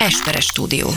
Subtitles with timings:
[0.00, 0.88] Esperes stúdió.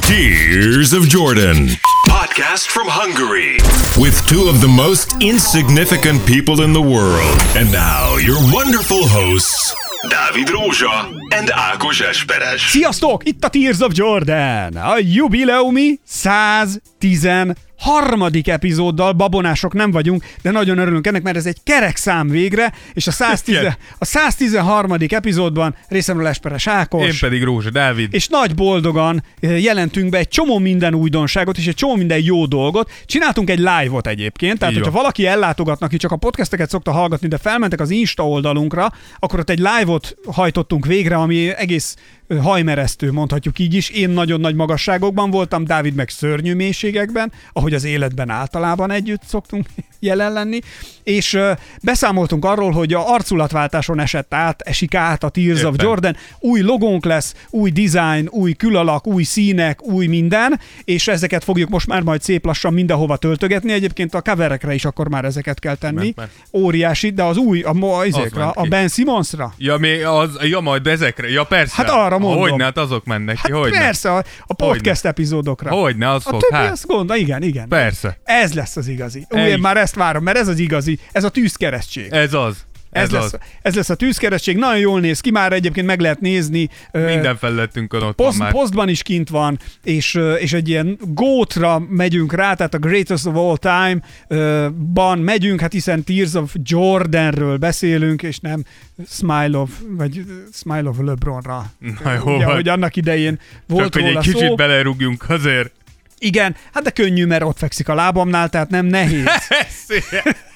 [0.00, 1.68] Tears of Jordan.
[2.08, 3.58] Podcast from Hungary.
[3.98, 7.38] With two of the most insignificant people in the world.
[7.54, 9.74] And now, your wonderful hosts,
[10.08, 11.04] Dávid Rózsa
[11.36, 12.60] and Ákos Esperes.
[12.70, 13.24] Sziasztok!
[13.24, 14.76] Itt a Tears of Jordan!
[14.76, 21.56] A jubileumi 110 harmadik epizóddal babonások nem vagyunk, de nagyon örülünk ennek, mert ez egy
[21.62, 23.56] kerek szám végre, és a, 110,
[23.98, 24.96] a 113.
[25.08, 27.06] epizódban részemről Esperes Ákos.
[27.06, 28.14] Én pedig Rózsa Dávid.
[28.14, 32.46] És nagy boldogan eh, jelentünk be egy csomó minden újdonságot, és egy csomó minden jó
[32.46, 32.90] dolgot.
[33.06, 34.80] Csináltunk egy live-ot egyébként, tehát Jó.
[34.80, 39.38] hogyha valaki ellátogatnak, aki csak a podcasteket szokta hallgatni, de felmentek az Insta oldalunkra, akkor
[39.38, 41.96] ott egy live-ot hajtottunk végre, ami egész
[42.28, 43.90] hajmeresztő, mondhatjuk így is.
[43.90, 49.66] Én nagyon nagy magasságokban voltam, Dávid meg szörnyű mélységekben, ahogy az életben általában együtt szoktunk
[50.00, 50.58] jelen lenni,
[51.02, 51.38] és
[51.82, 55.86] beszámoltunk arról, hogy a arculatváltáson esett át, esik át a Tears of Éppen.
[55.86, 61.68] Jordan, új logónk lesz, új design, új külalak, új színek, új minden, és ezeket fogjuk
[61.68, 63.72] most már majd szép lassan mindenhova töltögetni.
[63.72, 66.14] Egyébként a coverekre is akkor már ezeket kell tenni.
[66.52, 68.16] Óriási, de az új, a, ment
[68.54, 68.68] a ki.
[68.68, 69.54] Ben Simmonsra.
[69.58, 71.30] Ja, mi az, ja, majd ezekre.
[71.30, 71.74] Ja, persze.
[71.76, 72.40] Hát arra mondom.
[72.40, 73.78] Hogyne, hát azok mennek ki, Hát hogyne.
[73.78, 75.70] persze, a, a podcast epizódokra.
[75.70, 76.70] Hogyne, az a fog, többi hát.
[76.70, 77.68] az gond, igen, igen.
[77.68, 78.18] Persze.
[78.24, 79.26] Ez lesz az igazi.
[79.30, 79.50] Ú, Ej.
[79.50, 82.06] én már ezt várom, mert ez az igazi, ez a tűzkeresztség.
[82.12, 82.56] Ez az.
[83.02, 83.38] Ez, lesz, az.
[83.62, 86.68] ez lesz a tűzkeresztség, nagyon jól néz ki, már egyébként meg lehet nézni.
[86.92, 88.52] Minden felületünkön ott Post, van már.
[88.52, 93.34] postban is kint van, és, és egy ilyen gótra megyünk rá, tehát a Greatest of
[93.36, 98.64] All Time ö, ban megyünk, hát hiszen Tears of Jordanről beszélünk, és nem
[99.08, 101.72] Smile of, vagy Smile of LeBronra.
[102.04, 104.54] Na jó, Ugye, hogy annak idején volt Csak hogy róla egy kicsit szó.
[104.54, 105.72] belerúgjunk azért.
[106.18, 109.24] Igen, hát de könnyű, mert ott fekszik a lábamnál, tehát nem nehéz.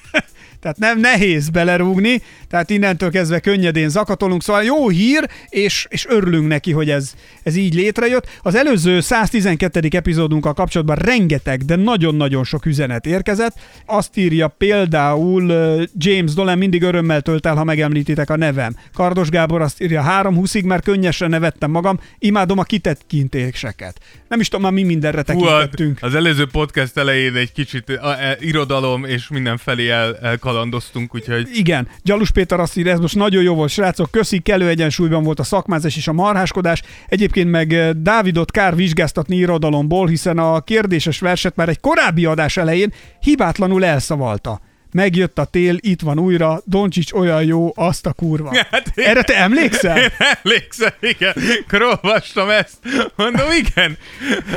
[0.61, 6.47] Tehát nem nehéz belerúgni, tehát innentől kezdve könnyedén zakatolunk, szóval jó hír, és, és örülünk
[6.47, 8.27] neki, hogy ez, ez így létrejött.
[8.41, 9.87] Az előző 112.
[9.89, 13.53] epizódunkkal kapcsolatban rengeteg, de nagyon-nagyon sok üzenet érkezett.
[13.85, 15.53] Azt írja például
[15.97, 18.75] James Dolan, mindig örömmel tölt el, ha megemlítitek a nevem.
[18.93, 23.99] Kardos Gábor azt írja, három húszig már könnyesen nevettem magam, imádom a kitekintéseket.
[24.27, 25.97] Nem is tudom már mi mindenre Hú, tekintettünk.
[26.01, 30.17] az előző podcast elején egy kicsit a, a, irodalom és mindenfelé el,
[30.49, 34.67] elkalandoztunk, úgyhogy Igen, Gyalus Péter azt írja, ez most nagyon jó volt, srácok, köszi, kellő
[34.67, 36.81] egyensúlyban volt a szakmázás és a marháskodás.
[37.07, 42.57] Egyébként meg eh, Dávidot kár vizsgáztatni irodalomból, hiszen a kérdéses verset már egy korábbi adás
[42.57, 44.59] elején hibátlanul elszavalta.
[44.91, 48.51] Megjött a tél, itt van újra, Doncsics olyan jó, azt a kurva.
[48.71, 49.97] Hát én- Erre te emlékszel?
[49.97, 50.09] Én
[50.43, 51.33] emlékszem, igen.
[51.67, 52.73] Akkor olvastam ezt.
[53.15, 53.97] Mondom, igen.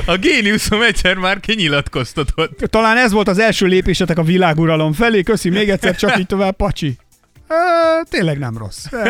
[0.07, 2.59] A géniuszom egyszer már kinyilatkoztatott.
[2.71, 6.57] Talán ez volt az első lépésetek a világuralom felé, köszi még egyszer, csak így tovább,
[6.57, 6.97] pacsi.
[7.49, 7.55] E,
[8.11, 8.85] tényleg nem rossz.
[8.93, 9.07] E,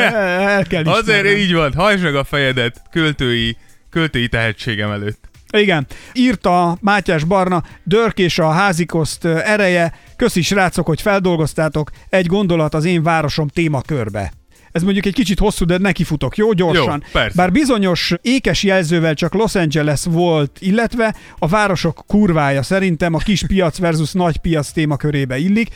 [0.48, 1.36] el kell Azért ismernem.
[1.36, 3.56] így van, hajtsd meg a fejedet költői,
[3.90, 5.28] költői tehetségem előtt.
[5.52, 12.26] Igen, írta Mátyás Barna, Dörk és a házikoszt ö, ereje, köszi srácok, hogy feldolgoztátok, egy
[12.26, 14.32] gondolat az én városom témakörbe.
[14.72, 16.52] Ez mondjuk egy kicsit hosszú, de nekifutok, jó?
[16.52, 17.02] Gyorsan.
[17.04, 17.36] Jó, persze.
[17.36, 23.46] Bár bizonyos ékes jelzővel csak Los Angeles volt, illetve a városok kurvája szerintem a kis
[23.46, 25.68] piac versus nagy piac témakörébe illik.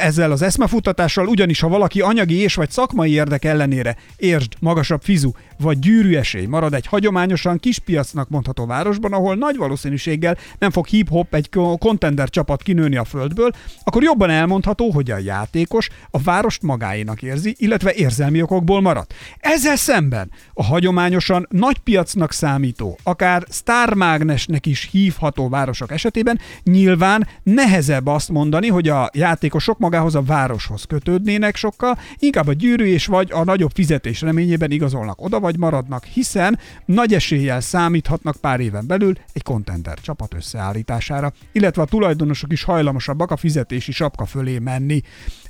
[0.00, 5.30] Ezzel az eszmefutatással, ugyanis ha valaki anyagi és vagy szakmai érdek ellenére, értsd, magasabb fizu
[5.58, 10.86] vagy gyűrű esély marad egy hagyományosan kis piacnak mondható városban, ahol nagy valószínűséggel nem fog
[10.86, 13.50] hip-hop egy ko- contender csapat kinőni a földből,
[13.84, 19.06] akkor jobban elmondható, hogy a játékos a várost magáénak érzi, illetve érzelmi okokból marad.
[19.38, 28.06] Ezzel szemben a hagyományosan nagy piacnak számító, akár sztármágnesnek is hívható városok esetében nyilván nehezebb
[28.06, 33.30] azt mondani, hogy a játékosok magához a városhoz kötődnének sokkal, inkább a gyűrű és vagy
[33.32, 39.14] a nagyobb fizetés reményében igazolnak oda vagy maradnak, hiszen nagy eséllyel számíthatnak pár éven belül
[39.32, 45.02] egy contender csapat összeállítására, illetve a tulajdonosok is hajlamosabbak a fizetési sapka fölé menni.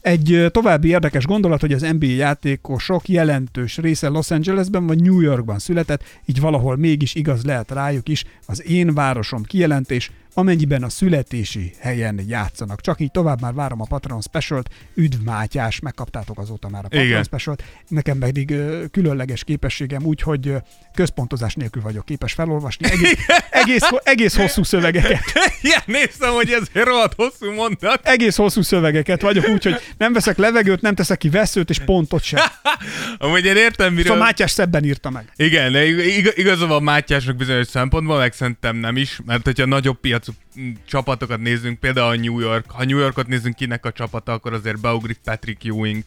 [0.06, 5.59] Egy további érdekes gondolat, hogy az NBA játékosok jelentős része Los Angelesben vagy New Yorkban
[5.59, 8.25] született, így valahol mégis igaz lehet rájuk is.
[8.47, 12.80] Az én városom kijelentés, amennyiben a születési helyen játszanak.
[12.80, 14.68] Csak így tovább már várom a Patreon Specialt.
[14.94, 17.24] Üdv Mátyás, megkaptátok azóta már a Patreon Igen.
[17.24, 17.62] Specialt.
[17.88, 20.56] Nekem pedig ö, különleges képességem úgy, hogy ö,
[20.94, 23.16] központozás nélkül vagyok képes felolvasni egész,
[23.50, 25.22] egész, egész hosszú szövegeket.
[25.62, 28.00] Igen, néztem, hogy ez rohadt hosszú mondat.
[28.06, 32.41] Egész hosszú szövegeket vagyok, úgyhogy nem veszek levegőt, nem teszek ki veszőt, és pontot sem.
[33.18, 34.04] Amúgy én értem, miről...
[34.04, 35.32] Szóval Mátyás szebben írta meg.
[35.36, 35.74] Igen,
[36.34, 41.78] igaza van Mátyásnak bizonyos szempontból, meg szerintem nem is, mert hogyha nagyobb piacú csapatokat nézzünk,
[41.78, 45.65] például a New York, ha New Yorkot nézzünk kinek a csapata, akkor azért beugrik Patrick
[45.65, 46.03] Ewing.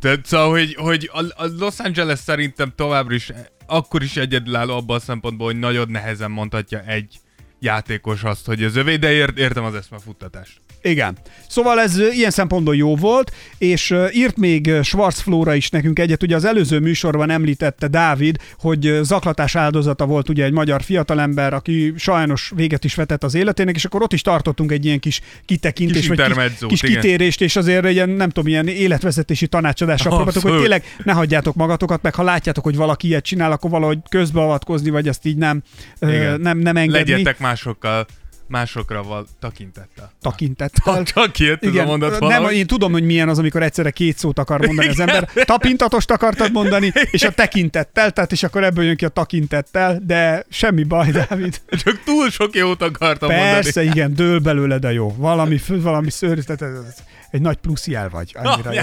[0.00, 3.32] Tehát szóval, hogy, hogy a, a Los Angeles szerintem továbbra is
[3.66, 7.20] akkor is egyedülálló abban a szempontból, hogy nagyon nehezen mondhatja egy
[7.60, 10.60] játékos azt, hogy az övé, de ért, értem az eszmefuttatást.
[10.82, 11.16] Igen.
[11.48, 16.22] Szóval ez ilyen szempontból jó volt, és írt még Schwarz Flóra is nekünk egyet.
[16.22, 21.92] Ugye az előző műsorban említette Dávid, hogy zaklatás áldozata volt ugye egy magyar fiatalember, aki
[21.96, 26.08] sajnos véget is vetett az életének, és akkor ott is tartottunk egy ilyen kis kitekintést,
[26.08, 27.00] Kis vagy kis, kis igen.
[27.00, 32.02] kitérést, és azért ilyen, nem tudom, ilyen életvezetési tanácsadással próbáltuk, hogy tényleg ne hagyjátok magatokat,
[32.02, 35.62] meg ha látjátok, hogy valaki ilyet csinál, akkor valahogy közbeavatkozni, vagy ezt így nem,
[36.00, 36.40] Igen.
[36.40, 37.10] nem, nem engedni.
[37.10, 38.06] Legyetek másokkal,
[38.48, 40.12] másokra val takintettel.
[40.20, 41.02] Takintettel.
[41.02, 42.54] Csak kijött ez a Igen, mondat nem, valahogy.
[42.54, 45.28] én tudom, hogy milyen az, amikor egyszerre két szót akar mondani az ember.
[45.44, 50.44] Tapintatost akartad mondani, és a tekintettel, tehát és akkor ebből jön ki a takintettel, de
[50.50, 51.60] semmi baj, Dávid.
[51.70, 53.86] Csak túl sok jót akartam Persze, mondani.
[53.86, 55.14] igen, dől belőle, de jó.
[55.16, 56.96] Valami, valami szőr, tehát ez- ez
[57.36, 58.36] egy nagy plusz jel vagy.
[58.42, 58.82] Annyira jó.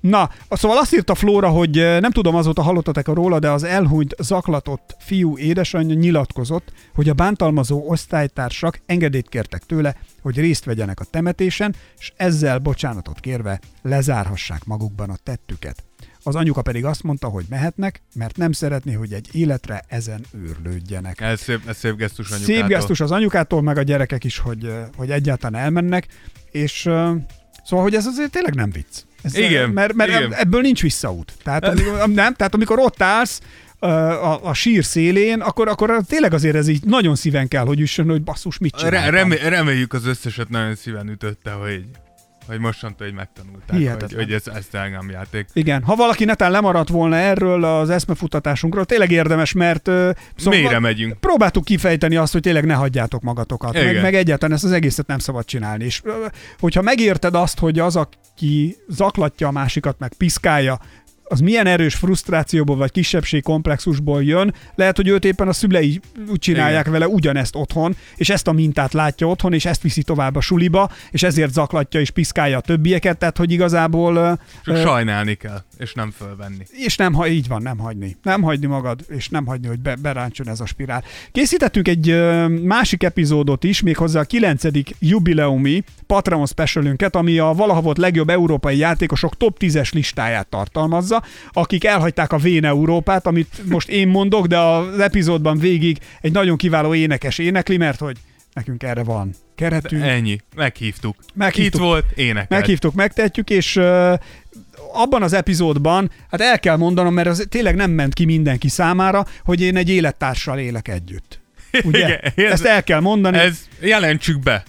[0.00, 4.14] Na, szóval azt írta Flóra, hogy eh, nem tudom, azóta hallottatok róla, de az elhunyt
[4.18, 11.04] zaklatott fiú édesanyja nyilatkozott, hogy a bántalmazó osztálytársak engedélyt kértek tőle, hogy részt vegyenek a
[11.04, 15.84] temetésen, és ezzel bocsánatot kérve lezárhassák magukban a tettüket.
[16.26, 21.20] Az anyuka pedig azt mondta, hogy mehetnek, mert nem szeretné, hogy egy életre ezen őrlődjenek.
[21.20, 22.54] Ez szép, ez szép gesztus anyukától.
[22.54, 26.06] Szép gesztus az anyukától, meg a gyerekek is, hogy, eh, hogy egyáltalán elmennek,
[26.50, 27.14] és eh,
[27.64, 28.86] szóval, hogy ez azért tényleg nem vicc.
[29.22, 30.34] Ez, eh, Igen, Mert, mert igen.
[30.34, 31.32] ebből nincs visszaút.
[31.42, 33.40] Tehát, amikor, nem, tehát amikor ott állsz
[33.80, 33.90] eh,
[34.30, 38.08] a, a sír szélén, akkor, akkor tényleg azért ez így nagyon szíven kell, hogy üssön,
[38.08, 39.14] hogy basszus, mit Re- csináltam.
[39.14, 41.84] remé- reméljük az összeset nagyon szíven ütötte, hogy,
[42.46, 44.24] hogy mostantól hogy megtanulták, hogy, Hihetetlen.
[44.24, 45.46] hogy ez, ez tényleg játék.
[45.52, 50.10] Igen, ha valaki netán lemaradt volna erről az eszmefutatásunkról, tényleg érdemes, mert uh,
[50.44, 51.20] Mélyre megyünk.
[51.20, 54.02] próbáltuk kifejteni azt, hogy tényleg ne hagyjátok magatokat, meg, Igen.
[54.02, 55.84] meg egyáltalán ezt az egészet nem szabad csinálni.
[55.84, 56.02] És
[56.58, 60.78] hogyha megérted azt, hogy az, aki zaklatja a másikat, meg piszkálja,
[61.24, 66.38] az milyen erős frusztrációból vagy kisebbség komplexusból jön, lehet, hogy őt éppen a szülei úgy
[66.38, 66.92] csinálják Igen.
[66.92, 70.90] vele ugyanezt otthon, és ezt a mintát látja otthon, és ezt viszi tovább a suliba,
[71.10, 74.14] és ezért zaklatja és piszkálja a többieket, tehát hogy igazából
[74.64, 76.64] Csak ö, sajnálni kell, és nem fölvenni.
[76.70, 78.16] és nem, ha így van, nem hagyni.
[78.22, 81.04] Nem hagyni magad, és nem hagyni, hogy be, beráncson ez a spirál.
[81.32, 84.62] Készítettünk egy ö, másik epizódot is, méghozzá a 9.
[84.98, 91.22] jubileumi Patreon specialünket, ami a valaha volt legjobb európai játékosok top 10-es listáját tartalmazza,
[91.52, 96.56] akik elhagyták a Vén Európát, amit most én mondok, de az epizódban végig egy nagyon
[96.56, 98.16] kiváló énekes énekli, mert hogy
[98.52, 100.02] nekünk erre van keretünk.
[100.02, 100.38] Ennyi.
[100.56, 101.16] Meghívtuk.
[101.34, 101.74] Meghívtuk.
[101.74, 102.48] Itt volt, énekelt.
[102.48, 104.12] Meghívtuk, megtehetjük, és uh,
[104.92, 109.26] abban az epizódban, hát el kell mondanom, mert az tényleg nem ment ki mindenki számára,
[109.44, 111.40] hogy én egy élettársal élek együtt.
[111.84, 111.98] Ugye?
[112.04, 113.36] Igen, ez- Ezt el kell mondani.
[113.38, 113.44] Ez...
[113.44, 114.62] Ez, jelentsük be.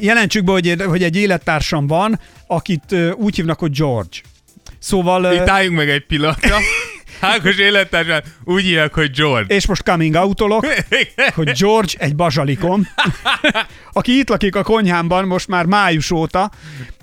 [0.00, 4.16] Jelentsük be, hogy, hogy egy élettársam van, akit úgy hívnak, hogy George.
[4.78, 5.32] Szóval...
[5.32, 6.56] Itt álljunk meg egy pillanatra.
[7.20, 9.54] Ákos élettársát úgy hívják, hogy George.
[9.54, 10.66] és most coming outolok,
[11.34, 12.88] hogy George egy bazsalikom,
[13.92, 16.50] aki itt lakik a konyhámban most már május óta,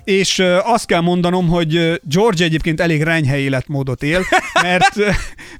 [0.08, 4.20] és azt kell mondanom, hogy George egyébként elég renyhe életmódot él,
[4.62, 4.94] mert,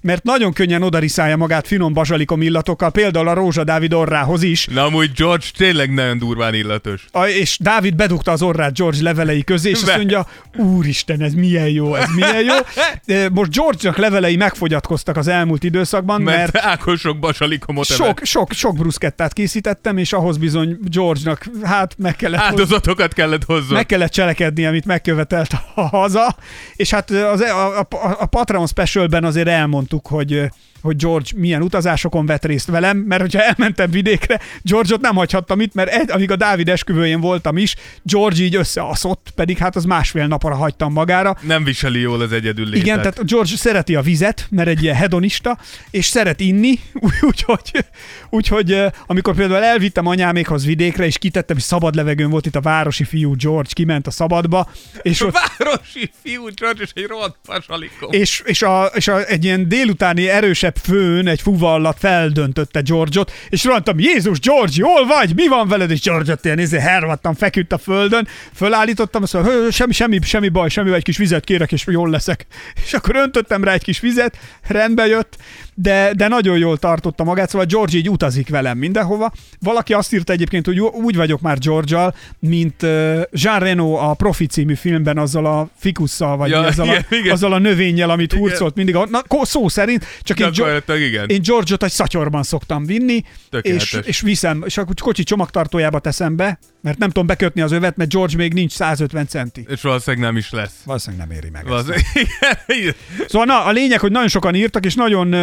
[0.01, 4.85] mert nagyon könnyen odariszálja magát finom bazsalikom illatokkal, például a Rózsa Dávid orrához is, Na
[4.85, 7.05] amúgy George tényleg nagyon durván illatos.
[7.13, 9.97] a, és Dávid bedugta az orrát George levelei közé, és azt Be.
[9.97, 12.55] mondja, úristen, ez milyen jó, ez milyen jó.
[13.39, 18.77] Most George-nak levelei megfogyatkoztak az elmúlt időszakban, Mert, mert Ákos sok basalikomot sok, sok, sok
[18.77, 23.73] bruszkettát készítettem, és ahhoz bizony George-nak hát meg kellett, Áldozatokat kellett hozzon.
[23.73, 26.37] meg kellett cselekedni, amit megkövetelt a haza,
[26.77, 27.87] és hát az, a, a,
[28.19, 30.51] a Patreon specialben azért elmondtuk, hogy
[30.83, 35.75] hogy George milyen utazásokon vett részt velem, mert hogyha elmentem vidékre, George-ot nem hagyhattam itt,
[35.75, 40.27] mert egy, amíg a Dávid esküvőjén voltam is, George így összeaszott, pedig hát az másfél
[40.27, 42.83] napra hagytam magára, Nem viseli jól az egyedül létet.
[42.83, 45.59] igen, tehát George szereti a vizet, mert egy ilyen hedonista,
[45.91, 46.79] és szeret inni,
[47.29, 47.85] úgyhogy,
[48.31, 53.05] úgyhogy amikor például elvittem anyámékhoz vidékre, és kitettem, hogy szabad levegőn volt itt a városi
[53.05, 54.71] fiú George, kiment a szabadba,
[55.03, 58.13] és ott Városi fiú George és egy rohadt basalikom.
[58.13, 60.29] és, és, a, és a, egy ilyen délutáni
[60.69, 65.35] erősebb főn egy fuvallat feldöntötte George-ot, és rohantam, Jézus, George, jól vagy?
[65.35, 65.91] Mi van veled?
[65.91, 70.49] És George-ot ilyen izé, hervadtam, feküdt a földön, fölállítottam, azt mondja, "Hö, semmi, semmi, semmi
[70.49, 72.47] baj, semmi, egy kis vizet kérek, és jól leszek.
[72.85, 75.37] És akkor öntöttem rá egy kis vizet, rendbe jött,
[75.81, 79.33] de, de nagyon jól tartotta magát, szóval George így utazik velem mindenhova.
[79.61, 82.83] Valaki azt írta egyébként, hogy úgy vagyok már George-al, mint
[83.31, 87.33] Jean Reno a Profi című filmben azzal a fikusszal, vagy Ja, azzal, igen, a, igen.
[87.33, 88.45] azzal a növényjel, amit Igen.
[88.45, 88.95] hurcolt mindig.
[88.95, 91.29] Na, szó szerint, csak én, Gyakorlatilag igen.
[91.29, 93.93] én George-ot egy szatyorban szoktam vinni, Tökéletes.
[93.93, 97.97] és, és viszem, és a kocsi csomagtartójába teszem be, mert nem tudom bekötni az övet,
[97.97, 99.65] mert George még nincs 150 centi.
[99.69, 100.75] És valószínűleg nem is lesz.
[100.85, 101.61] Valószínűleg nem éri meg.
[101.63, 101.71] ezt.
[101.71, 102.95] Valószínűleg, igen.
[103.29, 105.35] Szóval na, a lényeg, hogy nagyon sokan írtak, és nagyon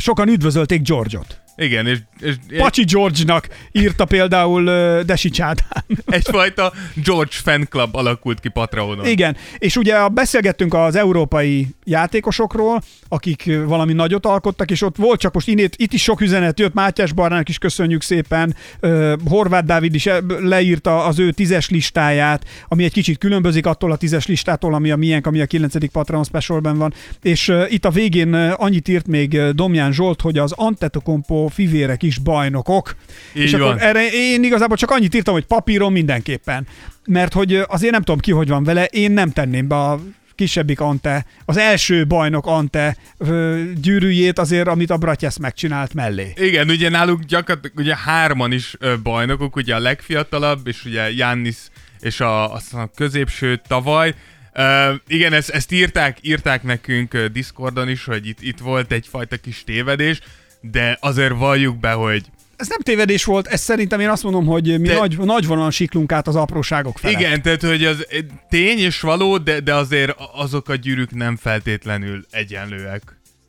[0.00, 1.40] sokan üdvözölték George-ot.
[1.56, 5.84] Igen, és, és Pacsi George-nak írta például uh, Desi Csádán.
[6.06, 9.06] egyfajta George fan club alakult ki Patreonon.
[9.06, 15.34] Igen, és ugye beszélgettünk az európai játékosokról, akik valami nagyot alkottak, és ott volt csak
[15.34, 19.94] most innét, itt is sok üzenet jött, Mátyás Barnának is köszönjük szépen, uh, Horváth Dávid
[19.94, 24.74] is e- leírta az ő tízes listáját, ami egy kicsit különbözik attól a tízes listától,
[24.74, 25.90] ami a miénk, ami a 9.
[25.92, 30.52] Patreon specialben van, és uh, itt a végén annyit írt még Domján Zsolt, hogy az
[30.52, 32.96] Antetokounmpo fivérek is bajnokok,
[33.34, 33.60] Így és van.
[33.62, 36.66] akkor erre én igazából csak annyit írtam, hogy papíron mindenképpen.
[37.06, 40.00] Mert hogy azért nem tudom ki, hogy van vele, én nem tenném be a
[40.40, 46.32] kisebbik Ante, az első bajnok Ante ö, gyűrűjét azért, amit a Bratyesz megcsinált mellé.
[46.36, 51.56] Igen, ugye náluk gyakorlatilag ugye hárman is ö, bajnokok, ugye a legfiatalabb, és ugye Jannis
[52.00, 54.14] és a, aztán a középső tavaly.
[54.54, 59.64] Uh, igen, ezt, ezt írták, írták nekünk Discordon is, hogy itt, itt volt egyfajta kis
[59.64, 60.20] tévedés,
[60.60, 62.24] de azért valljuk be, hogy
[62.60, 65.70] Ez nem tévedés volt, ez szerintem én azt mondom, hogy mi De- nagy, nagy vonalon
[65.70, 67.20] siklunk át az apróságok felett.
[67.20, 71.36] Igen, tehát hogy az eh, tény és való, de, de azért azok a gyűrűk nem
[71.36, 73.02] feltétlenül egyenlőek.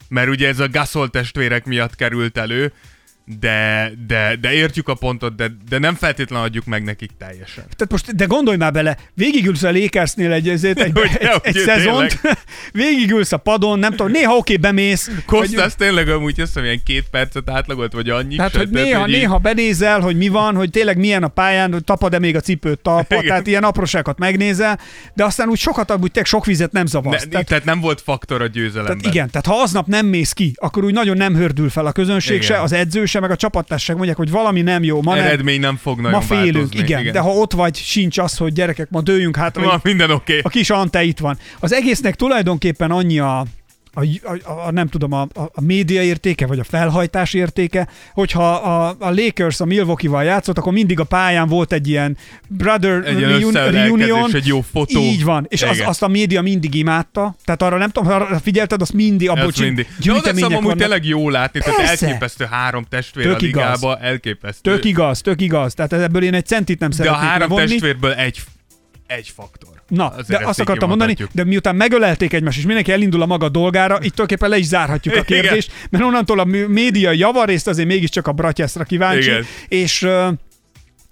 [0.10, 2.74] Mert ugye ez a Gasol testvérek miatt került elő,
[3.40, 7.64] de, de, de értjük a pontot, de, de nem feltétlenül adjuk meg nekik teljesen.
[7.64, 11.56] Tehát most, de gondolj már bele, végigülsz a Lakersnél egy, ezért egy, Ugye, egy, egy
[11.56, 12.22] ugye, szezont,
[12.72, 15.08] végigülsz a padon, nem tudom, néha oké, bemész.
[15.08, 18.36] vagy- Kostas tényleg amúgy azt hiszem ilyen két percet átlagolt, vagy annyi.
[18.36, 21.84] Tehát, hogy néha, így- néha benézel, hogy mi van, hogy tényleg milyen a pályán, hogy
[21.84, 23.28] tapad-e még a cipőt talpa, Igen.
[23.28, 24.80] tehát ilyen apróságokat megnézel,
[25.14, 27.28] de aztán úgy sokat, úgy tényleg sok vizet nem ne, zavarsz.
[27.30, 28.98] tehát, tehát nem volt faktor a győzelemben.
[28.98, 31.92] Tehát igen, tehát ha aznap nem mész ki, akkor úgy nagyon nem hördül fel a
[31.92, 32.48] közönség Igen.
[32.48, 35.60] se, az edző se, meg a csapattársak mondják, hogy valami nem jó, ma, nem, Eredmény
[35.60, 36.80] nem fog nagyon ma félünk, változni.
[36.80, 40.12] igen, igen, de ha ott vagy, sincs az, hogy gyerekek, ma dőjünk hát, Ma minden
[40.12, 40.40] oké.
[40.44, 41.38] a kis Ante itt van.
[41.60, 43.46] Az egésznek tulajdonképpen annyi a,
[43.94, 48.54] a, a, a nem tudom, a, a, a média értéke, vagy a felhajtás értéke, hogyha
[48.54, 52.18] a, a Lakers a Milwaukee-val játszott, akkor mindig a pályán volt egy ilyen
[52.48, 54.36] brother Egy reun- reunion.
[54.36, 55.00] egy jó fotó.
[55.00, 58.40] Így van, és az, azt a média mindig imádta, tehát arra nem tudom, ha arra
[58.40, 59.88] figyelted, azt mindig, csin- mindig.
[60.06, 60.78] De oda amúgy vannak.
[60.78, 62.06] tényleg jó látni, tehát Persze.
[62.06, 63.64] elképesztő három testvér Tök a igaz.
[63.82, 64.72] ligába, elképesztő.
[64.72, 65.74] Tök igaz, tök igaz.
[65.74, 68.42] Tehát ebből én egy centit nem de a szeretnék három testvérből egy,
[69.08, 69.71] egy faktor.
[69.92, 73.50] Na, Azért de azt akartam mondani, de miután megölelték egymást, és mindenki elindul a maga
[73.50, 75.42] dolgára, itt tulajdonképpen le is zárhatjuk a Igen.
[75.42, 79.46] kérdést, mert onnantól a média javarészt azért mégiscsak a Bratyászra kíváncsi, Igen.
[79.68, 80.08] és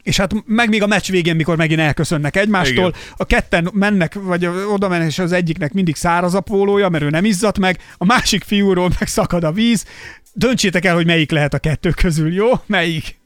[0.04, 3.14] és hát meg még a meccs végén, mikor megint elköszönnek egymástól, Igen.
[3.18, 7.10] a ketten mennek, vagy oda mennek, és az egyiknek mindig száraz a pólója, mert ő
[7.10, 9.86] nem izzadt meg, a másik fiúról meg szakad a víz.
[10.34, 12.52] Döntsétek el, hogy melyik lehet a kettő közül, jó?
[12.66, 13.20] Melyik?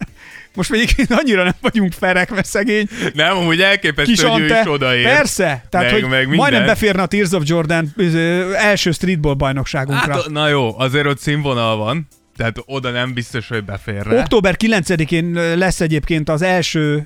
[0.56, 5.04] Most még annyira nem vagyunk ferekve szegény, Nem, amúgy elképesztő, kis hogy ő is odaér.
[5.04, 6.36] Persze, tehát Meg- hogy meg minden.
[6.38, 7.94] majdnem beférne a Tears of Jordan
[8.56, 10.14] első streetball bajnokságunkra.
[10.14, 12.08] Hát, na jó, azért ott színvonal van,
[12.44, 14.20] tehát oda nem biztos, hogy beférne.
[14.20, 17.06] Október 9-én ö, lesz egyébként az első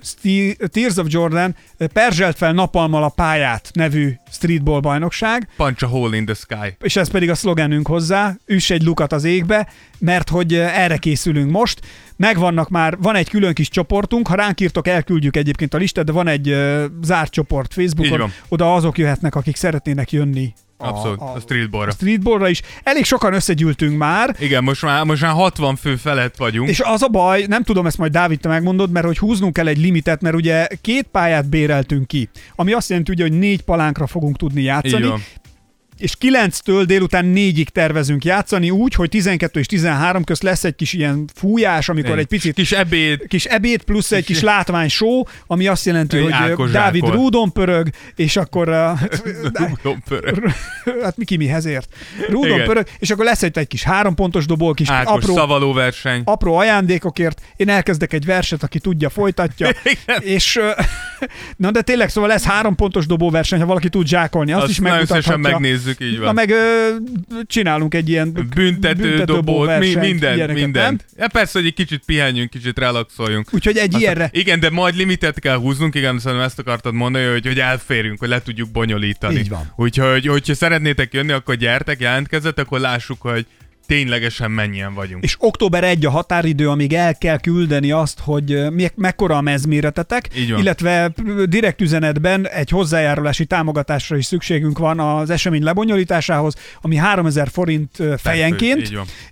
[0.72, 1.56] Tears of Jordan
[1.94, 6.76] Perzselt fel napalmal a pályát nevű streetball bajnokság, Punch a hole in the sky.
[6.82, 9.68] és ez pedig a szlogenünk hozzá, üss egy lukat az égbe,
[10.00, 11.80] mert hogy erre készülünk most.
[12.16, 16.12] Megvannak már, van egy külön kis csoportunk, ha ránk írtok, elküldjük egyébként a listát, de
[16.12, 21.36] van egy ö, zárt csoport Facebookon, oda azok jöhetnek, akik szeretnének jönni Abszolút, a, a,
[21.36, 21.90] a, streetballra.
[21.92, 22.62] a streetballra is.
[22.84, 26.70] Elég sokan összegyűltünk már, Igen, most már, most már 60 fő felett vagyunk.
[26.70, 29.68] és az a baj, nem tudom, ezt majd Dávid, te megmondod, mert hogy húznunk kell
[29.68, 34.08] egy limitet, mert ugye két pályát béreltünk ki, ami azt jelenti, ugye, hogy négy palánkra
[34.08, 35.14] fogunk tudni játszani.
[35.98, 40.94] És 9-től délután 4-ig tervezünk játszani, úgy, hogy 12 és 13 közt lesz egy kis
[40.94, 45.68] ilyen fújás, amikor egy picit Kis ebéd, kis ebéd plusz egy Kis- látvány show, ami
[45.68, 47.18] azt jelenti, Egy hogy Ákos Dávid zsákol.
[47.18, 48.94] rúdon pörög, és akkor
[49.82, 50.52] Tudom, pörög.
[51.04, 51.90] hát mi ki mihez ért?
[52.30, 52.66] Rúdon Igen.
[52.66, 56.22] pörög, és akkor lesz egy, egy kis három pontos dobó, kis Ákos apró, szavaló verseny.
[56.26, 57.42] apró ajándékokért.
[57.56, 59.70] Én elkezdek egy verset, aki tudja, folytatja.
[59.84, 60.22] Igen.
[60.22, 60.60] és
[61.58, 64.80] na de tényleg, szóval lesz három pontos dobóverseny, ha valaki tud zsákolni, azt, Azt is
[64.80, 65.38] megmutathatja.
[65.38, 66.34] megnézzük, így Na van.
[66.34, 66.88] meg ö,
[67.46, 71.06] csinálunk egy ilyen Büntető, dobót, mi, versenyt, minden, ilyeneket, mindent.
[71.16, 71.24] nem?
[71.24, 73.54] Ja, persze, hogy egy kicsit pihenjünk, kicsit relaxoljunk.
[73.54, 74.30] Úgyhogy egy Aztán- ilyenre.
[74.34, 78.30] Igen, de majd limitet kell húznunk, igen, szerintem ezt akartad mondani, hogy, hogy elférjünk, hogy
[78.30, 79.38] le tudjuk bonyolítani.
[79.40, 79.74] Így van.
[79.76, 83.46] Úgyhogy, hogyha szeretnétek jönni, akkor gyertek, jelentkezzetek, akkor lássuk, hogy
[83.88, 85.24] ténylegesen mennyien vagyunk.
[85.24, 90.30] És október 1 a határidő, amíg el kell küldeni azt, hogy mi- mekkora a mezméretetek,
[90.60, 91.12] illetve
[91.46, 98.82] direkt üzenetben egy hozzájárulási támogatásra is szükségünk van az esemény lebonyolításához, ami 3000 forint fejenként,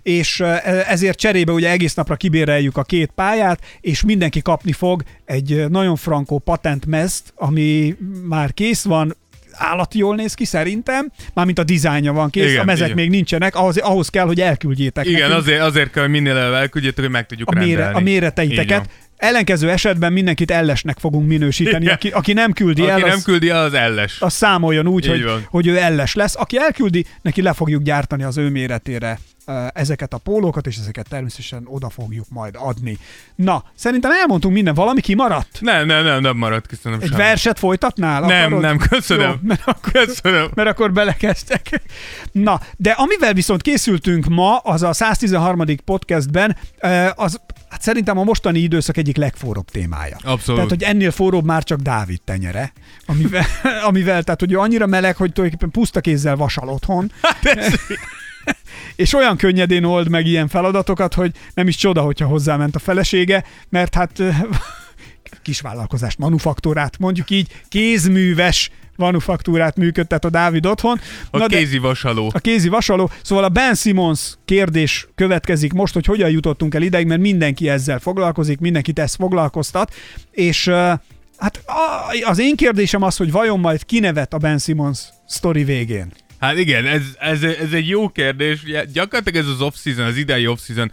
[0.02, 0.54] és ö,
[0.88, 5.96] ezért cserébe ugye egész napra kibéreljük a két pályát, és mindenki kapni fog egy nagyon
[5.96, 7.96] frankó patentmezt, ami
[8.28, 9.16] már kész van,
[9.58, 12.96] állati jól néz ki szerintem, mármint a dizájnja van kész, Igen, a mezek igen.
[12.98, 16.54] még nincsenek, ahhoz, ahhoz kell, hogy elküldjétek Igen, nekünk azért, azért kell, hogy minél előbb
[16.54, 17.94] elküldjétek, hogy meg tudjuk a, mére, rendelni.
[17.94, 18.88] a Így méreteiteket.
[19.16, 21.82] Ellenkező esetben mindenkit ellesnek fogunk minősíteni.
[21.84, 21.94] Igen.
[21.94, 24.16] Aki, aki nem küldi Aki el, nem az, küldi el, az elles.
[24.20, 25.46] az számoljon úgy, Így hogy, van.
[25.50, 26.36] hogy ő elles lesz.
[26.36, 29.18] Aki elküldi, neki le fogjuk gyártani az ő méretére
[29.72, 32.98] ezeket a pólókat, és ezeket természetesen oda fogjuk majd adni.
[33.34, 35.58] Na, szerintem elmondtunk minden, valami kimaradt?
[35.60, 37.20] Nem, nem, nem, nem maradt, köszönöm Egy semmi.
[37.22, 38.20] verset folytatnál?
[38.20, 38.60] Nem, Akarod?
[38.62, 39.28] nem, köszönöm.
[39.30, 40.48] Jó, mert akkor Köszönöm.
[40.54, 41.80] mert akkor belekezdtek.
[42.32, 45.64] Na, de amivel viszont készültünk ma, az a 113.
[45.84, 46.56] podcastben,
[47.14, 50.16] az hát szerintem a mostani időszak egyik legforróbb témája.
[50.22, 50.44] Abszolút.
[50.54, 52.72] Tehát, hogy ennél forróbb már csak Dávid tenyere,
[53.06, 53.44] amivel,
[53.88, 57.42] amivel tehát, hogy annyira meleg, hogy tulajdonképpen puszta kézzel vasal otthon, Hát
[58.96, 63.44] és olyan könnyedén old meg ilyen feladatokat, hogy nem is csoda, hogyha hozzáment a felesége,
[63.68, 64.40] mert hát eh,
[65.42, 71.00] kisvállalkozást, manufaktúrát, mondjuk így kézműves manufaktúrát működtet a Dávid otthon.
[71.30, 72.30] A Na kézi vasaló.
[72.34, 73.10] a kézi vasaló.
[73.22, 77.98] Szóval a Ben Simmons kérdés következik most, hogy hogyan jutottunk el ideig, mert mindenki ezzel
[77.98, 79.94] foglalkozik, mindenkit ezt foglalkoztat,
[80.30, 80.68] és
[81.36, 81.64] hát
[82.24, 86.12] az én kérdésem az, hogy vajon majd kinevet a Ben Simmons sztori végén.
[86.38, 88.62] Hát igen, ez, ez, ez egy jó kérdés.
[88.62, 90.92] Ugye, gyakorlatilag ez az off-season, az idei off-season,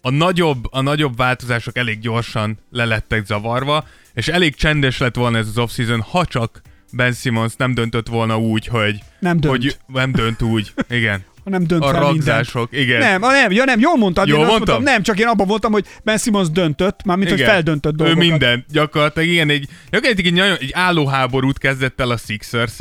[0.00, 5.46] a nagyobb, a nagyobb változások elég gyorsan lelettek zavarva, és elég csendes lett volna ez
[5.46, 6.60] az off-season, ha csak
[6.92, 8.98] Ben Simmons nem döntött volna úgy, hogy...
[9.18, 9.54] Nem dönt.
[9.54, 11.24] Hogy nem dönt úgy, igen.
[11.44, 12.98] Nem dönt A fel igen.
[12.98, 14.28] Nem, a nem, ja nem, jól mondtad.
[14.28, 14.74] Jól én azt mondtam?
[14.74, 18.22] Mondtam, nem, csak én abban voltam, hogy Ben Simmons döntött, mármint, hogy feldöntött Ő dolgokat.
[18.22, 22.78] minden, gyakorlatilag igen, egy, gyakorlatilag egy, nagyon, egy állóháborút kezdett el a sixers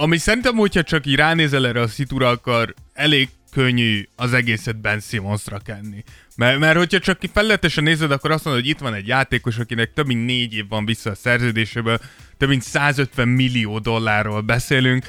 [0.00, 5.00] ami szerintem, hogyha csak így ránézel erre a szitúra, akkor elég könnyű az egészet Ben
[5.00, 6.04] Simmonsra kenni.
[6.36, 9.92] Mert, mert hogyha csak felületesen nézed, akkor azt mondod, hogy itt van egy játékos, akinek
[9.92, 11.98] több mint négy év van vissza a szerződéséből,
[12.36, 15.06] több mint 150 millió dollárról beszélünk,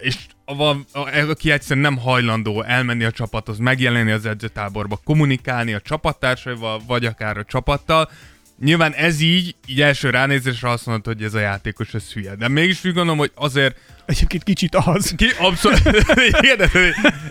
[0.00, 0.86] és van,
[1.28, 7.36] aki egyszerűen nem hajlandó elmenni a csapathoz, megjelenni az edzőtáborba, kommunikálni a csapattársaival, vagy akár
[7.36, 8.10] a csapattal.
[8.60, 12.34] Nyilván ez így, így első ránézésre azt mondod, hogy ez a játékos ez hülye.
[12.34, 15.12] De mégis úgy gondolom, hogy azért Egyébként kicsit az.
[15.16, 15.80] ki, abszolút,
[16.40, 16.70] igen,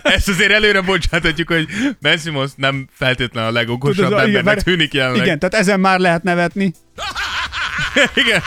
[0.02, 1.68] ezt azért előre bocsáthatjuk, hogy
[2.00, 5.22] Ben Simmons nem feltétlenül a legokosabb Tudod, igen, embernek mert- tűnik jelenleg.
[5.24, 6.72] Igen, tehát ezen már lehet nevetni.
[8.24, 8.42] Igen.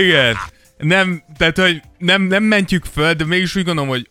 [0.00, 0.36] Igen.
[0.78, 4.08] Nem, tehát, hogy nem, nem mentjük föl, de mégis úgy gondolom, hogy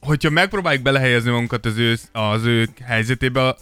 [0.00, 3.56] hogyha megpróbáljuk belehelyezni magunkat az ő, az ő helyzetébe,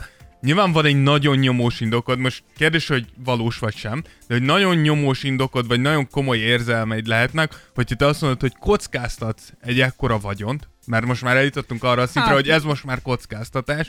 [0.44, 4.76] nyilván van egy nagyon nyomós indokod, most kérdés, hogy valós vagy sem, de hogy nagyon
[4.76, 10.18] nyomós indokod, vagy nagyon komoly érzelmeid lehetnek, hogyha te azt mondod, hogy kockáztatsz egy ekkora
[10.18, 13.88] vagyont, mert most már eljutottunk arra a szintre, Hát- hogy ez most már kockáztatás,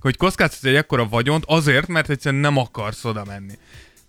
[0.00, 3.54] hogy kockáztatsz egy ekkora vagyont azért, mert egyszerűen nem akarsz oda menni.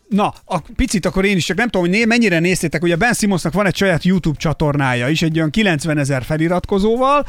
[0.10, 3.14] Na, a picit akkor én is csak nem tudom, hogy né, mennyire néztétek, ugye Ben
[3.14, 7.26] Simmonsnak van egy saját YouTube csatornája is, egy olyan 90 ezer feliratkozóval,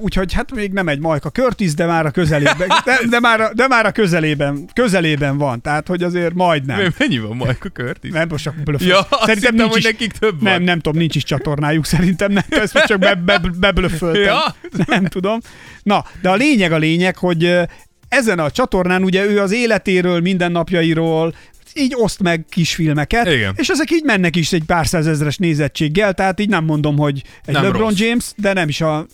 [0.00, 3.50] úgyhogy hát még nem egy Majka Curtis, de már a közelében, de, de, már, a-
[3.54, 5.82] de már a közelében, közelében van, nem.
[5.86, 6.78] hogy azért majdnem.
[6.80, 6.94] Nem.
[6.98, 8.10] Mennyi van Michael Curtis?
[8.10, 8.86] Nem, most csak blöföl.
[8.88, 10.52] Ja, azt hittem, hogy nekik több van.
[10.52, 14.22] Nem, nem tudom, nincs is csatornájuk szerintem, nem, ezt csak be, be, beblöföltem.
[14.22, 14.54] Ja.
[14.86, 15.38] Nem tudom.
[15.82, 17.58] Na, de a lényeg a lényeg, hogy
[18.08, 21.34] ezen a csatornán ugye ő az életéről, mindennapjairól,
[21.74, 23.54] így oszt meg kisfilmeket, Igen.
[23.56, 27.54] és ezek így mennek is egy pár százezres nézettséggel, tehát így nem mondom, hogy egy
[27.54, 27.98] Nem LeBron rossz.
[27.98, 29.06] James, de nem is a,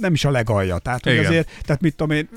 [0.00, 0.78] nem is a legalja.
[0.78, 1.24] Tehát, hogy Igen.
[1.24, 2.28] azért, tehát mit tudom én,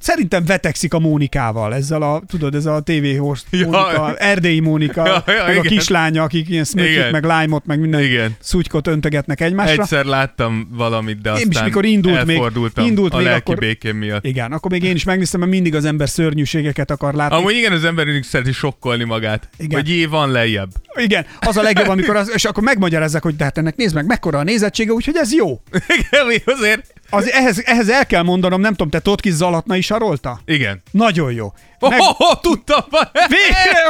[0.00, 3.66] szerintem vetekszik a Mónikával, ezzel a, tudod, ez a TV host Ja.
[3.68, 5.62] Mónika, erdélyi Mónika, Ja, ja, meg a igen.
[5.62, 7.10] kislánya, akik ilyen Igen.
[7.10, 8.36] meg lime-ot, meg minden Igen.
[8.40, 9.82] szutykot öntögetnek egymásra.
[9.82, 12.40] Egyszer láttam valamit, de Én is, aztán mikor indult még-
[12.76, 14.24] indult a még, lelki akkor- békém miatt.
[14.24, 17.36] Igen, akkor még én is megnéztem, mert mindig az ember szörnyűségeket akar látni.
[17.36, 19.48] Amúgy igen, az ember mindig szereti sokkolni magát.
[19.58, 19.80] Igen.
[19.80, 20.68] Hogy jé, van lejjebb.
[20.94, 24.06] Igen, az a legjobb, amikor az, és akkor megmagyarázzák, hogy de hát ennek nézd meg,
[24.06, 25.62] mekkora a nézettsége, úgyhogy ez jó.
[25.98, 26.92] Igen, azért?
[27.10, 30.40] Az, ehhez, ehhez el kell mondanom, nem tudom, te Kiss Zalatna is sarolta?
[30.44, 30.82] Igen.
[30.90, 31.52] Nagyon jó.
[31.78, 32.84] Meg- oh, oh, tudtam!
[33.28, 33.82] Végre!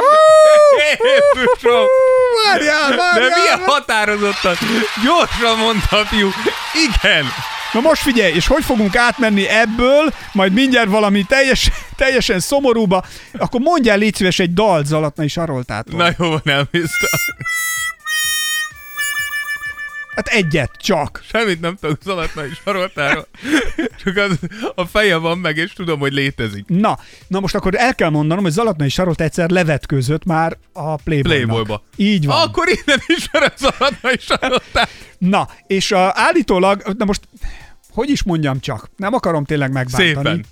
[2.45, 4.55] Várjál, De milyen határozottan,
[5.03, 6.29] gyorsan mondta fiú.
[6.87, 7.25] Igen!
[7.73, 13.03] Na most figyelj, és hogy fogunk átmenni ebből, majd mindjárt valami teljes, teljesen szomorúba,
[13.37, 15.97] akkor mondjál légy szíves egy dalt Zalatnai Saroltától.
[15.99, 17.09] Na jó, van, elbíztam.
[20.19, 21.21] Hát egyet, csak.
[21.29, 23.27] Semmit nem tudok Zalatnai saroltáról.
[24.03, 24.39] Csak az,
[24.75, 26.65] a feje van meg, és tudom, hogy létezik.
[26.67, 31.23] Na, na most akkor el kell mondanom, hogy Zalatnai Sarolt egyszer levetközött már a Playboynak.
[31.23, 31.83] Playboyba.
[31.95, 32.41] Így van.
[32.41, 34.89] Akkor innen is a Zalatnai saroltár.
[35.17, 37.21] Na, és uh, állítólag, na most,
[37.91, 40.13] hogy is mondjam csak, nem akarom tényleg megbántani.
[40.13, 40.45] Szépen.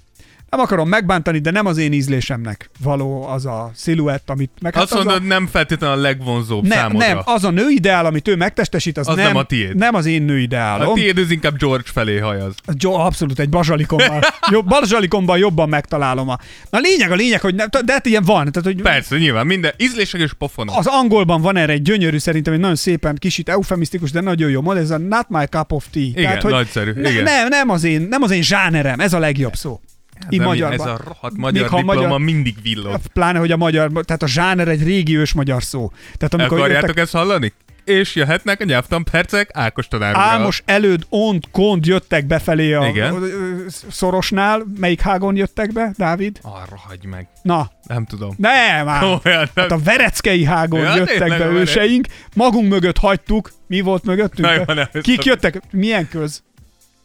[0.50, 4.74] Nem akarom megbántani, de nem az én ízlésemnek való az a sziluett, amit meg...
[4.74, 5.26] hát Azt az mondod, a...
[5.26, 7.08] nem feltétlenül a legvonzóbb nem, számodra.
[7.08, 9.76] nem, az a nőideál, amit ő megtestesít, az, Az nem, nem a tiéd.
[9.76, 10.90] nem az én nőideálom.
[10.90, 12.54] a tiéd az inkább George felé hajaz.
[12.80, 14.20] Jo, abszolút egy bazsalikomban.
[14.52, 16.30] Jobb, bazsalikomban jobban megtalálom.
[16.30, 16.38] A...
[16.70, 18.52] Na lényeg a lényeg, hogy nem, de hát ilyen van.
[18.52, 20.78] Tehát, hogy Persze, nyilván minden ízlések és pofonok.
[20.78, 24.62] az angolban van erre egy gyönyörű, szerintem egy nagyon szépen, kicsit eufemisztikus, de nagyon jó
[24.62, 26.04] mod, ez a not my cup of tea.
[26.04, 27.24] Igen, hogy nagyszerű, Ne, igen.
[27.24, 29.80] Nem, nem, az én, nem az én zsánerem, ez a legjobb szó.
[30.30, 30.88] Így mi- magyarban.
[30.88, 32.96] Ez a rohadt magyar Még ha diploma magyar- mindig villog.
[33.14, 35.92] Pláne, hogy a magyar, tehát a zsáner egy régi ős magyar szó.
[36.18, 37.54] Tehát amikor Akarjátok jöttek, ezt hallani?
[37.86, 40.22] És jöhetnek a nyelvtan percek Ákos tanárral.
[40.22, 43.30] Álmos előd, ont, kont jöttek befelé a Igen.
[43.90, 44.64] szorosnál.
[44.80, 46.40] Melyik hágon jöttek be, Dávid?
[46.42, 47.28] Arra hagyj meg.
[47.42, 48.34] Na, Nem tudom.
[48.38, 49.04] nem már.
[49.26, 53.52] Olyan, Hát a Vereckei hágon Ja, jöttek be őseink, magunk mögött hagytuk.
[53.68, 54.48] Mi volt mögöttünk?
[54.48, 55.62] Na jó, nem, Kik jöttek?
[55.72, 56.44] Milyen köz?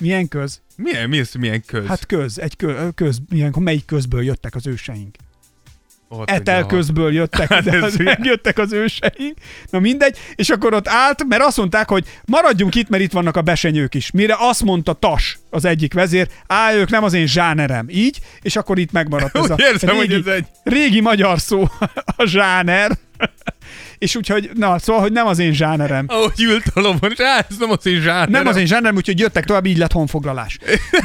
[0.03, 0.61] Milyen köz?
[0.77, 1.87] Milyen, mi ez, milyen köz?
[1.87, 5.17] Hát köz, egy köz, köz milyen, melyik közből jöttek az őseink?
[6.09, 9.39] Ott Etel közből jöttek, Hát de az, megjöttek az őseink.
[9.71, 13.37] Na mindegy, és akkor ott állt, mert azt mondták, hogy maradjunk itt, mert itt vannak
[13.37, 14.11] a besenyők is.
[14.11, 17.87] Mire azt mondta Tas, az egyik vezér, á, ők nem az én zsánerem.
[17.89, 21.41] Így, és akkor itt megmaradt ez a Úgy érzem, hogy régi, ez egy- régi magyar
[21.41, 21.69] szó,
[22.17, 22.91] a zsáner.
[24.03, 26.05] És úgyhogy, na, szóval, hogy nem az én zsánerem.
[26.09, 27.11] Ahogy ült a lovon,
[27.49, 28.29] ez nem az én zsáner.
[28.29, 30.59] Nem az én zsánerem, úgyhogy jöttek tovább, így lett honfoglalás.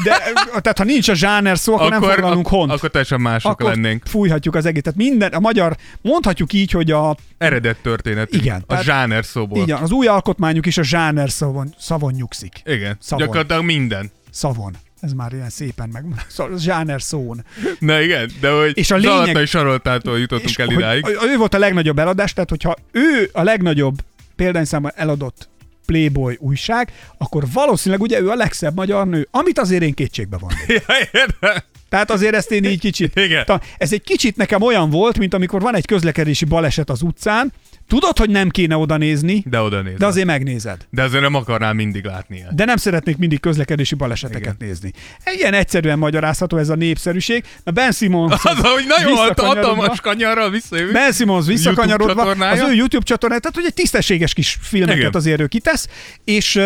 [0.04, 0.18] De,
[0.50, 2.72] tehát ha nincs a zsáner szó, akkor, nem foglalunk hont.
[2.72, 4.04] Akkor teljesen mások akkor lennénk.
[4.06, 4.96] fújhatjuk az egészet.
[4.96, 8.34] Minden, a magyar, mondhatjuk így, hogy a, Eredet történet.
[8.34, 9.58] Igen, A zsáner szóból.
[9.62, 12.62] így, az új alkotmányuk is a zsáner szavon, szavon nyugszik.
[12.66, 12.98] Igen.
[13.00, 13.26] Szavon.
[13.26, 14.12] Gyakorlatilag minden.
[14.32, 14.76] Szavon.
[15.08, 16.06] Ez már ilyen szépen meg.
[16.28, 17.46] Szóval zsáner szón.
[17.80, 21.06] Na igen, de hogy És a lényeg- Zalatai Saroltától jutottunk És el idáig.
[21.34, 23.96] ő volt a legnagyobb eladás, tehát hogyha ő a legnagyobb
[24.36, 25.50] példányszámban eladott
[25.86, 30.38] Playboy újság, akkor valószínűleg ugye ő a legszebb magyar nő, amit azért én kétségbe.
[30.68, 31.66] Ja, érde?
[31.90, 33.20] Tehát azért ezt én így kicsit...
[33.20, 33.46] Igen.
[33.46, 37.54] Ta, ez egy kicsit nekem olyan volt, mint amikor van egy közlekedési baleset az utcán,
[37.88, 39.98] tudod, hogy nem kéne oda nézni, De oda néz.
[39.98, 40.88] de azért megnézed.
[40.90, 42.56] De azért nem akarnál mindig látni ilyet.
[42.56, 44.56] De nem szeretnék mindig közlekedési baleseteket Igen.
[44.60, 44.92] nézni.
[45.38, 47.44] Ilyen egyszerűen magyarázható ez a népszerűség.
[47.64, 48.34] Na Ben Simmons...
[48.44, 50.94] Az, hogy nagyon hatalmas kanyarral visszajövünk.
[50.94, 55.12] Ben Simmons visszakanyarodva, az ő YouTube csatornája, tehát hogy egy tisztességes kis filmeket Igen.
[55.14, 55.88] azért ő kitesz,
[56.24, 56.60] és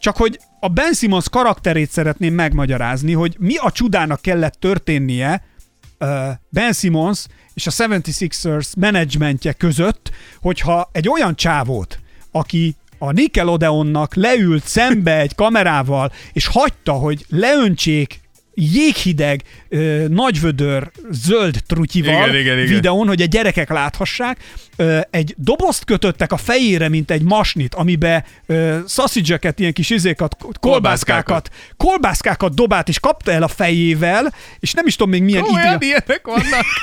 [0.00, 5.42] csak hogy a Ben Simmons karakterét szeretném megmagyarázni, hogy mi a csudának kellett történnie
[6.48, 11.98] Ben Simmons és a 76ers menedzsmentje között, hogyha egy olyan csávót,
[12.30, 18.20] aki a Nickelodeonnak leült szembe egy kamerával, és hagyta, hogy leöntsék
[18.60, 22.74] jéghideg, ö, nagyvödör, zöld trutyival Igen, igen, igen.
[22.74, 24.38] videón, hogy a gyerekek láthassák.
[24.76, 28.78] Ö, egy dobozt kötöttek a fejére, mint egy masnit, amibe ö,
[29.56, 35.12] ilyen kis izékat, kolbászkákat, kolbászkákat dobált, és kapta el a fejével, és nem is tudom
[35.12, 35.86] még milyen Olyan idő.
[35.86, 36.64] ilyenek vannak.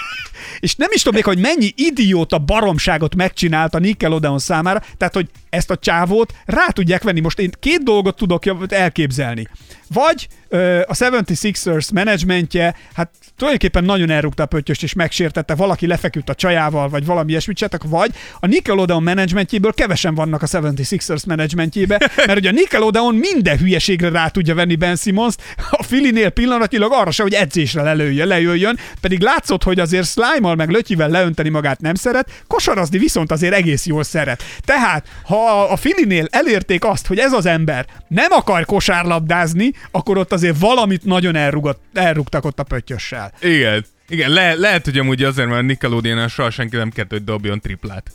[0.60, 5.30] És nem is tudom még, hogy mennyi idióta baromságot megcsinált a Nickelodeon számára, tehát, hogy
[5.50, 7.20] ezt a csávót rá tudják venni.
[7.20, 9.48] Most én két dolgot tudok elképzelni.
[9.94, 16.30] Vagy ö, a 76ers menedzsmentje, hát tulajdonképpen nagyon elrúgta a pöttyöst és megsértette, valaki lefeküdt
[16.30, 22.12] a csajával, vagy valami ilyesmit csináltak, vagy a Nickelodeon menedzsmentjéből kevesen vannak a 76ers menedzsmentjébe,
[22.16, 25.36] mert ugye a Nickelodeon minden hülyeségre rá tudja venni Ben Simmons,
[25.70, 30.70] a Filinél pillanatilag arra se, hogy edzésre lelőjön, lejöjjön, pedig látszott, hogy azért slime meg
[30.70, 34.44] lötyivel leönteni magát nem szeret, kosarazni viszont azért egész jól szeret.
[34.66, 40.32] Tehát, ha a Filinél elérték azt, hogy ez az ember nem akar kosárlabdázni, akkor ott
[40.32, 43.32] azért valamit nagyon elrugott, elrugtak ott a pöttyössel.
[43.42, 43.86] Igen.
[44.10, 47.60] Igen, le, lehet, hogy amúgy azért, mert a Nickelodeon soha senki nem kért, hogy dobjon
[47.60, 48.12] triplát.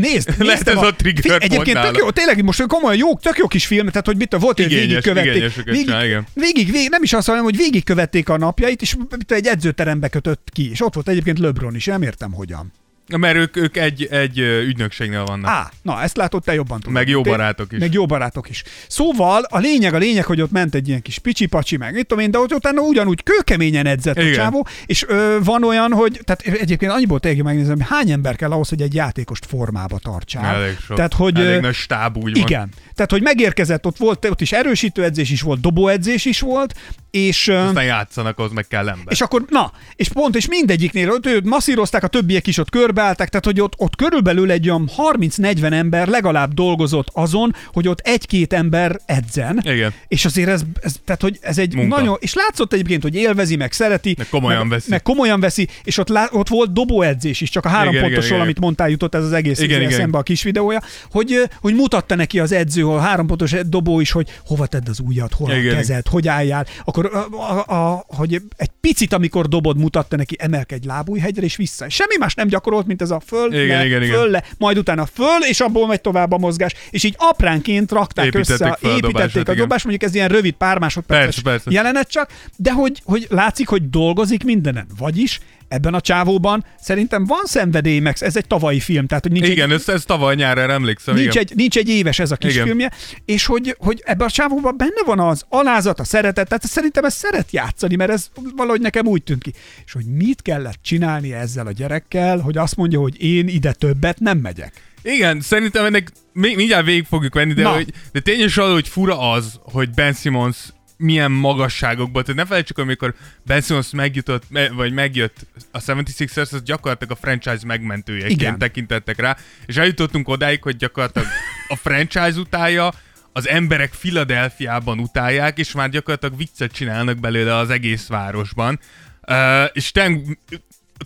[0.00, 3.36] Nézd, Lehet néztem ez a trigger Fi- Egyébként tök jó, tényleg most komolyan jó, tök
[3.36, 5.34] jó kis film, tehát hogy mit volt, hogy végigkövették.
[5.34, 6.26] igényeseket csinál, igen.
[6.34, 8.96] végig, végig, nem is azt mondom, hogy végigkövették a napjait, és
[9.28, 12.72] egy edzőterembe kötött ki, és ott volt egyébként LeBron is, nem értem hogyan.
[13.16, 15.50] Mert ők, ők egy, egy ügynökségnél vannak.
[15.50, 16.94] Á, na, ezt látod, te jobban tudod.
[16.94, 17.78] Meg jó barátok is.
[17.78, 18.62] Meg jó barátok is.
[18.88, 22.24] Szóval a lényeg, a lényeg, hogy ott ment egy ilyen kis picsi-pacsi, meg mit tudom
[22.24, 24.34] én, de ott utána ugyanúgy kőkeményen edzett a Igen.
[24.34, 28.50] csávó, és ö, van olyan, hogy, tehát egyébként annyiból tényleg megnézem, hogy hány ember kell
[28.50, 30.54] ahhoz, hogy egy játékost formába tartsál.
[30.54, 30.96] Elég sok.
[30.96, 32.42] Tehát, hogy, Elég nagy stáb úgy van.
[32.42, 32.68] Igen.
[32.94, 36.74] Tehát, hogy megérkezett, ott volt, ott is erősítő edzés is volt, dobóedzés is volt,
[37.10, 37.48] és...
[37.48, 39.12] Aztán játszanak, az meg kell ember.
[39.12, 43.28] és akkor, na, és pont, és mindegyiknél ott masszírozták, a többiek is ott körbe beállták,
[43.28, 48.52] tehát hogy ott, ott körülbelül egy olyan 30-40 ember legalább dolgozott azon, hogy ott egy-két
[48.52, 49.60] ember edzen.
[49.64, 49.92] Igen.
[50.08, 51.96] És azért ez, ez tehát hogy ez egy Munka.
[51.96, 54.14] nagyon, és látszott egyébként, hogy élvezi, meg szereti.
[54.18, 54.90] Meg komolyan meg, veszi.
[54.90, 58.30] Meg komolyan veszi, és ott, lá, ott volt dobóedzés is, csak a három Igen, pontosról,
[58.30, 59.92] igen, amit mondtál, jutott ez az egész Igen, igen, igen.
[59.92, 64.10] eszembe a kis videója, hogy, hogy mutatta neki az edző, a három pontos dobó is,
[64.10, 65.74] hogy hova tedd az ujjad, hol a Igen.
[65.74, 66.66] kezed, hogy álljál.
[66.84, 71.88] Akkor, a, a, a, hogy egy picit, amikor dobod, mutatta neki, emelkedj lábújhegyre és vissza.
[71.88, 74.14] Semmi más nem gyakorolt, mint ez a föl, Igen, le, igen, igen.
[74.14, 76.74] föl, le, majd utána föl, és abból megy tovább a mozgás.
[76.90, 79.56] És így apránként rakták Építették össze, fel a építették dobását, a igen.
[79.56, 81.70] dobást, mondjuk ez ilyen rövid pár másodperces Persze, persze.
[81.70, 84.86] jelenet csak, de hogy, hogy látszik, hogy dolgozik mindenen.
[84.98, 89.48] Vagyis ebben a csávóban szerintem van szenvedély, meg ez egy tavalyi film, tehát hogy nincs
[89.48, 91.14] Igen, egy, ez, ez tavaly nyárra emlékszem.
[91.14, 91.42] Nincs igen.
[91.42, 92.64] egy, nincs egy éves ez a kis Igen.
[92.64, 92.90] filmje,
[93.24, 97.14] és hogy, hogy ebben a csávóban benne van az alázat, a szeretet, tehát szerintem ez
[97.14, 99.52] szeret játszani, mert ez valahogy nekem úgy tűnt ki.
[99.84, 104.18] És hogy mit kellett csinálni ezzel a gyerekkel, hogy azt mondja, hogy én ide többet
[104.18, 104.72] nem megyek.
[105.02, 107.70] Igen, szerintem ennek még mindjárt végig fogjuk venni, de, Na.
[107.70, 110.56] hogy, de tényleg hogy fura az, hogy Ben Simmons
[111.00, 116.62] milyen magasságokban, tehát ne felejtsük, amikor Ben Simmons megjutott, me- vagy megjött a 76ers, az
[116.62, 118.58] gyakorlatilag a franchise megmentőjeként Igen.
[118.58, 119.36] tekintettek rá,
[119.66, 121.28] és eljutottunk odáig, hogy gyakorlatilag
[121.68, 122.92] a franchise utálja,
[123.32, 128.80] az emberek Filadelfiában utálják, és már gyakorlatilag viccet csinálnak belőle az egész városban.
[129.26, 130.38] Uh, és tényleg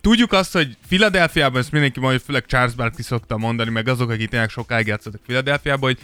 [0.01, 4.29] tudjuk azt, hogy Filadelfiában, ezt mindenki mondja, főleg Charles Barkley szokta mondani, meg azok, akik
[4.29, 5.99] tényleg sokáig játszottak Filadelfiában, hogy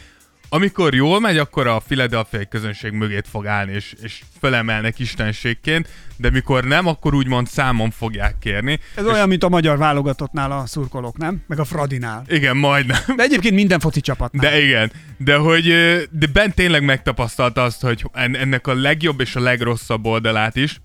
[0.52, 6.30] amikor jól megy, akkor a filadelfiai közönség mögét fog állni, és, és fölemelnek istenségként, de
[6.30, 8.78] mikor nem, akkor úgymond számon fogják kérni.
[8.94, 11.42] Ez és olyan, mint a magyar válogatottnál a szurkolók, nem?
[11.46, 12.24] Meg a Fradinál.
[12.28, 13.00] Igen, majdnem.
[13.16, 14.50] De egyébként minden foci csapatnál.
[14.50, 15.64] De igen, de hogy
[16.10, 20.80] de Ben tényleg megtapasztalta azt, hogy en- ennek a legjobb és a legrosszabb oldalát is.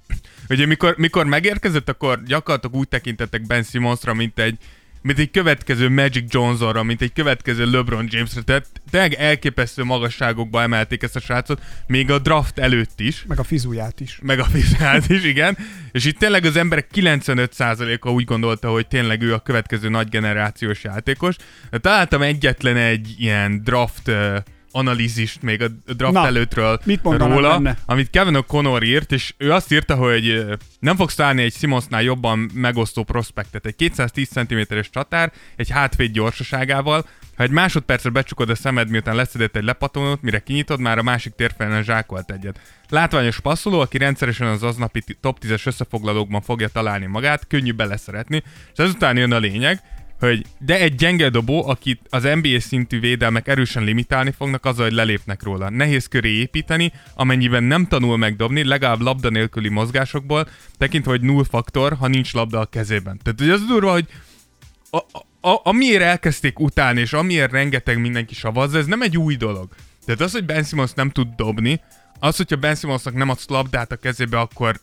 [0.49, 4.57] Ugye mikor, mikor megérkezett, akkor gyakorlatilag úgy tekintettek Ben Simmonsra, mint egy
[5.05, 11.03] mint egy következő Magic Johnsonra, mint egy következő LeBron Jamesre, tehát tényleg elképesztő magasságokba emelték
[11.03, 14.19] ezt a srácot, még a draft előtt is Meg a fizuját is.
[14.21, 15.57] meg a fizikát is, igen.
[15.91, 20.83] És itt tényleg az emberek 95%-a úgy gondolta, hogy tényleg ő a következő nagy generációs
[20.83, 21.35] játékos.
[21.69, 24.37] De találtam egyetlen egy ilyen draft uh,
[24.75, 27.77] analízist még a draft Na, előttről mit róla, benne?
[27.85, 30.45] amit Kevin O'Connor írt, és ő azt írta, hogy
[30.79, 33.65] nem fogsz találni egy Simonsnál jobban megosztó prospektet.
[33.65, 39.55] Egy 210 cm-es csatár, egy hátvéd gyorsaságával, ha egy másodpercre becsukod a szemed, miután leszedett
[39.55, 42.59] egy lepatonót, mire kinyitod, már a másik térfelen zsákolt egyet.
[42.89, 48.77] Látványos passzoló, aki rendszeresen az aznapi top 10-es összefoglalókban fogja találni magát, könnyű beleszeretni, és
[48.83, 49.81] ezután jön a lényeg,
[50.19, 54.93] hogy de egy gyenge dobó, akit az NBA szintű védelmek erősen limitálni fognak, azzal, hogy
[54.93, 55.69] lelépnek róla.
[55.69, 60.47] Nehéz köré építeni, amennyiben nem tanul megdobni, legalább labda nélküli mozgásokból,
[60.77, 63.19] tekintve, hogy null faktor, ha nincs labda a kezében.
[63.23, 64.07] Tehát hogy az durva, hogy
[64.89, 64.97] a,
[65.49, 69.67] a, amiért elkezdték utálni, és amiért rengeteg mindenki savazza, ez nem egy új dolog.
[70.05, 71.81] Tehát az, hogy Ben Simmons nem tud dobni,
[72.19, 74.79] az, hogyha Ben Simmonsnak nem adsz labdát a kezébe, akkor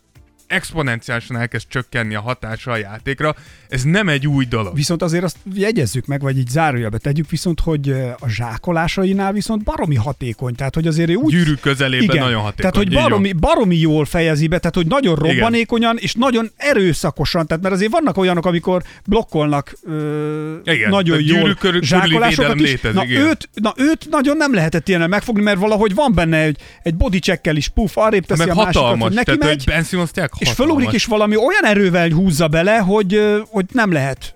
[0.53, 3.35] exponenciálisan elkezd csökkenni a hatása a játékra.
[3.69, 4.75] Ez nem egy új dolog.
[4.75, 7.89] Viszont azért azt jegyezzük meg, vagy így zárójelbe tegyük, viszont, hogy
[8.19, 10.55] a zsákolásainál viszont baromi hatékony.
[10.55, 11.33] Tehát, hogy azért úgy...
[11.33, 12.25] Gyűrű közelében Igen.
[12.25, 12.71] nagyon hatékony.
[12.71, 15.31] Tehát, hogy baromi, baromi jól fejezi be, tehát, hogy nagyon Igen.
[15.35, 21.55] robbanékonyan, és nagyon erőszakosan, tehát mert azért vannak olyanok, amikor blokkolnak ö, Igen, nagyon jól
[21.55, 22.71] körül- zsákolásokat is.
[22.71, 23.23] védelem Na létezik, igen.
[23.31, 27.57] őt, na őt nagyon nem lehetett ilyen megfogni, mert valahogy van benne egy, egy bodycheckkel
[27.57, 30.11] is, puff, arrébb teszi meg a másikat, hatalmas, hogy neki tehát, megy, hogy Ben Simmons
[30.43, 34.35] és fölugrik, és valami olyan erővel húzza bele, hogy, hogy nem lehet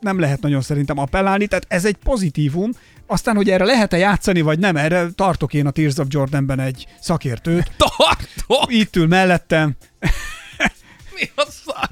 [0.00, 2.70] nem lehet nagyon szerintem appellálni, tehát ez egy pozitívum.
[3.06, 6.86] Aztán, hogy erre lehet-e játszani, vagy nem, erre tartok én a Tears of Jordanben egy
[7.00, 7.70] szakértőt.
[7.96, 8.72] Tartok!
[8.72, 9.76] Itt ül mellettem
[11.14, 11.88] Mi a szar?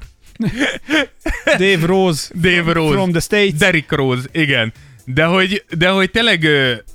[1.57, 2.93] Dave Rose, Dave Rose.
[2.93, 3.53] from the States.
[3.53, 4.73] Derrick Rose, igen.
[5.05, 6.43] De hogy, de hogy tényleg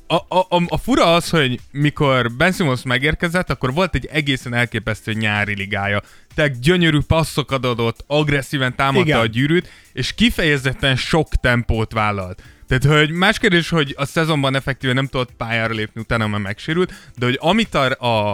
[0.06, 4.54] a, a, a, a fura az, hogy mikor Ben Simmons megérkezett, akkor volt egy egészen
[4.54, 6.02] elképesztő nyári ligája.
[6.38, 9.20] Tehát gyönyörű passzokat adott, agresszíven támadta Igen.
[9.20, 12.42] a gyűrűt, és kifejezetten sok tempót vállalt.
[12.66, 16.92] Tehát, hogy más kérdés, hogy a szezonban effektíven nem tudott pályára lépni, utána már megsérült,
[17.16, 17.84] de hogy amit a,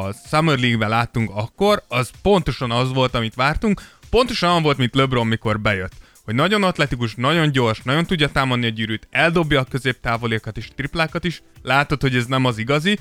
[0.07, 4.95] a Summer League-ben láttunk akkor, az pontosan az volt, amit vártunk, pontosan olyan volt, mint
[4.95, 5.93] LeBron, mikor bejött
[6.25, 11.25] hogy nagyon atletikus, nagyon gyors, nagyon tudja támadni a gyűrűt, eldobja a középtávoliakat és triplákat
[11.25, 12.99] is, látod, hogy ez nem az igazi,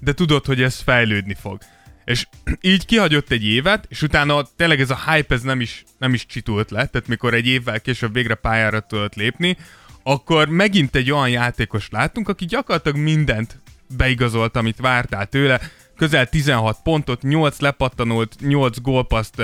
[0.00, 1.58] de tudod, hogy ez fejlődni fog.
[2.06, 2.26] És
[2.60, 6.26] így kihagyott egy évet, és utána tényleg ez a hype ez nem is, nem is
[6.26, 9.56] csitult le, tehát mikor egy évvel később végre pályára tudott lépni,
[10.02, 13.60] akkor megint egy olyan játékos láttunk, aki gyakorlatilag mindent
[13.96, 15.60] beigazolt, amit vártál tőle,
[15.96, 19.42] közel 16 pontot, 8 lepattanót, 8 gólpaszt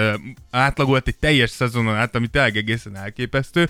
[0.50, 3.68] átlagolt egy teljes szezonon át, ami tényleg egészen elképesztő.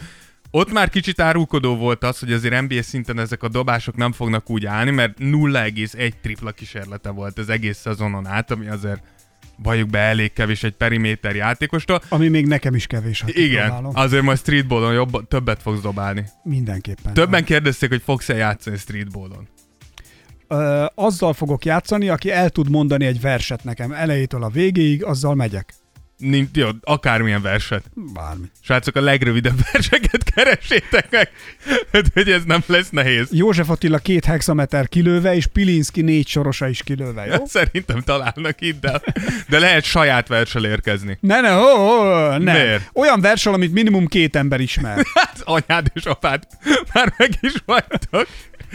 [0.54, 4.50] Ott már kicsit árulkodó volt az, hogy azért NBA szinten ezek a dobások nem fognak
[4.50, 9.02] úgy állni, mert 0,1 tripla kísérlete volt az egész szezonon át, ami azért
[9.62, 12.02] valljuk be elég kevés egy periméter játékostól.
[12.08, 13.20] Ami még nekem is kevés.
[13.20, 16.24] Ha Igen, azért majd streetballon jobb, többet fogsz dobálni.
[16.42, 17.14] Mindenképpen.
[17.14, 19.48] Többen kérdezték, hogy fogsz-e játszani streetballon.
[20.48, 25.34] Ö, azzal fogok játszani, aki el tud mondani egy verset nekem elejétől a végéig, azzal
[25.34, 25.74] megyek.
[26.22, 27.82] Nincs, jó, akármilyen verset.
[27.94, 28.44] Bármi.
[28.60, 31.30] Srácok, a legrövidebb verseket keresétek meg,
[31.92, 33.28] Hát, hogy ez nem lesz nehéz.
[33.30, 37.46] József Attila két hexameter kilőve, és Pilinszki négy sorosa is kilőve, jó?
[37.46, 39.00] Szerintem találnak itt, de,
[39.48, 41.18] de lehet saját versel érkezni.
[41.20, 42.52] Ne, ne, ó, ó, ne.
[42.52, 42.90] Miért?
[42.94, 45.04] Olyan versel, amit minimum két ember ismer.
[45.14, 46.42] Hát anyád és apád
[46.92, 48.26] már meg is vagytok.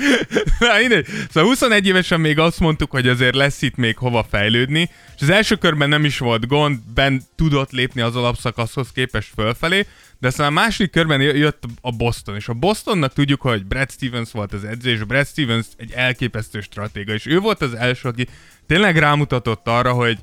[0.60, 1.05] Na, mindegy.
[1.29, 5.29] Szóval 21 évesen még azt mondtuk, hogy azért lesz itt még hova fejlődni, és az
[5.29, 9.86] első körben nem is volt gond, Ben tudott lépni az alapszakaszhoz képest fölfelé,
[10.19, 14.31] de aztán a második körben jött a Boston, és a Bostonnak tudjuk, hogy Brad Stevens
[14.31, 18.27] volt az edző, és Brad Stevens egy elképesztő stratéga, és ő volt az első, aki
[18.67, 20.17] tényleg rámutatott arra, hogy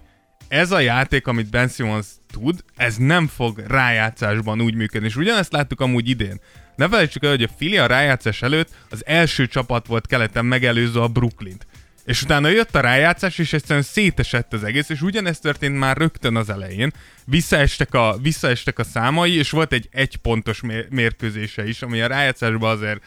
[0.54, 5.08] ez a játék, amit Ben Simmons tud, ez nem fog rájátszásban úgy működni.
[5.08, 6.40] És ugyanezt láttuk amúgy idén.
[6.76, 11.00] Ne felejtsük el, hogy a Philly a rájátszás előtt az első csapat volt keleten megelőző
[11.00, 11.66] a Brooklyn-t.
[12.04, 16.36] És utána jött a rájátszás, és egyszerűen szétesett az egész, és ugyanezt történt már rögtön
[16.36, 16.92] az elején.
[17.24, 22.70] Visszaestek a, visszaestek a számai, és volt egy egypontos mér- mérkőzése is, ami a rájátszásban
[22.70, 23.02] azért,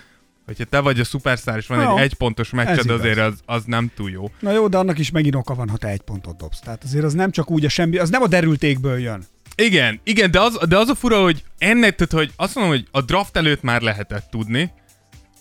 [0.47, 2.99] hogyha te vagy a szupersztár, és van Jó, egy egypontos ez meccsed, igaz.
[2.99, 4.31] azért az, az nem túl jó.
[4.39, 6.59] Na jó, de annak is megint oka van, ha te egy pontot dobsz.
[6.59, 9.25] Tehát azért az nem csak úgy a semmi, az nem a derültékből jön.
[9.55, 12.87] Igen, igen, de az, de az a fura, hogy ennek, tehát, hogy azt mondom, hogy
[12.91, 14.71] a draft előtt már lehetett tudni,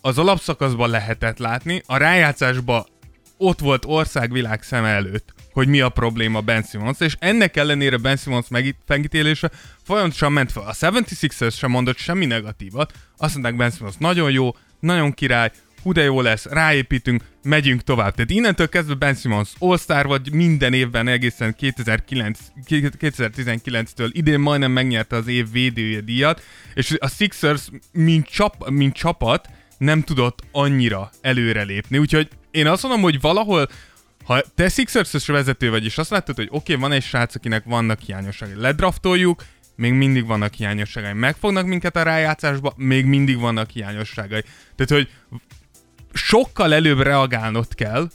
[0.01, 2.87] az alapszakaszban lehetett látni, a rájátszásban
[3.37, 8.16] ott volt országvilág szeme előtt, hogy mi a probléma Ben Simmons, és ennek ellenére Ben
[8.16, 9.51] Simmons megít- megítélése
[9.83, 10.62] folyamatosan ment fel.
[10.62, 15.51] A 76ers sem mondott semmi negatívat, azt mondták Ben Simmons nagyon jó, nagyon király,
[15.83, 18.14] hú de jó lesz, ráépítünk, megyünk tovább.
[18.14, 22.38] Tehát innentől kezdve Ben Simmons All-Star vagy minden évben egészen 2009,
[22.69, 26.42] 2019-től idén majdnem megnyerte az év védője díjat,
[26.75, 33.03] és a Sixers mint, csap, mint csapat nem tudott annyira előrelépni, úgyhogy én azt mondom,
[33.03, 33.69] hogy valahol
[34.26, 37.64] ha te Sixers-ös vezető vagy, és azt látod, hogy oké, okay, van egy srác, akinek
[37.64, 39.44] vannak hiányosságai, ledraftoljuk,
[39.76, 41.12] még mindig vannak hiányosságai.
[41.12, 44.42] Megfognak minket a rájátszásba, még mindig vannak hiányosságai.
[44.74, 45.38] Tehát, hogy
[46.12, 48.10] sokkal előbb reagálnod kell,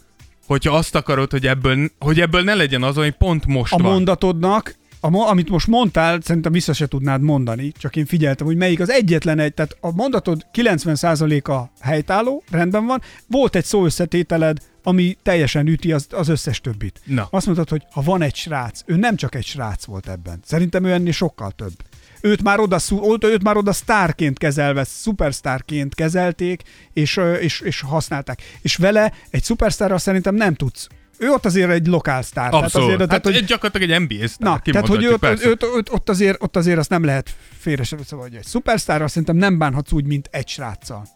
[0.46, 3.92] hogyha azt akarod, hogy ebből, hogy ebből ne legyen az, hogy pont most A van.
[3.92, 8.56] mondatodnak, a, mo- amit most mondtál, szerintem vissza se tudnád mondani, csak én figyeltem, hogy
[8.56, 14.58] melyik az egyetlen egy, tehát a mondatod 90%-a helytálló, rendben van, volt egy szó összetételed,
[14.84, 17.02] ami teljesen üti az, az összes többit.
[17.06, 17.28] Na.
[17.32, 20.40] Azt mondtad, hogy ha van egy srác, ő nem csak egy srác volt ebben.
[20.46, 21.74] Szerintem ő ennél sokkal több.
[22.22, 22.78] Őt már oda,
[23.22, 26.62] őt már oda sztárként kezelve, szupersztárként kezelték,
[26.94, 28.42] és, és, és használták.
[28.62, 30.88] És vele egy szupersztárral szerintem nem tudsz.
[31.18, 32.54] Ő ott azért egy lokál sztár.
[32.54, 32.72] Abszolút.
[32.72, 35.90] Tehát azért, hát tehát, hogy, gyakorlatilag egy NBA sztár, Na, tehát, hogy őt, őt, őt,
[35.90, 39.58] ott, azért, ott azért azt nem lehet félre se szóval, hogy egy szupersztárral szerintem nem
[39.58, 41.08] bánhatsz úgy, mint egy sráccal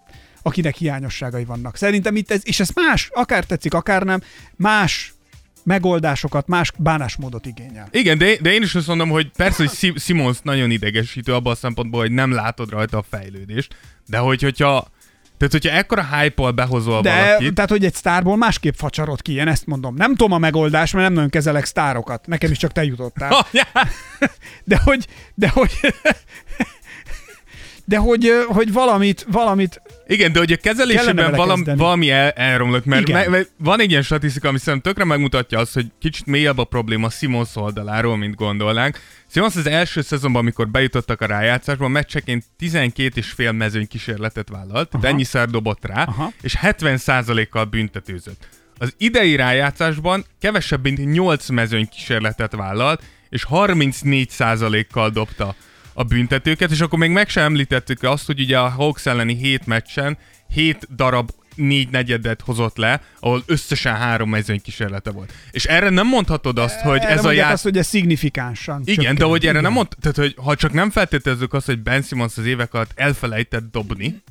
[0.45, 1.77] akinek hiányosságai vannak.
[1.77, 4.21] Szerintem itt ez, és ez más, akár tetszik, akár nem,
[4.55, 5.13] más
[5.63, 7.87] megoldásokat, más bánásmódot igényel.
[7.91, 11.51] Igen, de, de én is azt mondom, hogy persze, hogy Sim- Simons nagyon idegesítő abban
[11.51, 13.75] a szempontból, hogy nem látod rajta a fejlődést,
[14.07, 14.87] de hogy, hogyha
[15.37, 19.47] tehát, hogyha ekkora hype-ol behozol De, valakit, tehát, hogy egy sztárból másképp facsarod ki, én
[19.47, 19.95] ezt mondom.
[19.95, 22.27] Nem tudom a megoldást, mert nem nagyon kezelek sztárokat.
[22.27, 23.47] Nekem is csak te jutottál.
[24.63, 25.71] De hogy, de hogy,
[27.85, 33.11] de hogy, hogy valamit, valamit, Igen, de hogy a kezelésében vele valami, el, elromlott, mert,
[33.11, 36.63] mert, mert van egy ilyen statisztika, ami szerintem tökre megmutatja azt, hogy kicsit mélyebb a
[36.63, 38.99] probléma Simons oldaláról, mint gondolnánk.
[39.31, 44.91] Simons az első szezonban, amikor bejutottak a rájátszásba, meccseként 12 és fél mezőny kísérletet vállalt,
[44.91, 45.07] de Aha.
[45.07, 46.31] ennyiszer dobott rá, Aha.
[46.41, 48.47] és 70%-kal büntetőzött.
[48.77, 55.55] Az idei rájátszásban kevesebb, mint 8 mezőny kísérletet vállalt, és 34%-kal dobta
[55.97, 59.65] a büntetőket, és akkor még meg sem említettük azt, hogy ugye a Hawks elleni 7
[59.65, 60.17] meccsen
[60.53, 65.33] 7 darab négy negyedet hozott le, ahol összesen három mezőny kísérlete volt.
[65.51, 67.51] És erre nem mondhatod azt, hogy erre ez a ját...
[67.53, 68.81] azt, hogy ez szignifikánsan.
[68.81, 69.15] Igen, csökken.
[69.15, 69.63] de hogy erre Igen.
[69.63, 72.91] nem mond, tehát hogy ha csak nem feltételezzük azt, hogy Ben Simmons az évek alatt
[72.95, 74.21] elfelejtett dobni,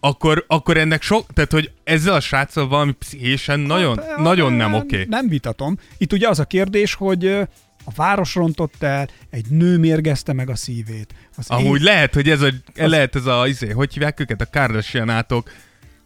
[0.00, 4.70] akkor, akkor ennek sok, tehát hogy ezzel a sráccal valami pszichésen nagyon, Hát, nagyon nem
[4.72, 4.94] hát, oké.
[4.94, 5.06] Okay.
[5.08, 5.78] Nem vitatom.
[5.98, 7.42] Itt ugye az a kérdés, hogy ö,
[7.90, 11.14] a város rontott el, egy nő mérgezte meg a szívét.
[11.36, 14.46] Az Amúgy én- lehet, hogy ez a, lehet ez a, izé, hogy hívják őket, a
[14.50, 15.50] Kardashian-átok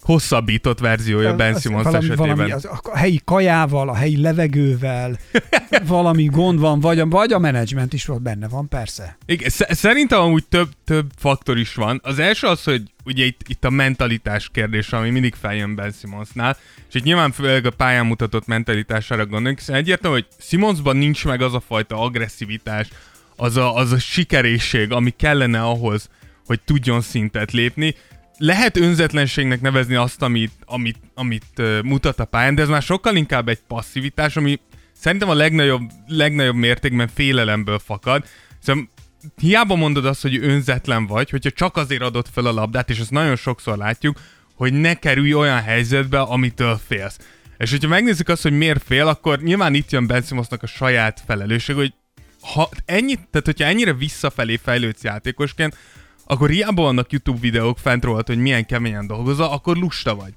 [0.04, 2.28] hosszabbított verziója Ben Az- Simmons valami, esetében.
[2.36, 5.18] valami az, a helyi kajával, a helyi levegővel,
[5.86, 9.18] valami gond van, vagy a, vagy a menedzsment is ott benne van, persze.
[9.26, 12.00] Igen, sz- szerintem amúgy több, több faktor is van.
[12.04, 16.56] Az első az, hogy ugye itt, itt a mentalitás kérdése, ami mindig feljön Ben Simmonsnál,
[16.88, 21.42] és itt nyilván főleg a pályán mutatott mentalitására gondolunk, hiszen egyértelmű, hogy Simmonsban nincs meg
[21.42, 22.88] az a fajta agresszivitás,
[23.36, 26.08] az a, az a sikerészség, ami kellene ahhoz,
[26.46, 27.94] hogy tudjon szintet lépni.
[28.38, 33.48] Lehet önzetlenségnek nevezni azt, amit, amit, amit mutat a pályán, de ez már sokkal inkább
[33.48, 34.60] egy passzivitás, ami
[34.92, 38.24] szerintem a legnagyobb, legnagyobb mértékben félelemből fakad.
[38.62, 38.88] Szóval
[39.36, 43.10] hiába mondod azt, hogy önzetlen vagy, hogyha csak azért adod fel a labdát, és ezt
[43.10, 44.20] nagyon sokszor látjuk,
[44.54, 47.18] hogy ne kerülj olyan helyzetbe, amitől félsz.
[47.58, 51.22] És hogyha megnézzük azt, hogy miért fél, akkor nyilván itt jön Ben Simmonsnak a saját
[51.26, 51.94] felelősség, hogy
[52.40, 55.76] ha ennyit, tehát hogyha ennyire visszafelé fejlődsz játékosként,
[56.24, 60.32] akkor hiába vannak YouTube videók fent rólad, hogy milyen keményen dolgozol, akkor lusta vagy.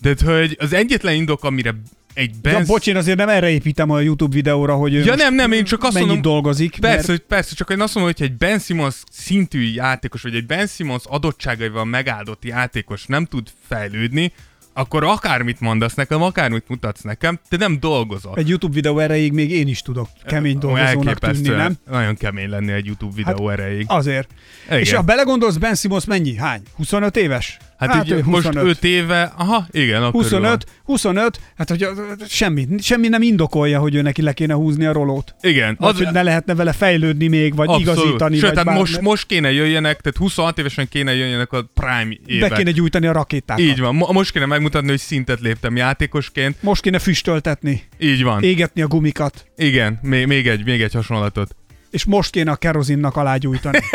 [0.00, 1.74] De hogy az egyetlen indok, amire
[2.14, 2.52] egy Ben...
[2.52, 2.60] Ben...
[2.60, 5.64] Ja, bocs, én azért nem erre építem a YouTube videóra, hogy Ja nem, nem, én
[5.64, 6.76] csak azt mondom, dolgozik.
[6.80, 7.06] Persze, mert...
[7.06, 10.66] hogy persze, csak én azt mondom, hogy egy Ben Simmons szintű játékos, vagy egy Ben
[10.66, 14.32] Simmons adottságaival megáldott játékos nem tud fejlődni,
[14.80, 18.36] akkor akármit mondasz nekem, akármit mutatsz nekem, te nem dolgozol.
[18.36, 21.76] Egy YouTube videó erejéig még én is tudok kemény dolgozónak tűnni, nem?
[21.90, 23.84] Nagyon kemény lenni egy YouTube videó hát, erejéig.
[23.88, 24.30] Azért.
[24.66, 24.78] Igen.
[24.78, 26.36] És ha belegondolsz, Ben Simmons mennyi?
[26.36, 26.62] Hány?
[26.76, 27.58] 25 éves?
[27.80, 31.88] Hát, hát így most 5 éve, aha, igen, akkor 25, 25, hát hogy
[32.28, 35.34] semmi, semmi nem indokolja, hogy ő neki le kéne húzni a rolót.
[35.40, 35.76] Igen.
[35.78, 37.98] Az, hogy ne lehetne vele fejlődni még, vagy abszolút.
[37.98, 38.32] igazítani.
[38.34, 38.80] Sőt, vagy tehát bármi.
[38.80, 42.50] most, most kéne jöjjenek, tehát 26 évesen kéne jöjjenek a prime évek.
[42.50, 43.64] Be kéne gyújtani a rakétákat.
[43.64, 46.62] Így van, Mo- most kéne megmutatni, hogy szintet léptem játékosként.
[46.62, 48.42] Most kéne füstöltetni, Így van.
[48.42, 51.56] égetni a gumikat, Igen, még, még, egy, még egy hasonlatot.
[51.90, 53.78] és most kéne a kerozinnak alágyújtani.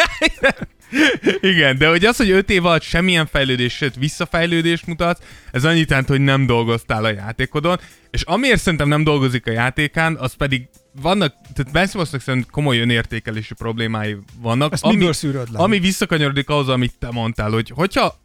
[1.40, 5.90] Igen, de hogy az, hogy 5 év alatt semmilyen fejlődés, sőt visszafejlődést mutatsz, ez annyit
[5.90, 7.80] jelent, hogy nem dolgoztál a játékodon,
[8.12, 10.68] és amiért szerintem nem dolgozik a játékán, az pedig
[11.02, 14.74] vannak, tehát Ben Simmonsnak szerintem komoly önértékelési problémái vannak.
[14.74, 15.60] Ezt miből szűröd le?
[15.60, 18.20] Ami visszakanyarodik ahhoz, amit te mondtál, hogy hogyha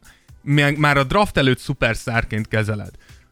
[0.77, 2.91] már a draft előtt szupersztárként kezeled,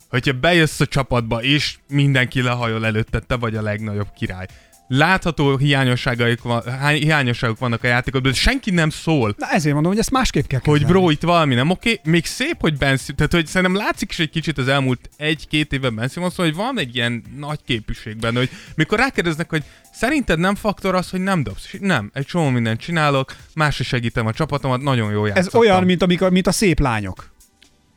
[0.08, 4.46] hogyha bejössz a csapatba, és mindenki lehajol előtte, te vagy a legnagyobb király.
[4.88, 6.62] Látható hiányosságaik van,
[6.92, 10.60] hiányosságok vannak a játékodban, de senki nem szól, Na ezért mondom, hogy ezt másképp kell
[10.64, 10.98] hogy kezelni.
[11.00, 12.00] bro, itt valami nem oké.
[12.04, 15.94] Még szép, hogy Ben tehát hogy szerintem látszik is egy kicsit az elmúlt egy-két évben
[15.94, 19.62] Ben Simonson, hogy van egy ilyen nagy képűségben, hogy mikor rákérdeznek, hogy
[19.92, 21.68] szerinted nem faktor az, hogy nem dobsz?
[21.80, 25.60] Nem, egy csomó mindent csinálok, másra segítem a csapatomat, nagyon jó Ez játszottam.
[25.60, 27.30] olyan, mint, amikor, mint a szép lányok.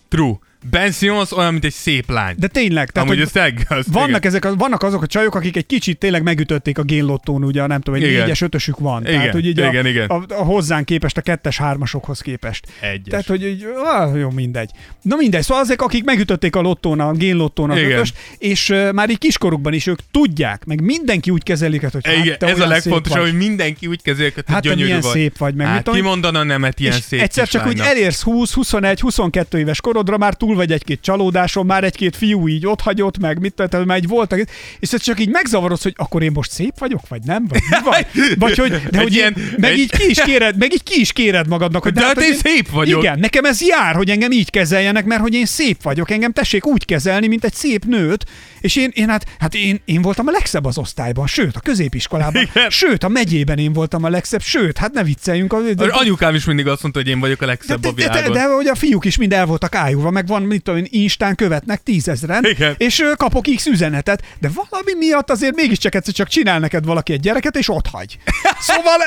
[0.08, 0.34] True.
[0.70, 2.36] Ben Simmons olyan, mint egy szép lány.
[2.38, 4.22] De tényleg, tehát, Amúgy ez tényleg az, vannak, igen.
[4.24, 7.82] ezek, a- vannak azok a csajok, akik egy kicsit tényleg megütötték a génlottón, ugye, nem
[7.82, 8.22] tudom, egy Igen.
[8.22, 9.02] négyes, ötösük van.
[9.02, 10.08] Igen, Tehát, hogy így igen, a, igen.
[10.10, 12.68] A, a, hozzánk képest, a kettes, hármasokhoz képest.
[12.82, 13.02] Egyes.
[13.10, 14.70] Tehát, hogy így, ah, jó, mindegy.
[15.02, 17.92] Na mindegy, szóval azok, akik megütötték a lottón, a génlottón Igen.
[17.92, 22.06] ötöst, és uh, már így kiskorukban is ők tudják, meg mindenki úgy kezeli őket, hogy
[22.06, 25.02] hát, Igen, ez a legfontosabb, hogy mindenki úgy kezeli, hogy Hát gyönyörű vagy.
[25.02, 26.12] szép vagy, meg hát, mit tudom ki én.
[26.12, 30.34] mondana nemet ilyen és szép egyszer csak úgy elérsz 20, 21, 22 éves korodra, már
[30.34, 34.08] túl vagy egy-két csalódáson, már egy-két fiú így ott hagyott meg, mit tehát már így
[34.08, 34.40] voltak,
[34.80, 37.46] és te csak így megzavarodsz, hogy akkor én most szép vagyok, vagy nem?
[37.48, 37.94] Vagy, mi van?
[38.38, 41.00] vagy hogy, de Egy hogy ilyen- meg egy- így ki is kéred, meg így ki
[41.00, 43.04] is kéred magadnak, hogy De hát hogy én szép vagyok.
[43.04, 46.66] Igen, nekem ez jár, hogy engem így kezeljenek, mert hogy én szép vagyok, engem tessék
[46.66, 48.26] úgy kezelni, mint egy szép nőt,
[48.62, 52.42] és én, én hát, hát én, én voltam a legszebb az osztályban, sőt, a középiskolában,
[52.42, 52.70] Igen.
[52.70, 55.54] sőt, a megyében én voltam a legszebb, sőt, hát ne vicceljünk.
[55.54, 57.92] A, de, anyukám is mindig azt mondta, hogy én vagyok a de, legszebb de, a
[57.92, 58.34] de, de, világon.
[58.34, 61.36] de, hogy a fiúk is mind el voltak ájulva, meg van, mit tudom én, Instán
[61.36, 62.76] követnek tízezren, Igen.
[62.78, 67.20] és kapok X üzenetet, de valami miatt azért mégiscsak egyszer csak csinál neked valaki egy
[67.20, 68.18] gyereket, és ott hagy.
[68.60, 68.98] Szóval...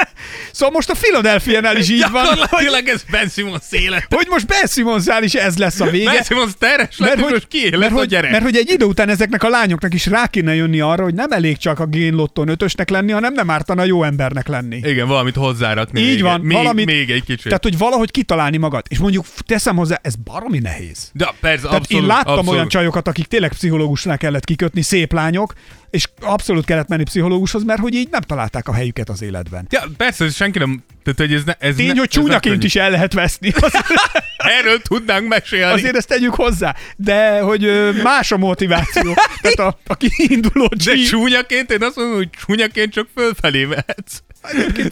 [0.52, 4.06] Szóval most a Philadelphia-nál is így van, hogy, Gyakorlatilag ez Ben Simmons élet.
[4.10, 6.10] hogy most Ben Simonszál is ez lesz a vége.
[6.12, 8.30] Ben Simmons teres lett, és most ki mert, hogy, gyerek.
[8.30, 11.30] mert hogy egy idő után ezeknek a lányoknak is rá kéne jönni arra, hogy nem
[11.30, 14.76] elég csak a génlotton ötösnek lenni, hanem nem ártana jó embernek lenni.
[14.84, 16.00] Igen, valamit hozzárakni.
[16.00, 17.42] Így van, még, valamit- még egy kicsit.
[17.44, 18.82] Tehát, hogy valahogy kitalálni magad.
[18.88, 21.10] És mondjuk teszem hozzá, ez baromi nehéz.
[21.12, 22.54] de persze, Tehát abszolút, én láttam abszolút.
[22.54, 25.52] olyan csajokat, akik tényleg pszichológusnál kellett kikötni, szép lányok,
[25.90, 29.66] és abszolút kellett menni pszichológushoz, mert hogy így nem találták a helyüket az életben.
[29.70, 30.82] Ja, persze, ez senki nem...
[31.02, 33.52] Tehát, hogy ez, ne, ez Tény, ne, hogy csúnyaként is el lehet veszni.
[34.58, 35.72] Erről tudnánk mesélni.
[35.72, 36.74] azért ezt tegyük hozzá.
[36.96, 39.14] De hogy más a motiváció.
[39.42, 41.02] Tehát a, a kiinduló De G...
[41.08, 44.18] csúnyaként, én azt mondom, hogy csúnyaként csak fölfelé mehetsz.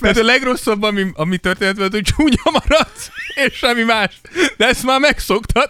[0.00, 4.20] Tehát a legrosszabb, ami, ami történt hogy csúnya maradsz, és semmi más.
[4.56, 5.68] De ezt már megszoktad.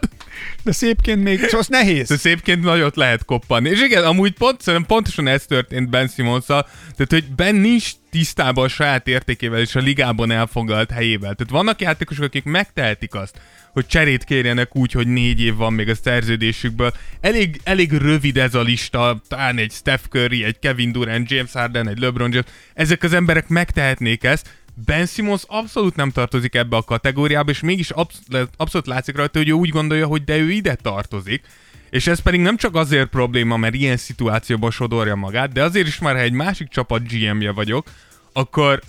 [0.62, 2.09] De szépként még, szóval az nehéz.
[2.09, 3.68] De szépként nagyot lehet koppanni.
[3.68, 8.64] És igen, amúgy pont, szerintem pontosan ez történt Ben simmons Tehát, hogy Ben nincs tisztában
[8.64, 11.34] a saját értékével és a ligában elfoglalt helyével.
[11.34, 13.41] Tehát vannak játékosok, akik megtehetik azt,
[13.72, 16.93] hogy cserét kérjenek úgy, hogy négy év van még a szerződésükből.
[17.20, 21.89] Elég, elég rövid ez a lista, talán egy Steph Curry, egy Kevin Durant, James Harden,
[21.89, 22.51] egy LeBron James.
[22.74, 24.51] Ezek az emberek megtehetnék ezt,
[24.85, 29.49] Ben Simmons abszolút nem tartozik ebbe a kategóriába, és mégis absz- abszolút látszik rajta, hogy
[29.49, 31.45] ő úgy gondolja, hogy de ő ide tartozik.
[31.91, 35.99] És ez pedig nem csak azért probléma, mert ilyen szituációban sodorja magát, de azért is
[35.99, 37.87] már, ha egy másik csapat GM-je vagyok,
[38.33, 38.81] akkor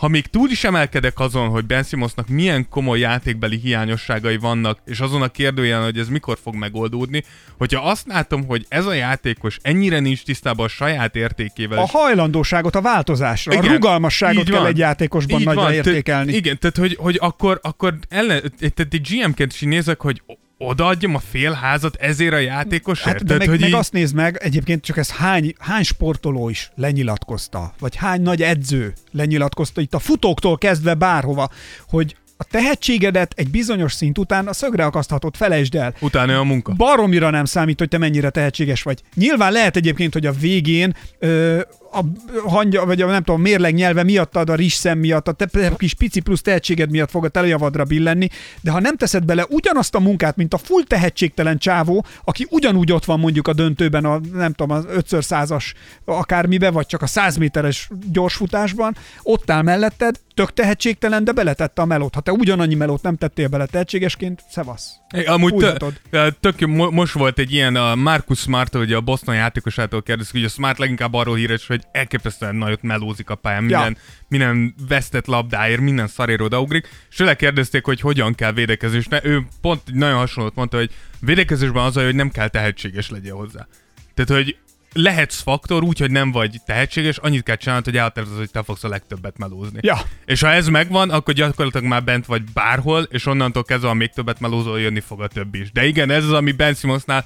[0.00, 5.00] ha még túl is emelkedek azon, hogy Ben Simmonsnak milyen komoly játékbeli hiányosságai vannak, és
[5.00, 7.24] azon a kérdőjelen, hogy ez mikor fog megoldódni,
[7.58, 11.78] hogyha azt látom, hogy ez a játékos ennyire nincs tisztában a saját értékével.
[11.78, 16.30] A hajlandóságot a változásra, igen, a rugalmasságot kell egy játékosban nagyra van, értékelni.
[16.30, 20.22] Te, igen, tehát hogy, hogy akkor, akkor ellen, tehát egy GM-ként is nézek, hogy
[20.62, 23.06] odaadjam a fél házat ezért a játékosért?
[23.06, 23.74] Hát, de Tehát, meg, hogy meg így...
[23.74, 28.92] azt nézd meg, egyébként csak ez hány, hány sportoló is lenyilatkozta, vagy hány nagy edző
[29.12, 31.50] lenyilatkozta itt a futóktól kezdve bárhova,
[31.88, 35.94] hogy a tehetségedet egy bizonyos szint után a szögre akaszthatott, felejtsd el.
[36.00, 36.72] Utána a munka.
[36.72, 39.02] Baromira nem számít, hogy te mennyire tehetséges vagy.
[39.14, 41.60] Nyilván lehet egyébként, hogy a végén ö,
[41.92, 42.04] a
[42.48, 45.94] hangya, vagy a nem tudom, mérleg nyelve miatt ad a rizsszem miatt, a te kis
[45.94, 48.28] pici plusz tehetséged miatt fog a telejavadra billenni,
[48.60, 52.92] de ha nem teszed bele ugyanazt a munkát, mint a full tehetségtelen csávó, aki ugyanúgy
[52.92, 55.74] ott van mondjuk a döntőben, a nem tudom, az 5 százas
[56.04, 61.84] akármibe, vagy csak a 100 méteres gyorsfutásban, ott áll melletted, tök tehetségtelen, de beletette a
[61.84, 62.14] melót.
[62.14, 64.90] Ha te ugyanannyi melót nem tettél bele tehetségesként, szevasz.
[65.14, 65.94] É, amúgy tök,
[66.40, 70.48] tök most volt egy ilyen a Marcus Smart, hogy a Boston játékosától kérdezik, hogy a
[70.48, 74.24] Smart leginkább arról híres, hogy elképesztően nagyot melózik a pályán, minden, ja.
[74.28, 79.24] minden vesztett labdáért, minden szarér odaugrik, és tőle kérdezték, hogy hogyan kell védekezni, és ne,
[79.24, 83.66] ő pont nagyon hasonlót mondta, hogy védekezésben az, hogy nem kell tehetséges legyen hozzá.
[84.14, 84.56] Tehát, hogy
[84.92, 88.84] lehetsz faktor úgy, hogy nem vagy tehetséges, annyit kell csinálnod, hogy elhatározod, hogy te fogsz
[88.84, 89.78] a legtöbbet melózni.
[89.82, 89.98] Ja.
[90.24, 94.10] És ha ez megvan, akkor gyakorlatilag már bent vagy bárhol, és onnantól kezdve, a még
[94.10, 95.72] többet melózol, jönni fog a többi is.
[95.72, 97.24] De igen, ez az, ami Ben Simmonsnál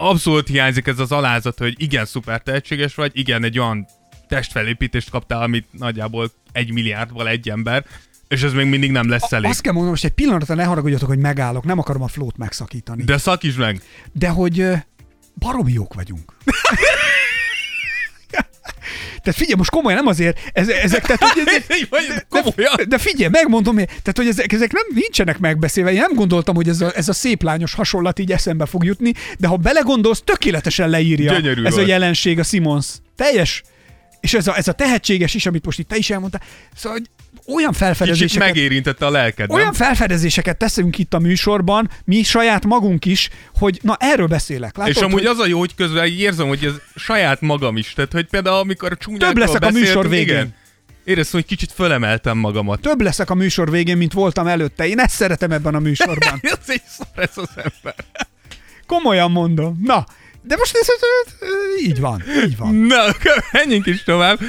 [0.00, 3.86] abszolút hiányzik ez az alázat, hogy igen, szuper tehetséges vagy, igen, egy olyan
[4.28, 7.84] testfelépítést kaptál, amit nagyjából egy milliárdval egy ember,
[8.28, 9.50] és ez még mindig nem lesz elég.
[9.50, 13.04] Azt kell mondanom, most egy pillanatra ne haragudjatok, hogy megállok, nem akarom a flót megszakítani.
[13.04, 13.82] De szakítsd meg!
[14.12, 14.66] De hogy
[15.34, 16.32] baromi jók vagyunk.
[19.22, 21.62] Tehát figyelj, most komolyan nem azért, ez, ezek, tehát, hogy ez,
[22.30, 22.42] de,
[22.76, 25.92] de, de figyelj, megmondom, tehát, hogy ezek, ezek nem nincsenek megbeszélve.
[25.92, 29.12] Én nem gondoltam, hogy ez a, ez a szép lányos hasonlat így eszembe fog jutni,
[29.38, 31.84] de ha belegondolsz, tökéletesen leírja Gyönyörű ez volt.
[31.84, 32.86] a jelenség a Simons.
[33.16, 33.62] Teljes
[34.20, 36.42] és ez a, ez a tehetséges is, amit most itt te is elmondtál,
[36.74, 36.98] szóval
[37.46, 38.28] olyan felfedezéseket...
[38.28, 43.28] Kicsit megérintette a lelked, Olyan felfedezéseket teszünk itt a műsorban, mi saját magunk is,
[43.58, 44.76] hogy na erről beszélek.
[44.76, 45.26] Látod, és amúgy hogy...
[45.26, 47.92] az a jó, hogy közben érzem, hogy ez saját magam is.
[47.92, 50.34] Tehát, hogy például amikor csúnyákról Több leszek a műsor végén.
[50.34, 50.54] Igen,
[51.04, 52.80] Éreztem, hogy kicsit fölemeltem magamat.
[52.80, 54.86] Több leszek a műsor végén, mint voltam előtte.
[54.86, 56.40] Én ezt szeretem ebben a műsorban.
[56.42, 57.94] ez egy szar ez az ember.
[58.86, 59.80] Komolyan mondom.
[59.84, 60.04] Na,
[60.42, 61.02] de most ez, ez,
[61.40, 62.74] ez, így van, így van.
[62.74, 63.04] Na,
[63.52, 64.40] menjünk is tovább.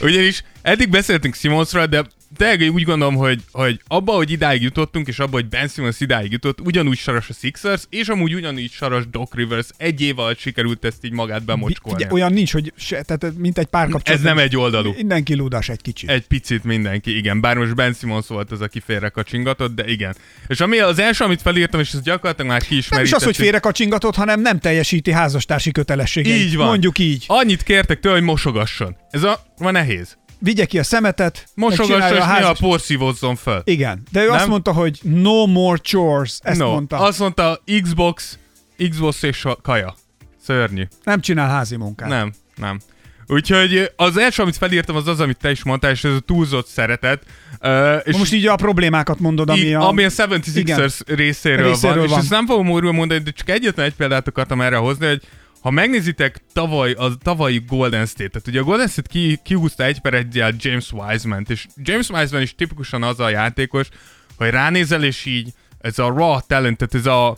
[0.00, 2.04] Ugyanis eddig beszéltünk Simonsról, de
[2.36, 6.32] tényleg úgy gondolom, hogy, hogy abba, hogy idáig jutottunk, és abba, hogy Ben Simmons idáig
[6.32, 9.66] jutott, ugyanúgy saras a Sixers, és amúgy ugyanúgy saras Doc Rivers.
[9.76, 12.04] Egy év alatt sikerült ezt így magát bemocskolni.
[12.04, 14.18] Ugye, olyan nincs, hogy se, tehát mint egy pár kapcsolat.
[14.18, 14.92] Ez nem egy oldalú.
[14.96, 16.10] Mindenki lúdás egy kicsit.
[16.10, 17.40] Egy picit mindenki, igen.
[17.40, 20.16] Bár most Ben Simmons volt az, aki félrekacsingatott, de igen.
[20.46, 23.36] És ami az első, amit felírtam, és ez gyakorlatilag már ki Nem is az, hogy
[23.36, 26.40] félrekacsingatott, hanem nem teljesíti házastársi kötelességeit.
[26.40, 26.66] Így van.
[26.66, 27.24] Mondjuk így.
[27.26, 28.96] Annyit kértek tőle, hogy mosogasson.
[29.10, 32.44] Ez a, van nehéz vigye ki a szemetet, Mosogassa, és a, ház...
[32.44, 33.62] a porszívozzon fel.
[33.64, 34.34] Igen, de ő Nem?
[34.34, 36.70] azt mondta, hogy no more chores, ezt no.
[36.70, 36.96] mondta.
[36.96, 38.38] Azt mondta, Xbox,
[38.90, 39.94] Xbox és kaja.
[40.42, 40.82] Szörnyű.
[41.04, 42.08] Nem csinál házi munkát.
[42.08, 42.80] Nem, nem.
[43.26, 46.66] Úgyhogy az első, amit felírtam, az az, amit te is mondtál, és ez a túlzott
[46.66, 47.22] szeretet.
[47.60, 49.88] Uh, és most így a problémákat mondod, ami így, a...
[49.88, 53.48] Ami a 76ers részéről, részéről van, van, és ezt nem fogom újra mondani, de csak
[53.48, 55.22] egyetlen egy példát akartam erre hozni, hogy
[55.62, 60.14] ha megnézitek tavaly, a tavalyi Golden State-et, ugye a Golden State ki, kihúzta egy per
[60.14, 63.88] egy James Wiseman-t, és James Wiseman is tipikusan az a játékos,
[64.36, 67.36] hogy ránézel, és így ez a raw talent, tehát ez a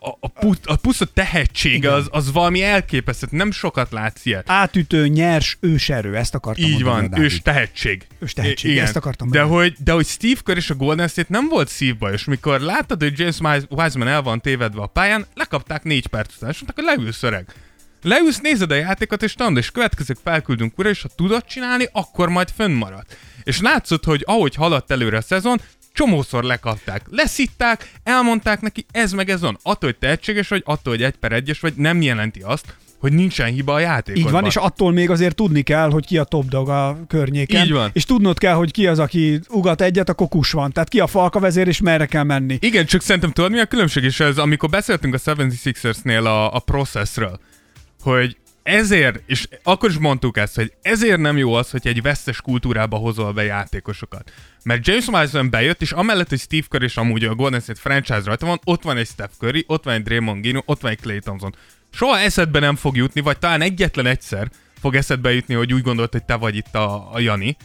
[0.00, 4.50] a, a, put, a puszta tehetsége az, az valami elképesztő, nem sokat látsz ilyet.
[4.50, 8.06] Átütő, nyers, őserő, ezt akartam Így mondani, van, ős tehetség.
[8.18, 8.84] Ős tehetség, igen.
[8.84, 12.24] ezt akartam de hogy, de hogy Steve Kerr és a Golden State nem volt szívbajos,
[12.24, 16.60] mikor láttad, hogy James Wiseman el van tévedve a pályán, lekapták négy perc után, és
[16.60, 17.54] mondták, hogy leülsz öreg.
[18.02, 22.28] Leülsz, nézed a játékot, és tanul, és következik felküldünk újra, és ha tudod csinálni, akkor
[22.28, 23.04] majd fönnmarad.
[23.42, 25.60] És látszott, hogy ahogy haladt előre a szezon,
[25.92, 29.58] csomószor lekapták, leszitták, elmondták neki, ez meg ez van.
[29.62, 33.52] Attól, hogy tehetséges vagy, attól, hogy egy per egyes vagy, nem jelenti azt, hogy nincsen
[33.52, 34.26] hiba a játékosban.
[34.26, 37.64] Így van, és attól még azért tudni kell, hogy ki a top dog a környéken.
[37.64, 37.90] Így van.
[37.92, 40.72] És tudnod kell, hogy ki az, aki ugat egyet, akkor kus van.
[40.72, 42.58] Tehát ki a falka vezér, és merre kell menni.
[42.60, 46.58] Igen, csak szerintem tudod mi a különbség is ez, amikor beszéltünk a 76ersnél a, a
[46.58, 47.40] processről,
[48.00, 52.40] hogy ezért, és akkor is mondtuk ezt, hogy ezért nem jó az, hogy egy vesztes
[52.40, 54.32] kultúrába hozol be játékosokat.
[54.64, 58.22] Mert James Wiseman bejött, és amellett, hogy Steve Curry és amúgy a Golden State franchise
[58.24, 61.00] rajta van, ott van egy Steph Curry, ott van egy Draymond Green, ott van egy
[61.00, 61.54] Clay Thompson.
[61.92, 64.50] Soha eszedbe nem fog jutni, vagy talán egyetlen egyszer
[64.80, 67.56] fog eszedbe jutni, hogy úgy gondolt, hogy te vagy itt a, a Jani.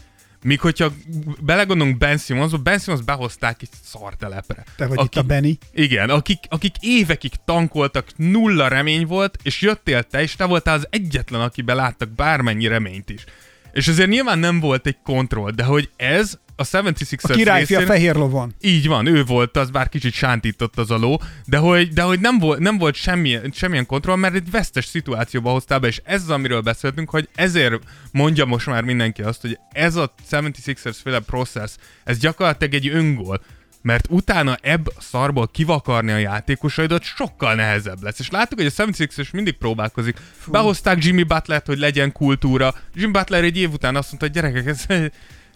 [0.43, 0.91] Míg hogyha
[1.39, 4.63] belegondolunk Ben Simmonsba, Ben Simmons behozták egy szartelepre.
[4.75, 5.51] Te vagy itt a Benny.
[5.73, 10.87] Igen, akik, akik évekig tankoltak, nulla remény volt, és jöttél te, és te voltál az
[10.89, 13.23] egyetlen, akiben láttak bármennyi reményt is.
[13.71, 17.81] És ezért nyilván nem volt egy kontroll, de hogy ez a 76ers A királyfi a
[17.81, 18.53] fehér lovon.
[18.61, 22.19] így van, ő volt az, bár kicsit sántított az a ló, de hogy, de hogy
[22.19, 26.21] nem, volt, nem volt semmilyen, semmilyen kontroll, mert egy vesztes szituációba hoztál be, és ez
[26.21, 31.19] az, amiről beszéltünk, hogy ezért mondja most már mindenki azt, hogy ez a 76ers féle
[31.19, 31.71] process,
[32.03, 33.41] ez gyakorlatilag egy öngól,
[33.81, 38.19] mert utána ebb szarból kivakarni a játékosaidat sokkal nehezebb lesz.
[38.19, 40.17] És láttuk, hogy a 76ers mindig próbálkozik.
[40.37, 40.51] Fú.
[40.51, 42.75] Behozták Jimmy Butler-t, hogy legyen kultúra.
[42.93, 45.11] Jimmy Butler egy év után azt mondta, hogy gyerekek, ez,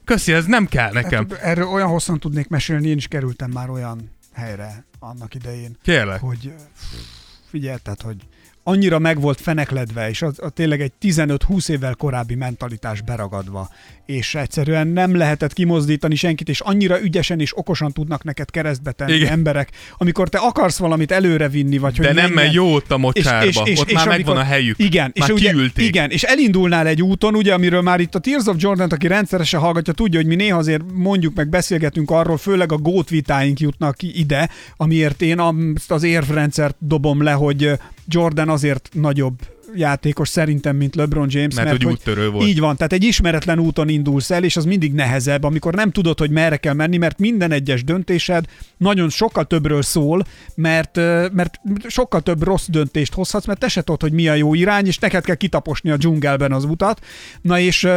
[0.05, 1.29] köszi, ez nem kell nekem.
[1.29, 6.19] Hát, erről olyan hosszan tudnék mesélni, én is kerültem már olyan helyre annak idején, Kérlek.
[6.19, 6.53] hogy
[7.49, 8.27] figyelj, tehát, hogy
[8.63, 13.69] annyira meg volt fenekledve, és az, az tényleg egy 15-20 évvel korábbi mentalitás beragadva,
[14.05, 19.13] és egyszerűen nem lehetett kimozdítani senkit, és annyira ügyesen és okosan tudnak neked keresztbe tenni
[19.13, 19.31] Igen.
[19.31, 22.97] emberek, amikor te akarsz valamit előre vinni, vagy hogy De nem, mert jó ott a
[22.97, 23.61] mocsárba.
[23.61, 24.79] ott már megvan a helyük.
[24.79, 25.85] Igen, már és ugye, kiülték.
[25.87, 29.59] igen, és elindulnál egy úton, ugye, amiről már itt a Tears of jordan aki rendszeresen
[29.59, 33.95] hallgatja, tudja, hogy mi néha azért mondjuk meg beszélgetünk arról, főleg a gót vitáink jutnak
[34.01, 37.71] ide, amiért én azt az érvrendszert dobom le, hogy
[38.13, 39.39] Jordan azért nagyobb
[39.75, 41.55] játékos szerintem, mint LeBron James.
[41.55, 42.47] Mert hogy úttörő volt.
[42.47, 46.19] Így van, tehát egy ismeretlen úton indulsz el, és az mindig nehezebb, amikor nem tudod,
[46.19, 48.45] hogy merre kell menni, mert minden egyes döntésed
[48.77, 50.95] nagyon sokkal többről szól, mert,
[51.33, 54.87] mert sokkal több rossz döntést hozhatsz, mert te se tudod, hogy mi a jó irány,
[54.87, 57.05] és neked kell kitaposni a dzsungelben az utat.
[57.41, 57.87] Na és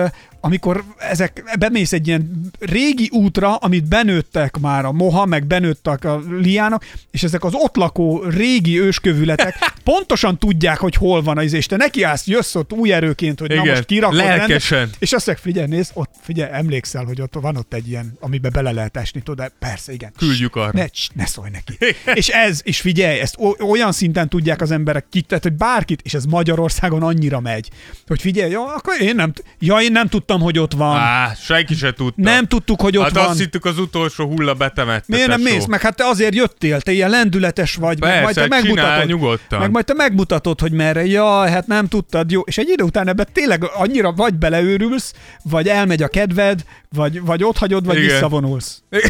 [0.45, 6.23] amikor ezek, bemész egy ilyen régi útra, amit benőttek már a moha, meg benőttek a
[6.41, 9.55] liának, és ezek az ott lakó régi őskövületek
[9.85, 13.65] pontosan tudják, hogy hol van az, és te nekiállsz, jössz ott új erőként, hogy Igen,
[13.65, 14.79] na most kirakod lelkesen.
[14.79, 18.17] rendet, és azt mondják, figyelj, nézd, ott, figyelj, emlékszel, hogy ott van ott egy ilyen,
[18.21, 20.13] amiben bele lehet esni, tudod, persze, igen.
[20.19, 20.71] Küldjük arra.
[20.73, 20.85] Ne,
[21.15, 21.79] ne szólj neki.
[22.15, 26.15] és ez, és figyelj, ezt olyan szinten tudják az emberek ki, tehát, hogy bárkit, és
[26.15, 27.71] ez Magyarországon annyira megy,
[28.07, 30.97] hogy figyelj, jó, akkor én nem, ja, én nem tudtam, hogy ott van.
[30.97, 32.23] Á, senki se tudta.
[32.23, 33.27] nem tudtuk, hogy ott hát van.
[33.29, 35.05] azt hittük az utolsó hulla betemette.
[35.07, 35.65] Miért nem mész?
[35.65, 39.07] Meg hát te azért jöttél, te ilyen lendületes vagy, meg majd te Persze, megmutatod.
[39.09, 39.59] nyugodtan.
[39.59, 41.05] Meg majd te megmutatod, hogy merre.
[41.07, 42.41] Ja, hát nem tudtad, jó.
[42.41, 47.45] És egy idő után ebbe tényleg annyira vagy beleőrülsz, vagy elmegy a kedved, vagy, vagy
[47.45, 48.09] ott hagyod, vagy Igen.
[48.11, 48.83] visszavonulsz.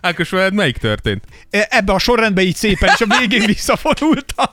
[0.00, 1.24] Ákos, veled melyik történt?
[1.50, 4.46] E- Ebbe a sorrendbe így szépen, és a végén visszavonultam.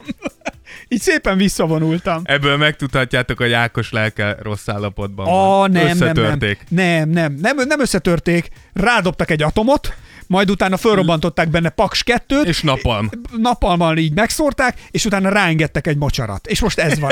[0.88, 2.22] így szépen visszavonultam.
[2.26, 5.72] Ebből megtudhatjátok, hogy Ákos lelke rossz állapotban A, van.
[5.72, 6.64] nem, nem, nem, Összetörték.
[6.70, 9.94] nem, nem, nem, nem összetörték, rádobtak egy atomot,
[10.32, 13.10] majd utána fölrobbantották benne Paks 2 És napalm.
[13.38, 16.48] napalmal így megszórták, és utána ráengedtek egy mocsarat.
[16.48, 17.12] És most ez van.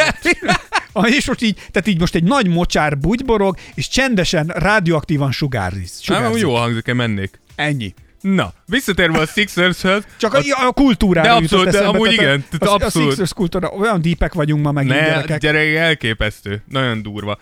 [1.18, 6.08] És most így, tehát így most egy nagy mocsár bugyborog, és csendesen, radioaktívan sugárzik.
[6.08, 6.42] Nem, sugárzik.
[6.42, 7.40] jó hangzik, én mennék.
[7.56, 7.94] Ennyi.
[8.22, 10.04] Na, visszatérve a Sixers-höz.
[10.18, 13.10] Csak a, a kultúrára De abszolút, de eszembe, amúgy igen, A, tehát a, a abszolút.
[13.10, 15.40] Sixers kultúra, olyan dípek vagyunk ma megint Ne, gyerekek.
[15.40, 16.62] gyerek, elképesztő.
[16.68, 17.38] Nagyon durva.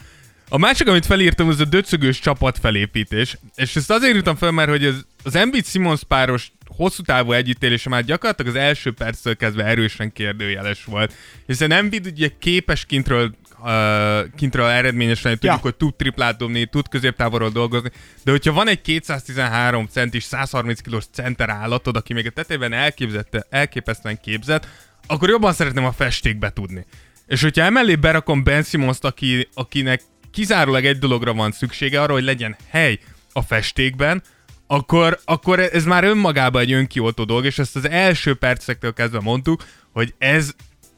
[0.50, 3.38] A másik, amit felírtam, az a döcögős csapat felépítés.
[3.56, 7.90] És ezt azért írtam fel, mert hogy az, az Embiid Simons páros hosszú távú együttélése
[7.90, 11.14] már gyakorlatilag az első perctől kezdve erősen kérdőjeles volt.
[11.46, 15.60] Hiszen Embiid ugye képes kintről uh, kintről eredményesen, tudjuk, Ja.
[15.62, 17.92] hogy tud triplát dobni, tud középtávolról dolgozni,
[18.24, 23.46] de hogyha van egy 213 centis, 130 kilós center állatod, aki még a tetejében elképzette,
[23.50, 24.68] elképesztően képzett,
[25.08, 26.86] akkor jobban szeretném a festékbe tudni.
[27.28, 30.02] És hogyha emellé berakom Ben Simmons-t, aki, akinek
[30.38, 33.00] kizárólag egy dologra van szüksége, arra, hogy legyen hely
[33.34, 34.24] a festékben,
[34.68, 39.64] akkor, akkor ez már önmagában egy önkioltó dolog, és ezt az első percektől kezdve mondtuk,
[39.94, 40.52] hogy ez,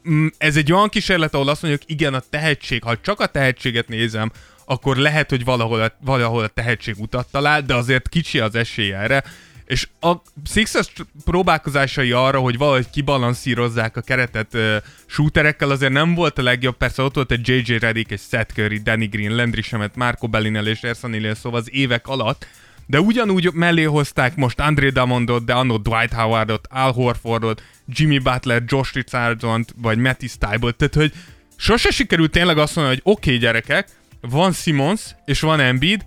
[0.08, 3.88] mm, ez egy olyan kísérlet, ahol azt mondjuk, igen, a tehetség, ha csak a tehetséget
[3.88, 4.32] nézem,
[4.64, 8.92] akkor lehet, hogy valahol a, valahol a tehetség utat talál, de azért kicsi az esély
[8.92, 9.24] erre,
[9.70, 10.12] és a
[10.44, 10.92] Sixers
[11.24, 16.76] próbálkozásai arra, hogy valahogy kibalanszírozzák a keretet uh, shooterekkel, azért nem volt a legjobb.
[16.76, 20.66] Persze ott volt egy JJ Redick, egy Seth Curry, Danny Green, Landry Shamet, Marco Bellinel
[20.66, 22.46] és Ersan Ilyes, szóval az évek alatt,
[22.86, 28.62] de ugyanúgy mellé hozták most André Damondot, de annó Dwight Howardot, Al Horfordot, Jimmy Butler,
[28.66, 31.12] Josh Richardson-t, vagy Matty Stybot, tehát hogy
[31.56, 33.88] sose sikerült tényleg azt mondani, hogy oké okay, gyerekek,
[34.20, 36.04] van Simons és van Embiid,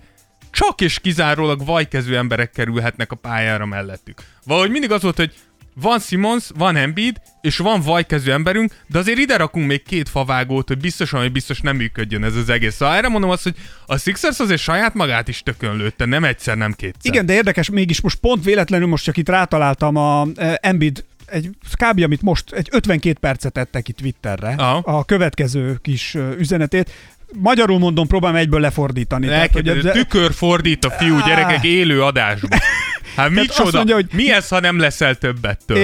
[0.54, 4.22] csak és kizárólag vajkezű emberek kerülhetnek a pályára mellettük.
[4.44, 5.32] Valahogy mindig az volt, hogy
[5.74, 10.68] van Simons, van Embiid, és van vajkezű emberünk, de azért ide rakunk még két favágót,
[10.68, 12.74] hogy biztosan, hogy biztos nem működjön ez az egész.
[12.74, 13.54] Szóval erre mondom azt, hogy
[13.86, 17.12] a Sixers azért saját magát is tökön lőtte, nem egyszer, nem kétszer.
[17.12, 21.50] Igen, de érdekes, mégis most pont véletlenül most csak itt rátaláltam a eh, Embiid egy
[21.78, 22.02] kb.
[22.02, 24.76] amit most egy 52 percet tettek itt Twitterre, Aha.
[24.98, 26.90] a következő kis üzenetét.
[27.32, 29.26] Magyarul mondom, próbálom egyből lefordítani.
[29.26, 32.58] Tehát, Neked hogy ez tükör fordít a fiú gyerekek élő adásban.
[33.16, 33.76] Hát azt micsoda?
[33.76, 35.76] mondja, hogy- Mi ez, ha nem leszel többettől?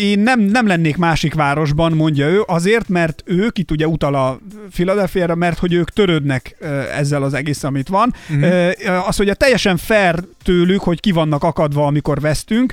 [0.00, 4.38] Én nem, nem lennék másik városban, mondja ő, azért, mert ők, itt ugye utal a
[4.70, 6.56] Philadelphia-ra, mert hogy ők törődnek
[6.96, 8.14] ezzel az egész, amit van.
[8.28, 8.42] Mhm.
[8.42, 9.08] Uh-huh.
[9.08, 12.72] Az, hogy a teljesen fair tőlük, hogy ki vannak akadva, amikor vesztünk,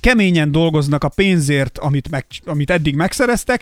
[0.00, 3.60] keményen dolgoznak a pénzért, amit, meg, amit eddig megszereztek.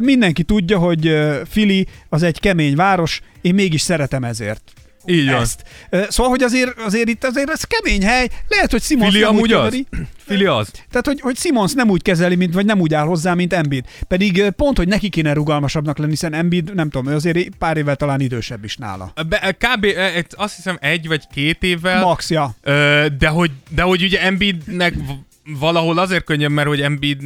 [0.00, 1.18] Mindenki tudja, hogy
[1.50, 4.62] Philly az egy kemény város, én mégis szeretem ezért.
[5.06, 5.40] Így van.
[5.40, 5.62] Ezt.
[5.90, 8.28] Szóval, hogy azért, azért itt azért ez kemény hely.
[8.48, 9.64] Lehet, hogy Simons Fili nem úgy az?
[9.64, 9.86] kezeli.
[10.16, 10.70] Fili az?
[10.90, 13.84] Tehát, hogy, hogy Simons nem úgy kezeli, mint, vagy nem úgy áll hozzá, mint Embiid.
[14.08, 17.96] Pedig pont, hogy neki kéne rugalmasabbnak lenni, hiszen Embiid, nem tudom, ő azért pár évvel
[17.96, 19.12] talán idősebb is nála.
[19.28, 19.86] Be, kb.
[20.30, 22.54] azt hiszem egy vagy két évvel, Max, ja.
[22.62, 24.94] Ö, de, hogy, de hogy ugye Embiidnek
[25.44, 27.22] valahol azért könnyebb, mert hogy Embiid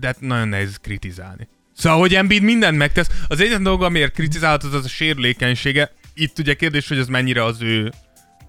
[0.00, 1.48] de nagyon nehéz kritizálni.
[1.76, 3.08] Szóval, hogy Embiid mindent megtesz.
[3.28, 5.92] Az egyetlen dolga, amiért kritizálhatod, az a sérülékenysége.
[6.20, 7.92] Itt ugye kérdés, hogy az mennyire az ő...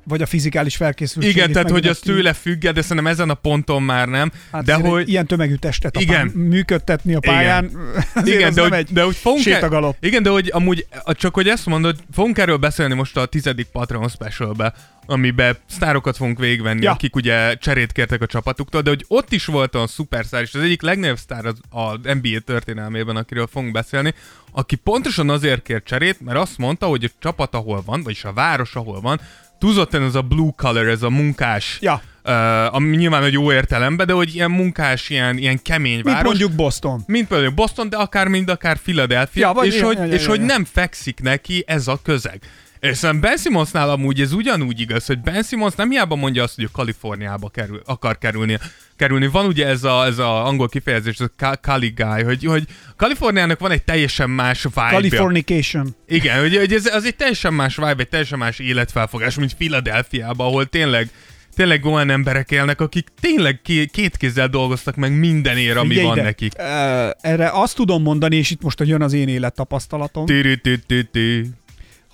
[0.03, 1.35] Vagy a fizikális felkészültség.
[1.35, 4.31] Igen, tehát hogy az tőle függ, de szerintem ezen a ponton már nem.
[4.51, 5.09] Hát de hogy...
[5.09, 6.31] Ilyen tömegű testet a Igen.
[6.31, 7.71] pán, működtetni a pályán,
[8.23, 10.03] Igen, az de hogy, egy de hogy fogunk el- sétagalopp.
[10.03, 14.09] Igen, de hogy amúgy, csak hogy ezt mondod, fogunk erről beszélni most a tizedik Patreon
[14.09, 14.73] specialbe,
[15.05, 16.83] amiben sztárokat fogunk végigvenni, Ja.
[16.87, 16.91] ja.
[16.91, 20.61] akik ugye cserét kértek a csapatuktól, de hogy ott is volt a szupersztár, és az
[20.61, 24.13] egyik legnagyobb sztár az, az NBA történelmében, akiről fogunk beszélni,
[24.51, 28.33] aki pontosan azért kért cserét, mert azt mondta, hogy a csapat, ahol van, vagyis a
[28.33, 29.19] város, ahol van,
[29.61, 32.01] túlzottan ez a blue collar, ez a munkás, Ja.
[32.25, 36.23] uh, ami nyilván egy jó értelemben, de hogy ilyen munkás, ilyen, ilyen kemény Mint város.
[36.23, 37.03] mondjuk Boston.
[37.07, 40.23] Mint például Boston, de akár mind akár Philadelphia, Ja, vagy és, ja, hogy, ja, és
[40.23, 42.41] ja, hogy nem fekszik neki ez a közeg.
[42.81, 46.55] És szerintem Ben Simmonsnál amúgy ez ugyanúgy igaz, hogy Ben Simmons nem hiába mondja azt,
[46.55, 48.57] hogy a Kaliforniába kerül, akar kerülni.
[48.95, 49.27] kerülni.
[49.27, 52.63] Van ugye ez a, ez a angol kifejezés, ez a Cali guy, hogy, hogy
[52.95, 55.95] Kaliforniának van egy teljesen más vibe Californication.
[56.07, 60.47] Igen, hogy, hogy ez, az egy teljesen más vibe, egy teljesen más életfelfogás, mint Philadelphiában,
[60.47, 61.09] ahol tényleg
[61.55, 66.15] tényleg olyan emberek élnek, akik tényleg ké- két kézzel dolgoztak meg mindenért, ami Figyelj van
[66.17, 66.53] ide, nekik.
[66.57, 71.45] ö, Erre azt tudom mondani, és itt most jön az én élettapasztalatom, Tü-tü-tü-tü-tü.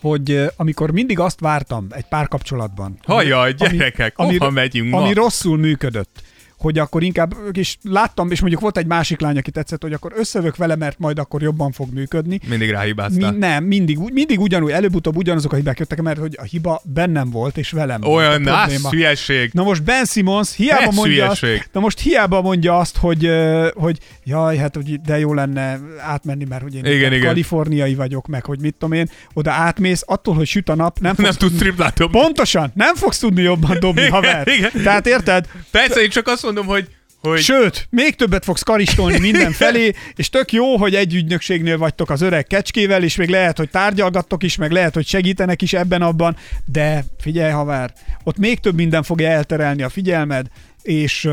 [0.07, 2.97] Hogy amikor mindig azt vártam egy párkapcsolatban.
[3.05, 5.13] Hajjaj, gyerekek, ami- hova megyünk Ami ma?
[5.13, 6.21] rosszul működött
[6.57, 10.13] hogy akkor inkább, és láttam, és mondjuk volt egy másik lány, aki tetszett, hogy akkor
[10.15, 12.39] összevök vele, mert majd akkor jobban fog működni.
[12.47, 13.31] Mindig Mi, ráhibáztál.
[13.31, 17.57] nem, mindig, mindig ugyanúgy, előbb-utóbb ugyanazok a hibák jöttek, mert hogy a hiba bennem volt,
[17.57, 19.49] és velem Olyan volt a hülyeség.
[19.53, 21.67] Na most Ben Simmons hiába Ez mondja azt, hülyeség.
[21.71, 23.29] na most hiába mondja azt, hogy,
[23.73, 27.27] hogy jaj, hát hogy de jó lenne átmenni, mert hogy én Igen, igen, igen.
[27.27, 31.15] kaliforniai vagyok, meg hogy mit tudom én, oda átmész, attól, hogy süt a nap, nem
[31.17, 32.19] Nem tudsz triplát dobni.
[32.19, 34.47] Pontosan, nem fogsz tudni jobban dobni, Igen, haver.
[34.47, 34.71] igen.
[34.83, 35.47] Tehát érted?
[35.71, 36.87] Persze, én csak azt mondom, hogy,
[37.21, 42.21] hogy Sőt, még többet fogsz karistolni mindenfelé, és tök jó, hogy egy ügynökségnél vagytok az
[42.21, 47.05] öreg kecskével, és még lehet, hogy tárgyalgattok is, meg lehet, hogy segítenek is ebben-abban, de
[47.19, 47.93] figyelj, haver,
[48.23, 50.47] ott még több minden fogja elterelni a figyelmed,
[50.81, 51.29] és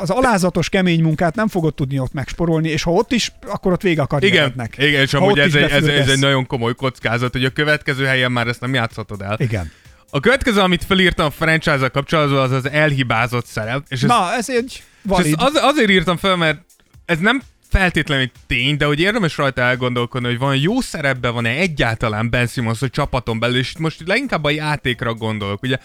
[0.00, 3.82] az alázatos kemény munkát nem fogod tudni ott megsporolni, és ha ott is, akkor ott
[3.82, 4.74] vége a igen, karrierednek.
[4.78, 8.04] igen, és Ha amúgy ez egy, ez, ez egy nagyon komoly kockázat, hogy a következő
[8.04, 9.36] helyen már ezt nem játszhatod el.
[9.38, 9.70] Igen.
[10.14, 13.84] A következő, amit felírtam a franchise-al kapcsolatban, az az elhibázott szerep.
[13.88, 15.26] És ez, Na, ez egy és valid.
[15.38, 16.60] ezt az, azért írtam fel, mert
[17.04, 21.50] ez nem feltétlenül egy tény, de hogy érdemes rajta elgondolkodni, hogy van jó szerepben van-e
[21.50, 25.62] egyáltalán Ben Simmons a csapaton belül, és most leginkább a játékra gondolok.
[25.62, 25.78] Ugye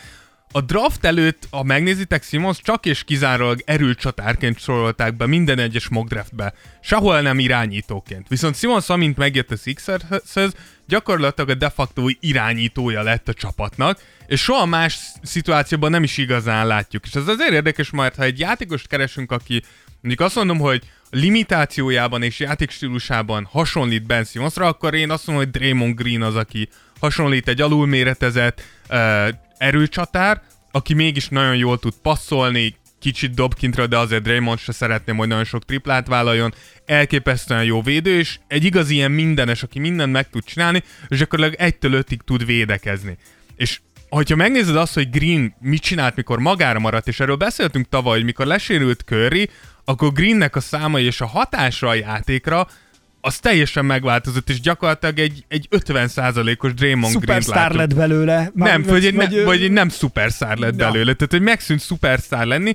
[0.57, 6.07] a draft előtt, ha megnézitek, Simons csak és kizárólag erőcsatárként sorolták be minden egyes mock
[6.07, 6.53] draftbe.
[6.81, 8.27] Sehol nem irányítóként.
[8.27, 10.53] Viszont Simons, amint megjött a Sixershez,
[10.87, 16.67] gyakorlatilag a de facto irányítója lett a csapatnak, és soha más szituációban nem is igazán
[16.67, 17.05] látjuk.
[17.05, 19.63] És ez azért érdekes, mert ha egy játékost keresünk, aki
[20.01, 25.53] mondjuk azt mondom, hogy limitációjában és játékstílusában hasonlít Ben Simmonsra, akkor én azt mondom, hogy
[25.53, 28.61] Draymond Green az, aki hasonlít egy alulméretezett
[29.57, 30.41] erőcsatár,
[30.71, 35.27] aki mégis nagyon jól tud passzolni, kicsit dob kintra, de azért Draymond se szeretném, hogy
[35.27, 36.53] nagyon sok triplát vállaljon,
[36.85, 41.61] elképesztően jó védő, és egy igazi ilyen mindenes, aki mindent meg tud csinálni, és gyakorlatilag
[41.61, 43.17] egytől ötig tud védekezni.
[43.55, 43.79] És
[44.09, 48.25] hogyha megnézed azt, hogy Green mit csinált, mikor magára maradt, és erről beszéltünk tavaly, hogy
[48.25, 49.49] mikor lesérült Curry,
[49.85, 52.67] akkor Greennek a számai és a hatása a játékra
[53.27, 58.51] az teljesen megváltozott, és gyakorlatilag egy, egy 50%-os Draymond Green Superstar lett belőle.
[58.53, 60.91] Már, nem, vagy, vagy, ne, vagy nem szupersztár lett ja.
[60.91, 62.73] belőle, tehát hogy megszűnt szupersztár lenni.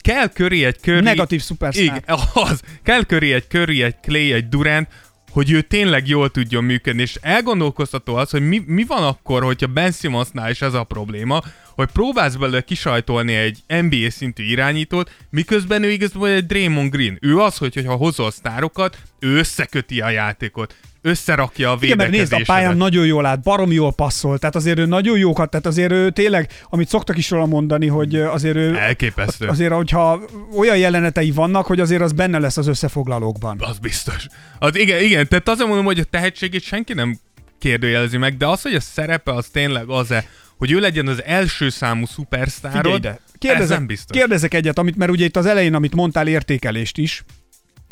[0.00, 1.00] Kell köré egy köré...
[1.00, 1.84] Negatív szupersztár.
[1.84, 2.02] Igen,
[2.34, 2.60] az.
[2.82, 4.88] Kell köré egy köré, egy Clay, egy Durant,
[5.30, 9.66] hogy ő tényleg jól tudjon működni, és elgondolkoztató az, hogy mi, mi van akkor, hogyha
[9.66, 11.42] Ben Simmonsnál is ez a probléma,
[11.74, 17.18] hogy próbálsz belőle kisajtolni egy NBA szintű irányítót, miközben ő igazából egy Draymond Green.
[17.20, 22.14] Ő az, hogy, hogyha hozol sztárokat, ő összeköti a játékot összerakja a védekezésedet.
[22.14, 25.50] Igen, nézd, a pályán nagyon jól át, barom jól passzol, tehát azért ő nagyon jókat,
[25.50, 28.76] tehát azért ő tényleg, amit szoktak is róla mondani, hogy azért ő...
[28.76, 29.46] Elképesztő.
[29.46, 30.20] Azért, hogyha
[30.56, 33.56] olyan jelenetei vannak, hogy azért az benne lesz az összefoglalókban.
[33.60, 34.26] Az biztos.
[34.58, 37.18] Az igen, igen, tehát azért mondom, hogy a tehetségét senki nem
[37.58, 40.24] kérdőjelezi meg, de az, hogy a szerepe az tényleg az-e,
[40.62, 43.20] hogy ő legyen az első számú szupersztárod, ide.
[43.38, 44.16] Kérdezek, ez nem biztos.
[44.16, 47.24] Kérdezek egyet, amit, mert ugye itt az elején, amit mondtál, értékelést is,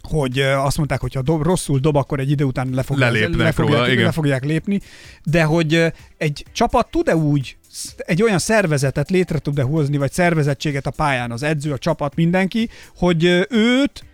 [0.09, 3.53] hogy azt mondták, hogy ha dob, rosszul dob, akkor egy idő után le, fogják, le,
[3.53, 4.81] fogják, róla, le fogják lépni,
[5.25, 7.57] de hogy egy csapat tud-e úgy
[7.97, 12.69] egy olyan szervezetet létre tud-e hozni, vagy szervezettséget a pályán, az edző, a csapat, mindenki,
[12.97, 14.05] hogy őt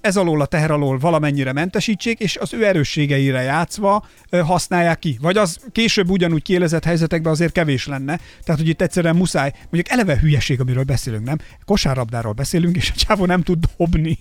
[0.00, 5.18] ez alól a teher alól valamennyire mentesítsék, és az ő erősségeire játszva használják ki.
[5.20, 8.20] Vagy az később ugyanúgy kielezett helyzetekben azért kevés lenne.
[8.44, 11.38] Tehát, hogy itt egyszerűen muszáj, mondjuk eleve hülyeség, amiről beszélünk, nem?
[11.64, 14.18] Kosárlabdáról beszélünk, és a csávó nem tud dobni.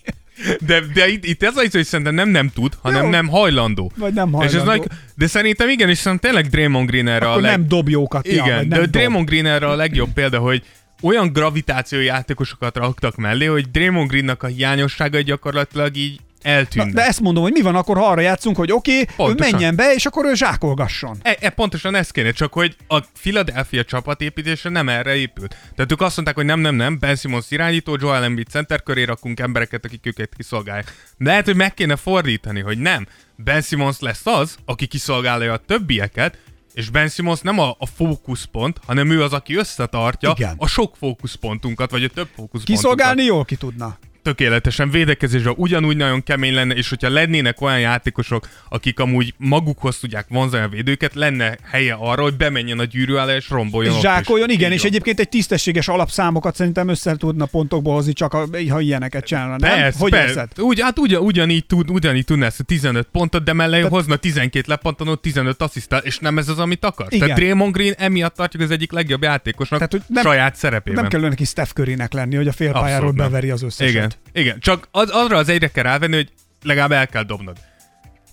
[0.60, 3.10] De, de itt, itt ez az, hogy szerintem nem nem tud, hanem Jó.
[3.10, 3.92] nem hajlandó.
[3.98, 4.58] Vagy nem hajlandó.
[4.58, 7.52] És ez nagy, de szerintem igen, és szerintem tényleg Draymond Green erre Akkor a leg...
[7.52, 8.28] nem dob jókat.
[8.28, 8.90] Igen, ja, de dob.
[8.90, 10.64] Draymond Green erre a legjobb példa, hogy
[11.02, 16.86] olyan gravitáció játékosokat raktak mellé, hogy Draymond Greennak a hiányossága gyakorlatilag így eltűnt.
[16.86, 19.76] Na, de ezt mondom, hogy mi van akkor, ha arra játszunk, hogy oké, okay, menjen
[19.76, 21.18] be, és akkor ő zsákolgasson.
[21.22, 25.56] E, e, pontosan ez kéne, csak hogy a Philadelphia csapatépítése nem erre épült.
[25.76, 29.04] Tehát ők azt mondták, hogy nem, nem, nem, Ben Simmons irányító, Joel Embiid center köré
[29.04, 30.93] rakunk embereket, akik őket kiszolgálják.
[31.18, 33.08] Lehet, hogy meg kéne fordítani, hogy nem.
[33.36, 36.38] Ben Simmons lesz az, aki kiszolgálja a többieket,
[36.74, 40.55] és Ben Simmons nem a, a fókuszpont, hanem ő az, aki összetartja Igen.
[40.57, 42.76] a sok fókuszpontunkat, vagy a több fókuszpontunkat.
[42.76, 43.97] Kiszolgálni jól ki tudna
[44.30, 50.25] tökéletesen védekezésre ugyanúgy nagyon kemény lenne, és hogyha lennének olyan játékosok, akik amúgy magukhoz tudják
[50.30, 53.95] vonzani a védőket, lenne helye arra, hogy bemenjen a gyűrű alá és romboljon.
[53.95, 58.47] És zsákoljon, igen, és egyébként egy tisztességes alapszámokat szerintem össze tudna pontokból hozni, csak a,
[58.69, 59.77] ha ilyeneket csinálna, nem?
[59.77, 60.47] Persze, hogy persze.
[60.57, 63.88] Úgy, hát ugyan, ugyanígy, tud, ugyanígy tudna ezt a 15 pontot, de mellé Te...
[63.88, 67.05] hozna 12 lepantanót, 15 asszisztál, és nem ez az, amit akar.
[67.09, 67.19] Igen.
[67.19, 71.01] Tehát Draymond Green emiatt tartjuk az egyik legjobb játékosnak Tehát, hogy nem, saját szerepében.
[71.01, 73.89] Nem kell neki Steph Currynek lenni, hogy a félpályáról beveri az összeset.
[73.89, 74.11] Igen.
[74.34, 76.32] Igen, csak az, arra az egyre kell rávenni, hogy
[76.63, 77.57] legalább el kell dobnod.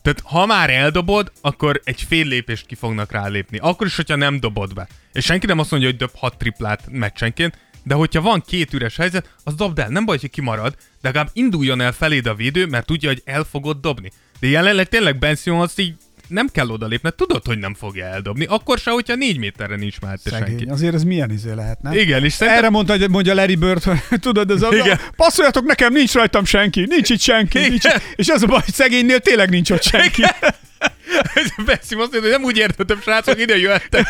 [0.02, 3.58] Tehát ha már eldobod, akkor egy fél lépést ki fognak rálépni.
[3.58, 4.88] Akkor is, hogyha nem dobod be.
[5.12, 8.96] És senki nem azt mondja, hogy dob hat triplát meccsenként, de hogyha van két üres
[8.96, 9.88] helyzet, az dobd el.
[9.88, 13.44] Nem baj, hogy kimarad, de legalább induljon el feléd a védő, mert tudja, hogy el
[13.44, 14.12] fogod dobni.
[14.40, 15.94] De jelenleg tényleg Ben Simmons így
[16.28, 18.44] nem kell odalépni, tudod, hogy nem fogja eldobni.
[18.44, 20.64] Akkor se, hogyha négy méterre nincs már senki.
[20.64, 21.92] Azért ez milyen izé lehet, nem?
[21.92, 22.62] Igen, és szerintem...
[22.62, 25.00] Erre mondta, hogy mondja Larry Bird, hogy tudod, ez a, Igen.
[25.16, 27.58] passzoljatok nekem, nincs rajtam senki, nincs itt senki.
[27.58, 27.84] Nincs,
[28.16, 30.22] és az a baj, hogy szegénynél tényleg nincs ott senki.
[31.34, 34.06] ez Beszim azt mondja, hogy nem úgy értettem, srácok, ide jöttek.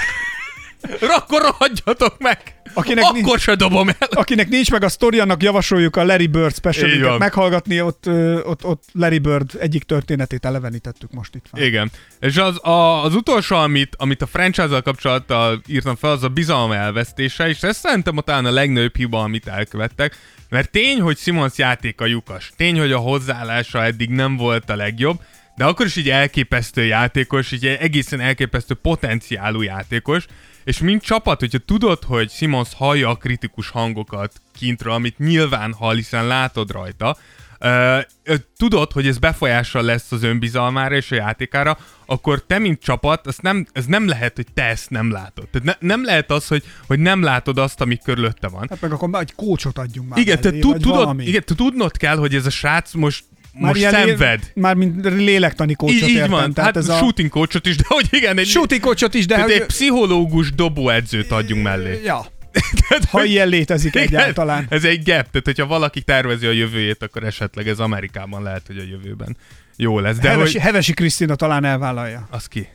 [1.18, 2.39] Akkor rohadjatok meg!
[2.74, 4.09] Akinek Akkor nincs, se dobom el!
[4.11, 8.09] Akinek nincs meg a sztori, annak javasoljuk a Larry Bird special meghallgatni, ott,
[8.45, 11.62] ott, ott Larry Bird egyik történetét elevenítettük most itt van.
[11.62, 11.91] Igen.
[12.20, 16.72] És az, a, az utolsó, amit, amit a franchise-zal kapcsolattal írtam fel, az a bizalom
[16.72, 20.16] elvesztése, és ez szerintem a talán a legnagyobb hiba, amit elkövettek,
[20.49, 25.20] mert tény, hogy Simons játéka lyukas, tény, hogy a hozzáállása eddig nem volt a legjobb,
[25.57, 30.26] de akkor is így elképesztő játékos, így egészen elképesztő potenciálú játékos,
[30.67, 35.95] és mint csapat, hogyha tudod, hogy Simons hallja a kritikus hangokat kintről, amit nyilván hall,
[35.95, 37.17] hiszen látod rajta,
[37.61, 43.27] Uh, tudod, hogy ez befolyással lesz az önbizalmára és a játékára, akkor te, mint csapat,
[43.27, 45.49] az nem, ez nem lehet, hogy te ezt nem látod.
[45.49, 48.67] Tehát ne, nem lehet az, hogy, hogy nem látod azt, ami körülötte van.
[48.69, 50.19] Hát meg akkor egy kócsot adjunk már.
[50.19, 53.25] Igen, mellé, te tudod, igen, te tudnod kell, hogy ez a srác most
[53.61, 54.41] már most szenved.
[54.55, 56.97] Lé, már mint lélektani kócsot Így, így van, tehát hát ez a...
[56.97, 58.47] shooting coachot is, de hogy igen, egy...
[58.47, 59.35] Shooting coachot is, de...
[59.35, 59.61] Tehát hogy...
[59.61, 62.01] egy pszichológus dobóedzőt adjunk mellé.
[62.05, 62.27] Ja.
[62.89, 63.31] tehát, ha hogy...
[63.31, 64.67] ilyen létezik igen, egyáltalán.
[64.69, 68.79] Ez egy gap, tehát hogyha valaki tervezi a jövőjét, akkor esetleg ez Amerikában lehet, hogy
[68.79, 69.37] a jövőben
[69.77, 70.17] jó lesz.
[70.17, 70.63] De Hevesi, hogy...
[70.63, 72.27] Hevesi Krisztina talán elvállalja.
[72.31, 72.69] Az ki?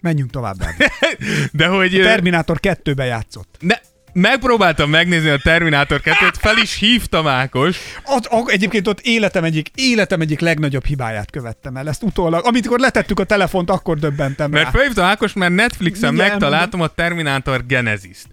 [0.00, 0.56] Menjünk tovább.
[1.52, 1.94] de hogy...
[1.94, 3.56] A Terminátor 2-be játszott.
[3.60, 3.80] De
[4.12, 7.78] megpróbáltam megnézni a Terminátor 2-t, fel is hívtam Ákos.
[8.04, 11.88] Ott, ott, egyébként ott életem egyik, életem egyik legnagyobb hibáját követtem el.
[11.88, 14.70] Ezt utólag, amikor letettük a telefont, akkor döbbentem Mert rá.
[14.70, 18.28] felhívtam Ákos, mert Netflixen Mindjárt megtaláltam a Terminátor Genesis-t.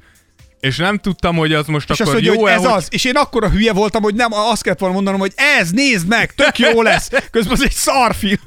[0.59, 2.87] És nem tudtam, hogy az most És azt akkor mondja, hogy jó-e, ez az.
[2.89, 6.07] És én akkor a hülye voltam, hogy nem, azt kellett volna mondanom, hogy ez, nézd
[6.07, 7.09] meg, tök jó lesz.
[7.31, 8.37] Közben az egy szarfilm.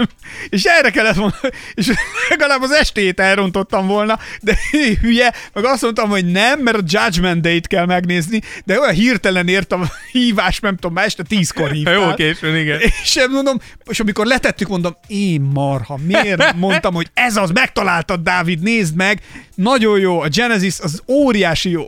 [0.48, 1.34] És erre kellett volna,
[1.74, 1.90] és
[2.28, 4.58] legalább az estét elrontottam volna, de
[5.02, 9.48] hülye, meg azt mondtam, hogy nem, mert a Judgment Day-t kell megnézni, de olyan hirtelen
[9.48, 11.94] ért a hívás, nem tudom, már este tízkor hívtál.
[11.94, 12.80] Jó, későn, igen.
[12.80, 18.60] És mondom, és amikor letettük, mondom, én marha, miért mondtam, hogy ez az, megtaláltad, Dávid,
[18.60, 19.22] nézd meg,
[19.54, 21.86] nagyon jó, a Genesis az óriási jó.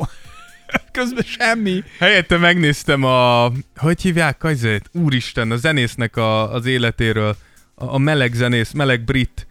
[0.92, 1.82] Közben semmi.
[1.98, 3.50] Helyette megnéztem a...
[3.76, 4.90] Hogy hívják Kajzét?
[4.92, 7.36] Úristen, a zenésznek a, az életéről.
[7.74, 9.46] A, a meleg zenész, meleg brit.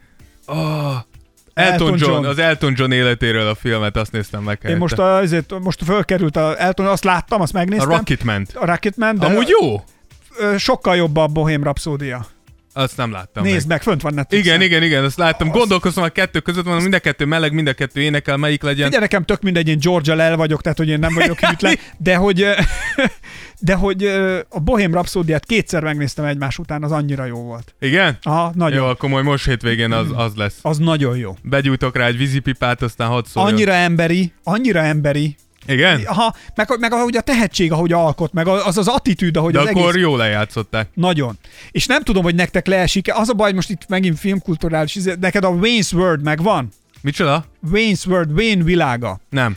[0.46, 0.94] Oh,
[1.54, 2.24] Elton, Elton John, John.
[2.24, 4.80] az Elton John életéről a filmet, azt néztem meg Én helyette.
[4.80, 7.88] most, a, azért, most fölkerült a Elton, azt láttam, azt a megnéztem.
[7.88, 8.46] Rocketman.
[8.54, 9.84] A Rocketman, de Amúgy jó?
[10.58, 12.26] sokkal jobb a Bohém Rapszódia.
[12.72, 13.66] Azt nem láttam Nézd meg.
[13.66, 14.54] meg, fönt van Netflixen.
[14.54, 15.48] Igen, igen, igen, azt láttam.
[15.48, 18.88] Gondolkoztam a kettő között, mondom, mind a kettő meleg, mind a kettő énekel, melyik legyen.
[18.88, 22.16] Ugye nekem tök mindegy, én Georgia el vagyok, tehát hogy én nem vagyok hűtlen, de
[22.16, 22.46] hogy,
[23.58, 24.04] de hogy
[24.48, 27.74] a Bohém Rapszódiát kétszer megnéztem egymás után, az annyira jó volt.
[27.80, 28.18] Igen?
[28.22, 28.78] Aha, nagyon.
[28.78, 30.58] Jó, akkor majd most hétvégén az, az lesz.
[30.62, 31.36] Az nagyon jó.
[31.42, 33.52] Begyújtok rá egy vízipipát, aztán hadd szóljon.
[33.52, 35.36] Annyira emberi, annyira emberi.
[35.66, 36.02] Igen?
[36.06, 39.66] Aha, meg, meg ahogy a tehetség, ahogy alkot, meg az az attitűd, ahogy De az
[39.66, 40.02] akkor egész...
[40.02, 40.88] jól lejátszották.
[40.94, 41.38] Nagyon.
[41.70, 45.44] És nem tudom, hogy nektek leesik Az a baj, most itt megint filmkulturális, izé- neked
[45.44, 46.68] a Wayne's World megvan?
[47.00, 47.44] Micsoda?
[47.72, 49.20] Wayne's World, Wayne világa.
[49.30, 49.56] Nem.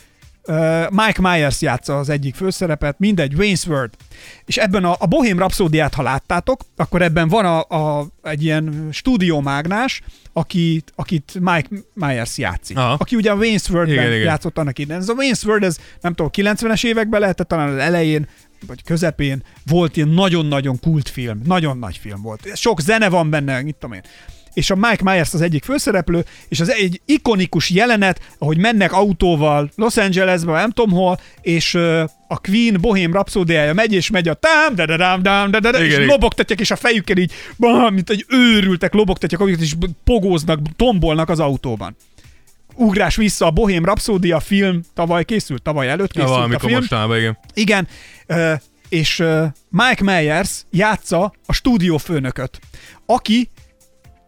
[0.89, 3.89] Mike Myers játsza az egyik főszerepet, mindegy, Wayne's World.
[4.46, 8.88] És ebben a, a Bohém Rhapsódiát, ha láttátok, akkor ebben van a, a, egy ilyen
[8.91, 10.02] stúdiómágnás,
[10.34, 12.78] akit, akit Mike Myers játszik.
[12.78, 12.96] Aha.
[13.00, 14.12] Aki ugye a Igen, igen.
[14.12, 15.02] játszott annak idején.
[15.02, 18.28] Ez a Wayne's World, ez nem tudom, 90-es években lehetett, talán az elején,
[18.68, 22.56] vagy közepén volt ilyen nagyon-nagyon kultfilm, nagyon nagy film volt.
[22.56, 24.02] Sok zene van benne, mit tudom én
[24.56, 29.72] és a Mike Myers az egyik főszereplő, és az egy ikonikus jelenet, ahogy mennek autóval
[29.76, 31.76] Los Angelesbe, nem tudom hol, és
[32.28, 35.72] a Queen Bohém Rhapsódiája megy, és megy a tám, da da dám, dám, da da
[35.72, 40.60] da, és lobogtatják, és a fejükkel így, bah, mint egy őrültek, lobogtatják, amiket is pogóznak,
[40.76, 41.95] tombolnak az autóban.
[42.76, 46.80] Ugrás vissza, a Bohém Rhapsódia film tavaly készült, tavaly előtt Ja, készült a valamikor film.
[46.80, 47.38] mostanában, igen.
[47.53, 47.88] Igen,
[48.89, 49.24] és
[49.70, 52.60] Mike Myers játsza a stúdiófőnököt,
[53.06, 53.49] aki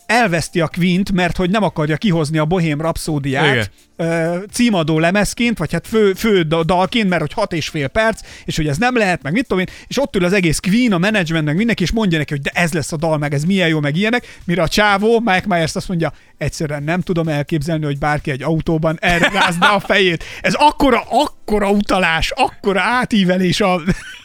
[0.08, 4.46] elveszti a Quint, mert hogy nem akarja kihozni a Bohém Rhapsódiát Igen.
[4.52, 8.56] címadó lemezként, vagy hát fő, fő da- dalként, mert hogy hat és fél perc, és
[8.56, 10.98] hogy ez nem lehet, meg mit tudom én, és ott ül az egész Queen, a
[10.98, 13.68] menedzsment, meg mindenki, és mondja neki, hogy de ez lesz a dal, meg ez milyen
[13.68, 17.98] jó, meg ilyenek, mire a csávó, Mike Myers azt mondja, egyszerűen nem tudom elképzelni, hogy
[17.98, 20.24] bárki egy autóban erre rázná a fejét.
[20.42, 23.74] Ez akkora, akkora utalás, akkora átívelés a,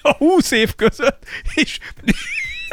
[0.02, 1.24] a 20 év között,
[1.54, 1.78] és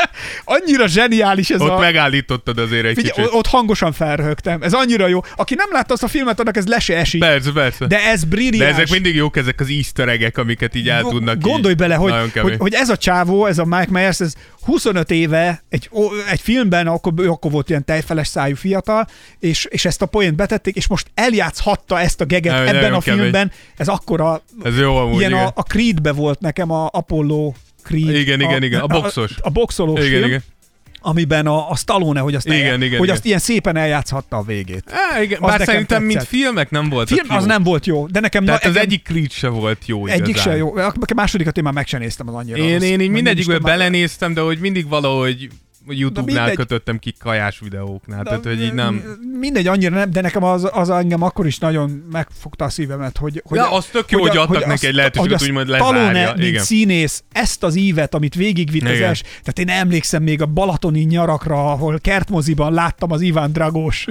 [0.55, 1.79] annyira zseniális ez Ott a...
[1.79, 3.29] megállítottad azért egy Figyelj, kicsit.
[3.33, 4.61] ott hangosan felröhögtem.
[4.61, 5.19] Ez annyira jó.
[5.35, 7.19] Aki nem látta azt a filmet, annak ez le se esik.
[7.19, 7.87] Persze, persze.
[7.87, 8.73] De ez De brilliáns.
[8.73, 11.79] ezek mindig jók, ezek az easter egg amiket így el tudnak Gondolj így.
[11.79, 14.33] bele, hogy, hogy, hogy, ez a csávó, ez a Mike Myers, ez
[14.65, 19.07] 25 éve egy, ó, egy filmben, akkor, akkor volt ilyen tejfeles szájú fiatal,
[19.39, 22.97] és, és ezt a poént betették, és most eljátszhatta ezt a geget Nagyon- ebben nagyon
[22.97, 23.19] a kemény.
[23.21, 23.51] filmben.
[23.77, 25.45] Ez akkora, Ez jó amúgy, ilyen igen.
[25.45, 27.53] a, a Creedbe volt nekem a Apollo
[27.89, 28.15] Creed.
[28.15, 29.31] Igen, igen, igen, a boxos.
[29.31, 30.43] A, a boxolós igen, film, igen.
[31.01, 33.15] amiben a, a Stallone, hogy azt, Igen, el, igen, hogy igen.
[33.15, 34.83] azt ilyen szépen eljátszhatta a végét.
[34.91, 35.37] Á, igen.
[35.41, 36.29] Az Bár nekem szerintem, mint tetszett.
[36.33, 38.45] filmek nem volt Film az nem volt jó, de nekem...
[38.45, 40.53] Tehát na, az engem- egyik Creed se volt jó Egyik igazán.
[40.53, 40.75] se jó.
[40.75, 42.57] A másodikat én már meg sem néztem az annyira.
[42.57, 42.83] Én, rossz.
[42.83, 45.49] én így mindegyikből belenéztem, de hogy mindig valahogy
[45.97, 46.55] YouTube-nál mindegy.
[46.55, 49.17] kötöttem ki kajás videóknál, tehát hogy így nem...
[49.39, 53.41] Mindegy, annyira nem, de nekem az, az engem akkor is nagyon megfogta a szívemet, hogy...
[53.45, 55.67] hogy Ja, az tök jó, hogy a- adtak neki azt- egy lehetőséget, hogy a úgymond
[55.69, 56.63] lezárja, mint igen.
[56.63, 61.71] színész, ezt az ívet, amit végigvitt az els, tehát én emlékszem még a balatoni nyarakra,
[61.71, 64.07] ahol kertmoziban láttam az Iván Dragós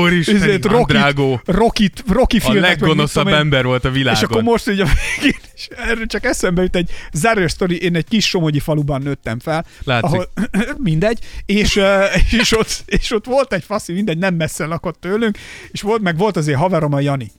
[0.00, 1.40] Úristen, Iván Drágó.
[1.44, 4.20] Rocky, Rocky A filmet, mit leggonoszabb ember volt a világon.
[4.22, 4.88] És akkor most ugye a
[5.20, 9.38] végén, és erről csak eszembe jut egy záró sztori, én egy kis somogyi faluban nőttem
[9.38, 10.04] fel, Látszik.
[10.04, 10.30] ahol
[10.78, 11.80] mindegy, és,
[12.40, 15.38] és, ott, és ott volt egy faszi, mindegy, nem messze lakott tőlünk,
[15.70, 17.30] és volt, meg volt azért haverom a Jani.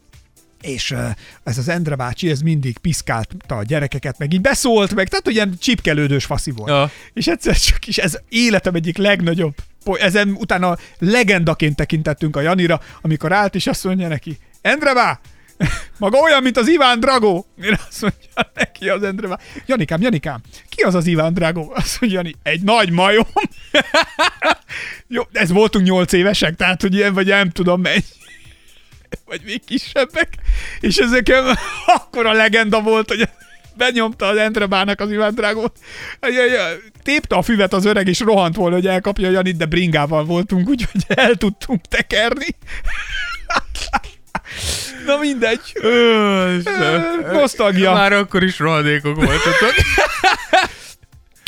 [0.61, 0.95] És
[1.43, 5.55] ez az Endre bácsi, ez mindig piszkálta a gyerekeket, meg így beszólt, meg tehát ilyen
[5.59, 6.69] csipkelődős faszi volt.
[6.69, 6.91] Ja.
[7.13, 9.53] És egyszer csak is ez életem egyik legnagyobb,
[9.85, 15.19] ezen utána legendaként tekintettünk a Janira, amikor állt, és azt mondja neki, Endre bá,
[15.99, 17.45] maga olyan, mint az Iván Dragó.
[17.63, 21.71] Én azt mondja neki az Endre bá, Janikám, Janikám, ki az az Iván Dragó?
[21.75, 23.27] Azt mondja Jani, egy nagy majom.
[25.07, 28.03] Jó, ez voltunk nyolc évesek, tehát hogy ilyen vagy nem tudom mennyi.
[29.25, 30.29] vagy még kisebbek,
[30.79, 33.29] és ezeken akkor a legenda volt, hogy
[33.73, 35.77] benyomta az Entrebának az Iván Drágót.
[37.03, 41.05] Tépte a füvet az öreg, és rohant volna, hogy elkapja Janit, de bringával voltunk, úgyhogy
[41.07, 42.55] el tudtunk tekerni.
[45.07, 45.59] Na mindegy.
[47.31, 47.93] Nosztalgia.
[47.93, 49.73] Már akkor is rohadékok voltatok.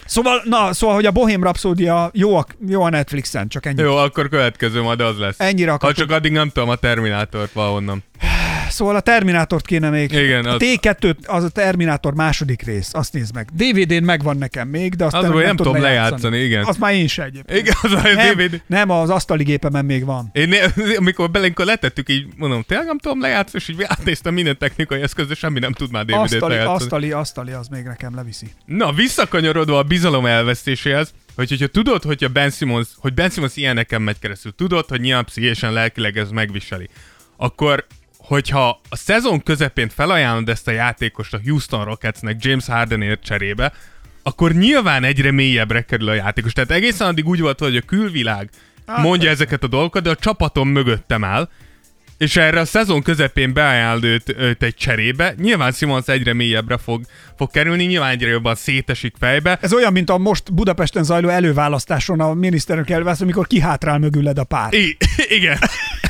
[0.05, 3.81] Szóval, na, szóval, hogy a Bohém Rhapsódia jó a, jó a Netflixen, csak ennyi.
[3.81, 5.39] Jó, akkor következő majd az lesz.
[5.39, 5.97] Ennyire Ha akartuk.
[5.97, 8.03] csak addig nem tudom a Terminátort valahonnan.
[8.69, 10.11] Szóval a Terminátort kéne még.
[10.11, 13.49] Igen, a az- T2 az a Terminátor második rész, azt nézd meg.
[13.53, 16.63] DVD-n megvan nekem még, de azt Az meg nem tudom tudod lejátszani, igen.
[16.63, 17.59] Azt már én se egyébként.
[17.59, 18.61] Igen, az a Nem, DVD.
[18.67, 20.29] nem, az asztali gépemen még van.
[20.33, 24.57] Én né- amikor belénkor letettük, így mondom, tényleg nem tudom lejátszani, és így átnéztem minden
[24.57, 26.75] technikai eszköz, de semmi nem tud már DVD-t Asztali, lejátszani.
[26.83, 28.47] asztali, asztali, az még nekem leviszi.
[28.65, 33.55] Na, visszakanyarodva a bizalom elvesztéséhez, hogy hogyha tudod, hogy a Ben Simmons, hogy Ben Simmons
[33.55, 36.89] ilyeneken megy keresztül, tudod, hogy nyilván pszichésen, lelkileg ez megviseli,
[37.37, 37.85] akkor
[38.29, 43.73] hogyha a szezon közepén felajánlod ezt a játékost a Houston Rocketsnek James Hardenért cserébe,
[44.23, 46.53] akkor nyilván egyre mélyebbre kerül a játékos.
[46.53, 48.49] Tehát egészen addig úgy volt, hogy a külvilág
[48.85, 51.49] Hát, mondja ezeket a dolgokat, de a csapatom mögöttem áll,
[52.19, 55.33] és erre a szezon közepén beajánlod őt, őt egy cserébe.
[55.37, 57.01] Nyilván Simons egyre mélyebbre fog,
[57.37, 59.57] fog kerülni, nyilván egyre jobban szétesik fejbe.
[59.61, 64.43] Ez olyan, mint a most Budapesten zajló előválasztáson a miniszterelnök elválaszt, amikor kihátrál mögüled a
[64.43, 64.73] pár.
[64.73, 64.97] I-
[65.37, 65.57] igen.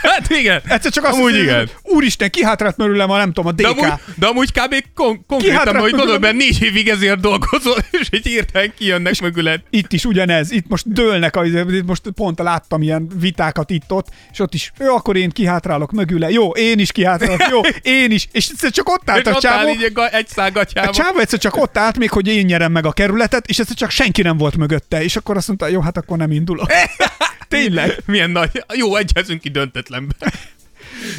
[0.01, 0.62] Hát igen.
[0.68, 1.70] Egyszer csak azt Amúgy hiszem, igen.
[1.84, 3.78] Úristen, kihátrált mögülem a nem tudom, a De DK.
[3.78, 4.76] amúgy, de amúgy kb.
[4.95, 6.22] Kon- konkrétan, hogy mögülem.
[6.22, 9.62] mert négy évig ezért dolgozol, és egy hirtelen kijönnek mögüled.
[9.70, 11.43] Itt is ugyanez, itt most dőlnek, a,
[11.86, 16.50] most pont láttam ilyen vitákat itt-ott, és ott is, jó, akkor én kihátrálok mögüle, jó,
[16.50, 19.58] én is kihátrálok, jó, én is, és egyszer csak ott állt És a ott áll
[19.58, 20.28] csávó, így egy ga- egy
[20.76, 23.76] a csávó egyszer csak ott állt még, hogy én nyerem meg a kerületet, és egyszer
[23.76, 26.68] csak senki nem volt mögötte, és akkor azt mondta, jó, hát akkor nem indulok.
[27.47, 27.97] Tényleg.
[28.06, 28.64] Milyen nagy.
[28.74, 30.14] Jó, egyezünk ki döntetlenbe.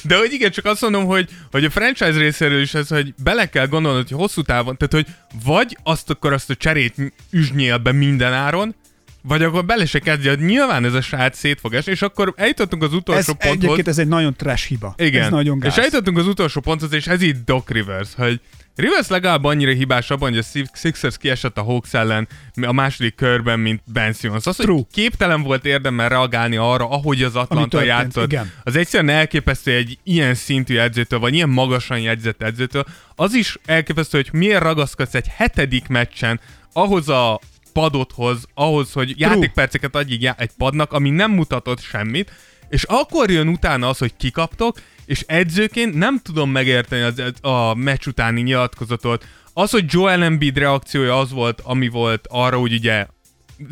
[0.03, 3.49] De hogy igen, csak azt mondom, hogy, hogy a franchise részéről is ez, hogy bele
[3.49, 5.15] kell gondolnod, hogy hosszú távon, tehát hogy
[5.45, 6.95] vagy azt akkor azt a cserét
[7.31, 8.75] üsnyél be minden áron,
[9.23, 12.33] vagy akkor bele se kezdje, hogy nyilván ez a srác szét fog esni, és akkor
[12.37, 13.63] eljutottunk az Ez utolsó ponthoz.
[13.63, 14.95] egyébként ez egy nagyon trash hiba.
[14.99, 15.23] Igen.
[15.23, 15.73] Ez nagyon gáz.
[15.73, 18.41] És eljutottunk az utolsó ponthoz, és ez itt Doc Rivers, hogy
[18.77, 22.29] Rivers legalább annyira hibás abban, hogy a Six- Sixers kiesett a Hawks ellen
[22.63, 24.47] a második körben, mint Ben Simmons.
[24.47, 24.75] Az, True.
[24.75, 28.53] hogy képtelen volt érdemel reagálni arra, ahogy az Atlanta történt, játszott, igen.
[28.63, 32.85] az egyszerűen elképesztő egy ilyen szintű edzőtől, vagy ilyen magasan jegyzett edzőtől.
[33.17, 36.41] Az is elképesztő, hogy miért ragaszkodsz egy hetedik meccsen
[36.73, 37.41] ahhoz a
[37.81, 42.33] padothoz, ahhoz, hogy játékperceket adj egy padnak, ami nem mutatott semmit,
[42.69, 48.07] és akkor jön utána az, hogy kikaptok, és edzőként nem tudom megérteni az, a meccs
[48.07, 49.27] utáni nyilatkozatot.
[49.53, 53.07] Az, hogy Joel Embiid reakciója az volt, ami volt arra, hogy ugye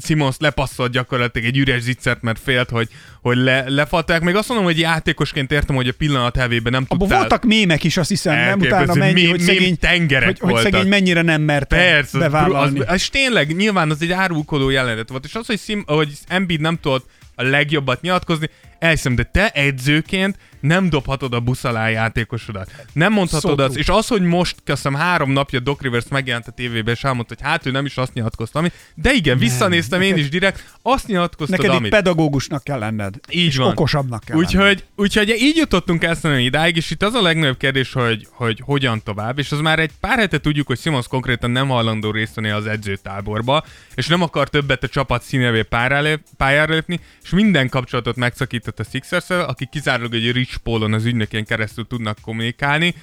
[0.03, 2.89] Simons lepasszolt gyakorlatilag egy üres zicsert, mert félt, hogy,
[3.21, 4.23] hogy le, lefalták.
[4.23, 7.19] Még azt mondom, hogy játékosként értem, hogy a pillanat hevében nem tudtál...
[7.19, 10.73] voltak mémek is, azt hiszem, nem utána mennyi, Mém- hogy szegény, tengerek hogy, hogy voltak.
[10.73, 12.79] szegény mennyire nem merte Persze, az, bevállalni.
[12.81, 16.61] az, az, tényleg, nyilván az egy árulkodó jelenet volt, és az, hogy, Sim, hogy Embiid
[16.61, 17.07] nem tudott
[17.39, 22.71] a legjobbat nyilatkozni, elhiszem, de te edzőként nem dobhatod a busz alá játékosodat.
[22.93, 26.95] Nem mondhatod azt, és az, hogy most, köszönöm, három napja Doc Rivers megjelent a tévében,
[26.95, 30.29] és elmondta, hogy hát ő nem is azt nyilatkozta, amit, de igen, visszanéztem én is
[30.29, 31.91] direkt, azt nyilatkoztad, Neked amit.
[31.91, 33.15] pedagógusnak kell lenned.
[33.31, 33.71] Így és van.
[33.71, 34.55] okosabbnak kell lenned.
[34.55, 38.63] Úgyhogy, úgyhogy így jutottunk ezt a idáig, és itt az a legnagyobb kérdés, hogy, hogy
[38.65, 42.35] hogyan tovább, és az már egy pár hete tudjuk, hogy Simons konkrétan nem hajlandó részt
[42.35, 43.65] venni az edzőtáborba,
[43.95, 48.81] és nem akar többet a csapat színevé pályára, lép, pályára lépni, és minden kapcsolatot megszakított
[48.81, 52.95] a sixers aki kizárólag egy Rich Paulon az ügynökén keresztül tudnak kommunikálni.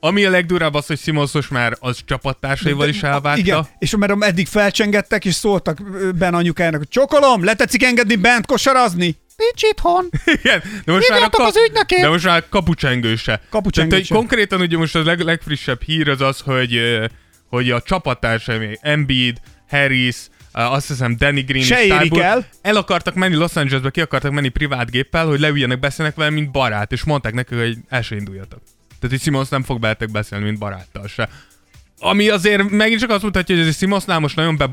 [0.00, 3.40] Ami a legdurább az, hogy Simons most már az csapattársaival is elvárta.
[3.40, 5.82] Igen, és mert eddig felcsengettek, és szóltak
[6.14, 9.16] Ben anyukájának, hogy csokolom, letetszik engedni bent kosarazni?
[9.36, 10.08] Nincs itthon.
[10.42, 12.00] Igen, de most már a, Hívjátok az ügynökét!
[12.00, 13.40] de most már kapucsengő se.
[13.50, 16.80] Kapucsengő Tehát, hogy konkrétan ugye most a leg, legfrissebb hír az az, hogy,
[17.48, 20.16] hogy a csapattársai, Embiid, Harris,
[20.64, 22.46] azt hiszem Danny Green Se és Tybull el.
[22.62, 26.50] el akartak menni Los Angelesbe, ki akartak menni privát géppel, hogy leüljenek, beszélnek vele, mint
[26.50, 28.60] barát, és mondták neki, hogy el se induljatok.
[29.00, 31.28] Tehát, hogy Simons nem fog veletek beszélni, mint baráttal se.
[31.98, 34.70] Ami azért megint csak azt mutatja, hogy ez Simonsnál most nagyon be,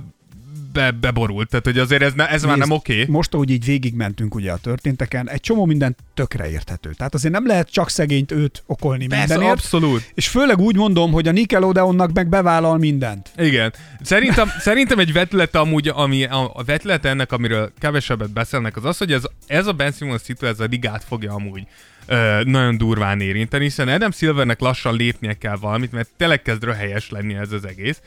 [0.76, 2.93] be, beborult, tehát hogy azért ez, ne, ez már Nézd, nem oké.
[3.01, 3.13] Okay.
[3.13, 6.91] Most, ahogy így végigmentünk ugye a történteken, egy csomó minden tökre érthető.
[6.97, 9.51] Tehát azért nem lehet csak szegényt őt okolni Persze, mindenért.
[9.51, 10.11] abszolút.
[10.13, 13.32] És főleg úgy mondom, hogy a Nickelodeonnak meg bevállal mindent.
[13.38, 13.73] Igen.
[14.01, 18.97] Szerintem, szerintem egy vetülete amúgy, ami a, a vetülete ennek, amiről kevesebbet beszélnek, az az,
[18.97, 21.67] hogy ez, ez a Ben Simmons szitu, ez a ligát fogja amúgy
[22.05, 27.09] ö, nagyon durván érinteni, hiszen Adam Silvernek lassan lépnie kell valamit, mert tényleg kezd röhelyes
[27.09, 28.01] lenni ez az egész.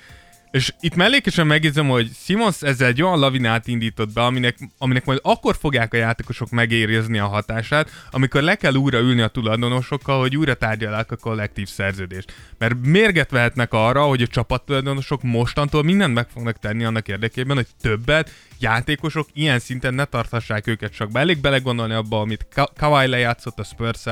[0.50, 5.18] És itt mellékesen megjegyzem, hogy Simons ezzel egy olyan lavinát indított be, aminek, aminek majd
[5.22, 10.36] akkor fogják a játékosok megérezni a hatását, amikor le kell újra ülni a tulajdonosokkal, hogy
[10.36, 12.32] újra tárgyalják a kollektív szerződést.
[12.58, 17.66] Mert mérget vehetnek arra, hogy a csapattulajdonosok mostantól mindent meg fognak tenni annak érdekében, hogy
[17.80, 18.30] többet
[18.60, 21.20] játékosok ilyen szinten ne tarthassák őket csak be.
[21.20, 24.04] Elég belegondolni abba, amit Ka- Kawhi lejátszott a spurs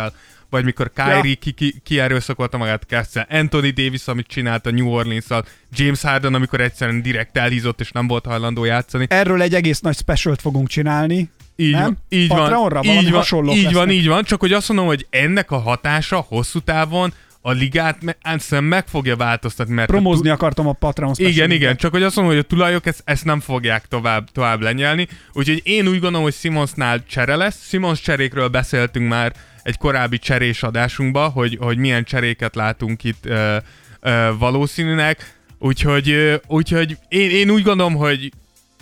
[0.51, 1.37] vagy mikor Kyrie ja.
[1.41, 5.25] ki, ki, ki erőszakolta magát Kessel, Anthony Davis, amit csinált a New orleans
[5.73, 9.07] James Harden, amikor egyszerűen direkt elhízott és nem volt hajlandó játszani.
[9.09, 11.31] Erről egy egész nagy specialt fogunk csinálni.
[11.57, 11.83] Így nem?
[11.85, 15.51] van, így van, így van, így van, így van, csak hogy azt mondom, hogy ennek
[15.51, 17.13] a hatása hosszú távon
[17.47, 19.75] a ligát me- meg fogja változtatni.
[19.75, 22.47] Mert Promózni a tu- akartam a Patreon Igen, igen, csak hogy azt mondom, hogy a
[22.47, 25.09] tulajok ezt, ezt nem fogják tovább, tovább lenyelni.
[25.33, 27.69] Úgyhogy én úgy gondolom, hogy Simonsnál csere lesz.
[27.69, 29.33] Simons cserékről beszéltünk már
[29.63, 33.57] egy korábbi cserés adásunkba, hogy, hogy milyen cseréket látunk itt ö,
[34.01, 35.35] ö, valószínűnek.
[35.59, 38.33] Úgyhogy, úgyhogy én, én úgy gondolom, hogy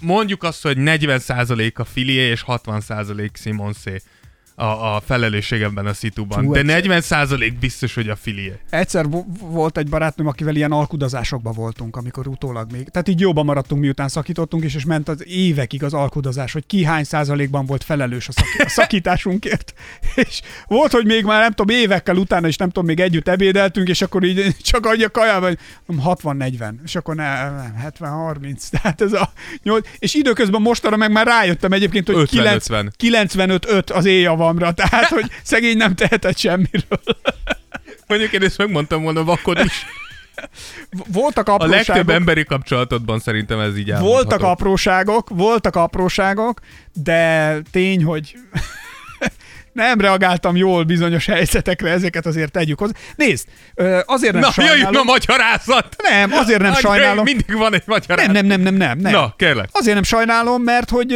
[0.00, 4.02] mondjuk azt, hogy 40% a filié és 60% Simonsé
[4.56, 6.50] a, a felelősség ebben a szituban.
[6.50, 8.52] De 40% biztos, hogy a filié.
[8.70, 9.06] Egyszer
[9.40, 12.88] volt egy barátnőm, akivel ilyen alkudazásokba voltunk, amikor utólag még.
[12.88, 16.84] Tehát így jobban maradtunk, miután szakítottunk, és, és ment az évekig az alkudazás, hogy ki
[16.84, 19.74] hány százalékban volt felelős a, szaki- a szakításunkért.
[20.14, 23.88] és volt, hogy még már nem tudom, évekkel utána, és nem tudom, még együtt ebédeltünk,
[23.88, 25.10] és akkor így csak adja
[25.40, 25.58] hogy
[25.88, 28.68] 60-40, és akkor ne, nem, 70-30.
[28.82, 29.32] Tehát ez a
[29.62, 35.30] 8, és időközben mostanra meg már rájöttem egyébként, hogy 95-5 az éjjava javamra, tehát hogy
[35.42, 37.00] szegény nem tehetett semmiről.
[38.06, 39.86] Mondjuk én ezt megmondtam volna vakod is.
[41.12, 41.88] Voltak apróságok.
[41.88, 44.22] A legtöbb emberi kapcsolatodban szerintem ez így elmondható.
[44.22, 46.60] Voltak apróságok, voltak apróságok,
[46.92, 48.34] de tény, hogy
[49.74, 52.92] nem reagáltam jól bizonyos helyzetekre, ezeket azért tegyük hozzá.
[53.16, 53.48] Nézd,
[54.04, 54.80] azért nem Na, sajnálom.
[54.80, 55.96] jöjjön a magyarázat!
[56.02, 57.24] Nem, azért nem sajnálom.
[57.24, 58.32] Mindig van egy magyarázat.
[58.32, 58.98] Nem, nem, nem, nem, nem.
[58.98, 59.12] nem.
[59.12, 59.68] Na, kérlek.
[59.72, 61.14] Azért nem sajnálom, mert hogy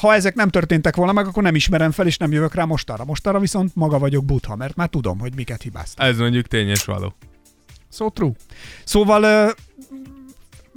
[0.00, 3.04] ha ezek nem történtek volna meg, akkor nem ismerem fel, és nem jövök rá mostára.
[3.04, 6.06] Mostára viszont maga vagyok butha, mert már tudom, hogy miket hibáztam.
[6.06, 7.14] Ez mondjuk tényes való.
[7.92, 8.32] So true.
[8.84, 9.54] Szóval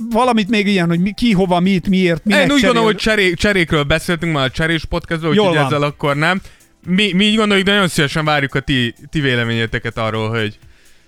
[0.10, 3.34] valamit még ilyen, hogy mi, ki, hova, mit, miért, minek Én úgy gondolom, hogy cseré,
[3.34, 6.42] cserékről beszéltünk már a cserés podcastban, úgyhogy ezzel akkor nem
[6.86, 10.60] mi, mi így gondoljuk, de nagyon szívesen várjuk a ti, ti véleményeteket arról, hogy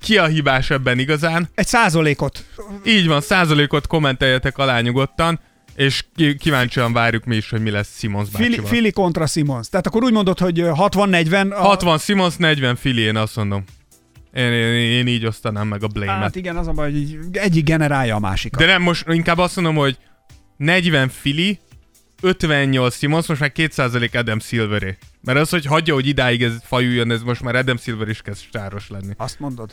[0.02, 1.50] ki a hibás ebben igazán.
[1.56, 2.46] Egy százalékot.
[2.86, 5.40] Így van, százalékot kommenteljetek alá nyugodtan,
[5.76, 6.06] és
[6.40, 8.56] kíváncsian várjuk mi is, hogy mi lesz Simons bácsival.
[8.56, 9.70] Fili, Fili kontra Simons.
[9.70, 11.52] Tehát akkor úgy mondod, hogy 60-40.
[11.52, 11.62] A...
[11.62, 13.64] 60 Simons, 40 Fili, én azt mondom.
[14.34, 16.22] Én, én, én így osztanám meg a blame-et.
[16.22, 18.60] Hát igen, az a baj, hogy egyik generálja a másikat.
[18.60, 19.98] De nem, most inkább azt mondom, hogy
[20.58, 21.60] 40 Fili,
[22.22, 24.98] 58 Simons, most már 2% Adam Silveré.
[25.22, 28.41] Mert az, hogy hagyja, hogy idáig ez fajuljon, ez most már Adam Silver is kezd
[28.54, 29.14] sáros lenni.
[29.18, 29.72] Azt mondod?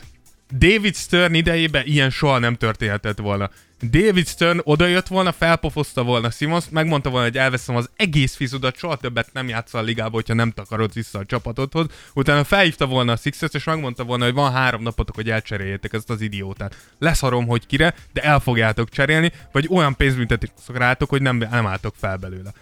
[0.51, 3.49] David Stern idejében ilyen soha nem történhetett volna.
[3.81, 8.95] David Stern odajött volna, felpofozta volna Simons, megmondta volna, hogy elveszem az egész fizudat, soha
[8.95, 11.85] többet nem játszol a ligába, hogyha nem takarod vissza a csapatodhoz.
[12.13, 16.09] Utána felhívta volna a Sixers, és megmondta volna, hogy van három napotok, hogy elcseréljétek ezt
[16.09, 16.75] az idiótát.
[16.99, 21.95] Leszarom, hogy kire, de el fogjátok cserélni, vagy olyan pénzbüntetést rátok, hogy nem, nem álltok
[21.97, 22.53] fel belőle.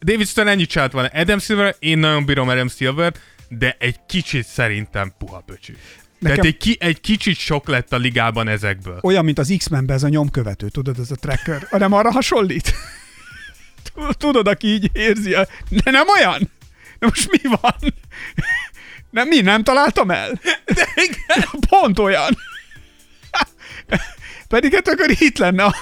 [0.00, 1.08] David Stern ennyit csinált volna.
[1.08, 3.14] Adam Silver, én nagyon bírom Adam Silver,
[3.48, 5.76] de egy kicsit szerintem puha pöcsű.
[6.18, 6.36] Nekem...
[6.36, 8.98] Tehát egy, ki, egy kicsit sok lett a ligában ezekből.
[9.02, 11.66] Olyan, mint az X-Menben ez a nyomkövető, tudod, ez a tracker.
[11.70, 12.74] Nem arra hasonlít?
[14.18, 15.34] Tudod, aki így érzi.
[15.34, 15.46] A...
[15.68, 16.50] De nem olyan?
[16.98, 17.94] De most mi van?
[19.10, 19.40] Nem, mi?
[19.40, 20.40] Nem találtam el?
[20.64, 21.48] De igen.
[21.68, 22.36] Pont olyan.
[24.48, 25.74] Pedig hát akkor itt lenne a...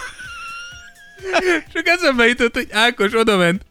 [1.73, 3.63] Csak eszembe jutott, hogy Ákos odament,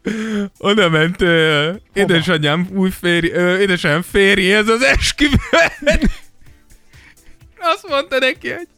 [0.58, 6.10] odament uh, édesanyám új férj, uh, édesanyám férjéhez az esküvően.
[7.74, 8.68] Azt mondta neki, hogy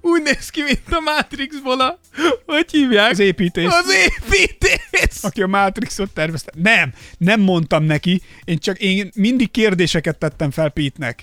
[0.00, 2.00] úgy néz ki, mint a Matrixból a...
[2.46, 3.10] Hogy hívják?
[3.10, 3.66] Az építés.
[3.66, 5.22] Az építés!
[5.22, 6.52] Aki a Matrixot tervezte.
[6.56, 8.22] Nem, nem mondtam neki.
[8.44, 11.22] Én csak én mindig kérdéseket tettem fel Pete-nek.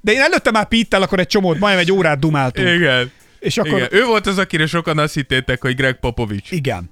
[0.00, 2.68] De én előtte már Pete-tel akkor egy csomót, majdnem egy órát dumáltunk.
[2.68, 3.12] Igen.
[3.38, 3.78] És akkor...
[3.78, 3.88] Igen.
[3.90, 6.52] Ő volt az, akire sokan azt hittétek, hogy Greg Popovich.
[6.52, 6.90] Igen.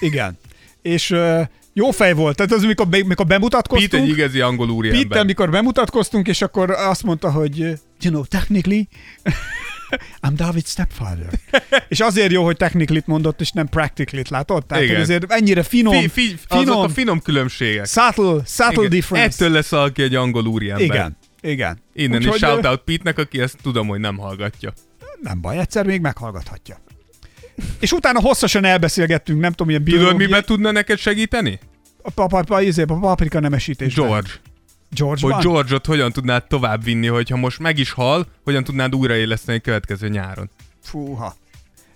[0.00, 0.38] Igen.
[0.82, 1.40] És uh,
[1.72, 2.36] jó fej volt.
[2.36, 3.90] Tehát az, mikor, be, mikor bemutatkoztunk.
[3.90, 5.06] Pete egy igazi angol úriember.
[5.06, 8.88] Pete, mikor bemutatkoztunk, és akkor azt mondta, hogy you know, technically
[10.22, 11.30] I'm David stepfather.
[11.88, 14.66] és azért jó, hogy technically mondott, és nem practically látod?
[14.66, 15.00] Tehát Igen.
[15.00, 17.86] azért ennyire finom, fi, fi, finom, a finom különbségek.
[17.86, 18.90] Subtle, subtle Igen.
[18.90, 19.44] difference.
[19.44, 20.84] Ettől lesz valaki egy angol úriember.
[20.84, 21.16] Igen.
[21.40, 21.78] Igen.
[21.94, 24.72] Innen Úgyhogy is shout out Pete-nek, aki ezt tudom, hogy nem hallgatja.
[25.20, 26.76] Nem baj, egyszer még meghallgathatja.
[27.80, 30.12] És utána hosszasan elbeszélgettünk, nem tudom, milyen biológiai...
[30.12, 31.58] Tudod, miben tudna neked segíteni?
[32.02, 33.94] A, papa, a, a, a paprika nemesítés.
[33.94, 34.30] George.
[34.90, 39.60] George hogy George-ot hogyan tudnád tovább vinni, hogyha most meg is hal, hogyan tudnád újraéleszteni
[39.60, 40.50] következő nyáron.
[40.82, 41.36] Fúha.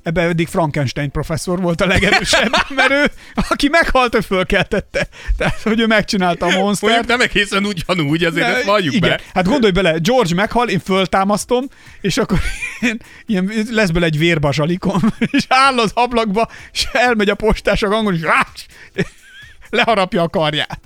[0.07, 3.11] Ebben eddig Frankenstein professzor volt a legerősebb, mert ő,
[3.49, 5.09] aki meghalt, ő fölkeltette.
[5.37, 7.07] Tehát, hogy ő megcsinálta a Mondjuk monstert.
[7.07, 9.09] nem egészen ugyanúgy, azért De ezt valljuk igen.
[9.11, 9.21] be.
[9.35, 11.65] Hát gondolj bele, George meghal, én föltámasztom,
[12.01, 12.39] és akkor
[12.81, 15.01] ilyen, ilyen lesz bele egy vérbazsalikom,
[15.31, 18.67] és áll az ablakba, és elmegy a postás a gangon, és rás,
[19.71, 20.81] leharapja a karját.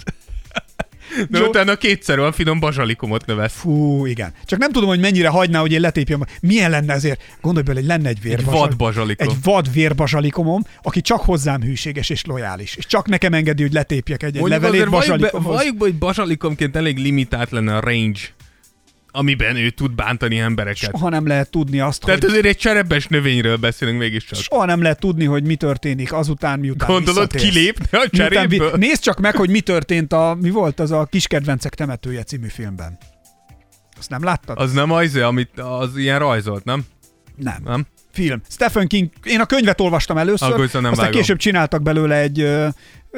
[1.29, 1.47] De Jó.
[1.47, 3.53] utána kétszer olyan finom bazsalikomot növesz.
[3.53, 4.33] Fú, igen.
[4.45, 6.23] Csak nem tudom, hogy mennyire hagyná, hogy én letépjem.
[6.41, 7.23] Milyen lenne ezért?
[7.41, 8.61] Gondolj bele, hogy lenne egy Egy vérbazsalikom.
[8.69, 9.29] vad bazsalikom.
[9.29, 12.77] Egy vad vérbazsalikomom, aki csak hozzám hűséges és lojális.
[12.77, 15.55] És csak nekem engedi, hogy letépjek egy, egy levelét bazsalikomhoz.
[15.55, 18.21] valljuk be, hogy bazsalikomként elég limitált lenne a range,
[19.13, 20.91] amiben ő tud bántani embereket.
[20.91, 22.31] Soha nem lehet tudni azt, Tehát hogy...
[22.31, 24.39] azért egy cserebes növényről beszélünk mégiscsak.
[24.39, 28.71] Soha nem lehet tudni, hogy mi történik azután, miután Gondolod, kilépne a cseréből?
[28.71, 32.23] vi- Nézd csak meg, hogy mi történt a, mi volt az a Kis kedvencek temetője
[32.23, 32.99] című filmben.
[33.99, 34.59] Azt nem láttad?
[34.59, 36.85] Az nem az, amit az ilyen rajzolt, nem?
[37.37, 37.57] Nem.
[37.65, 37.87] Nem?
[38.13, 38.41] Film.
[38.51, 41.11] Stephen King, én a könyvet olvastam először, Akkor aztán vágom.
[41.11, 42.49] később csináltak belőle egy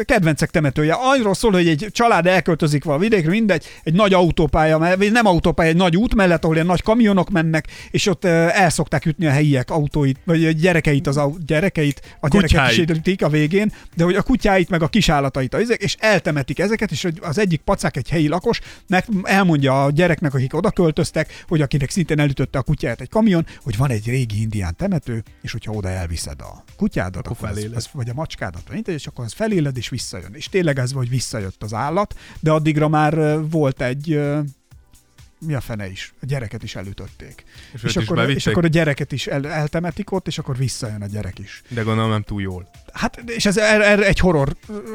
[0.05, 0.97] kedvencek temetője.
[0.99, 5.71] Arról szól, hogy egy család elköltözik valami vidékre, mindegy, egy nagy autópálya, vagy nem autópálya,
[5.71, 9.31] egy nagy út mellett, ahol ilyen nagy kamionok mennek, és ott el szokták ütni a
[9.31, 14.15] helyiek autóit, vagy a gyerekeit, az au- gyerekeit, a gyereket is a végén, de hogy
[14.15, 18.61] a kutyáit, meg a kisállatait, és eltemetik ezeket, és az egyik pacák egy helyi lakos,
[18.89, 23.47] meg elmondja a gyereknek, akik oda költöztek, hogy akinek szintén elütötte a kutyát egy kamion,
[23.63, 27.77] hogy van egy régi indián temető, és hogyha oda elviszed a kutyádat, akkor az, feléled.
[27.77, 30.35] az, vagy a macskádat, vagy és akkor az feléled és visszajön.
[30.35, 34.21] És tényleg ez, hogy visszajött az állat, de addigra már volt egy
[35.47, 36.13] mi a fene is?
[36.23, 37.45] A gyereket is elütötték.
[37.73, 40.57] És, És, őt is akkor, és akkor a gyereket is el, eltemetik ott, és akkor
[40.57, 41.63] visszajön a gyerek is.
[41.69, 42.71] De gondolom nem túl jól.
[42.93, 44.49] Hát, és ez er, er, egy horror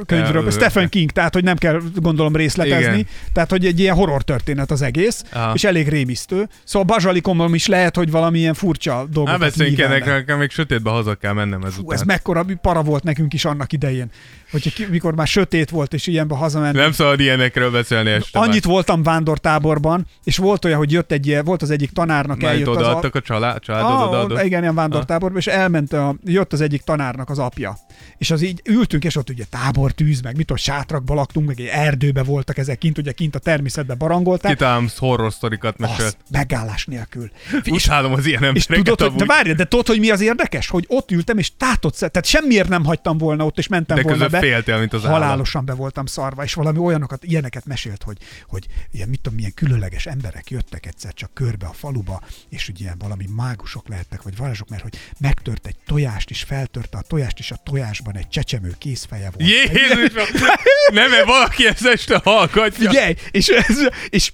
[0.05, 0.89] könyvről, Stephen.
[0.89, 3.07] King, tehát, hogy nem kell gondolom részletezni, Igen.
[3.33, 5.53] tehát, hogy egy ilyen horror történet az egész, Aha.
[5.53, 6.47] és elég rémisztő.
[6.63, 10.03] Szóval bazsalikommal is lehet, hogy valamilyen furcsa Hát dolgokat beszéljünk művelne.
[10.05, 11.95] ennek, nekem még sötétbe haza kell mennem ezután.
[11.97, 14.11] Ez mekkora para volt nekünk is annak idején,
[14.51, 16.77] hogy mikor már sötét volt, és ilyenbe hazamenni.
[16.77, 18.39] Nem szabad ilyenekről beszélni este.
[18.39, 22.45] Annyit voltam vándortáborban, és volt olyan, hogy jött egy volt az egyik tanárnak, már.
[22.53, 24.43] Majd eljött az a, a család, családod Ah, odaadott.
[24.43, 27.77] igen, ilyen vándortáborban, és elment, a, jött az egyik tanárnak az apja.
[28.17, 31.65] És az így ültünk, és ott ugye tábortűz, meg mit tudom, sátrakba laktunk, meg egy
[31.65, 34.51] erdőbe voltak ezek kint, ugye kint a természetbe barangolták.
[34.51, 36.17] Kitám horror sztorikat mesélt.
[36.31, 37.31] Megállás nélkül.
[37.65, 40.67] Utálom az ilyen És embereket tudod, hogy, de várj, de tudod, hogy mi az érdekes?
[40.67, 44.27] Hogy ott ültem, és tátott tehát semmiért nem hagytam volna ott, és mentem De volna
[44.27, 44.39] be.
[44.39, 45.03] féltél, mint az.
[45.03, 48.17] Halálosan be voltam szarva, és valami olyanokat, ilyeneket mesélt, hogy,
[48.47, 52.91] hogy ilyen, mit tudom, milyen különleges emberek jöttek egyszer csak körbe a faluba, és ugye
[52.99, 57.51] valami mágusok lehettek, vagy varázsok, mert hogy megtört egy tojást, és feltörte a tojást, és
[57.51, 59.49] a tojásban egy csecsemő kézfeje volt.
[59.49, 60.31] Jézus!
[60.93, 62.89] Nem, mert valaki ezt este hallgatja.
[62.89, 63.77] Figyelj, és, ez,
[64.09, 64.31] és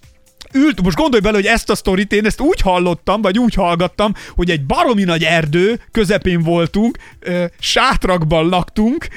[0.54, 4.14] ült, most gondolj bele, hogy ezt a sztorit én ezt úgy hallottam, vagy úgy hallgattam,
[4.30, 6.98] hogy egy baromi nagy erdő közepén voltunk,
[7.60, 9.08] sátrakban laktunk,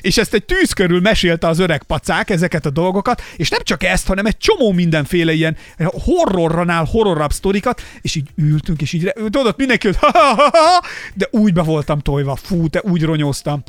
[0.00, 3.82] és ezt egy tűz körül mesélte az öreg pacák ezeket a dolgokat, és nem csak
[3.82, 9.54] ezt, hanem egy csomó mindenféle ilyen horrorranál horrorabb sztorikat, és így ültünk, és így, tudod,
[9.56, 10.82] mindenki, hogy ha-ha-ha-ha,
[11.14, 13.62] de úgy be voltam tojva, fú, te úgy ronyoztam.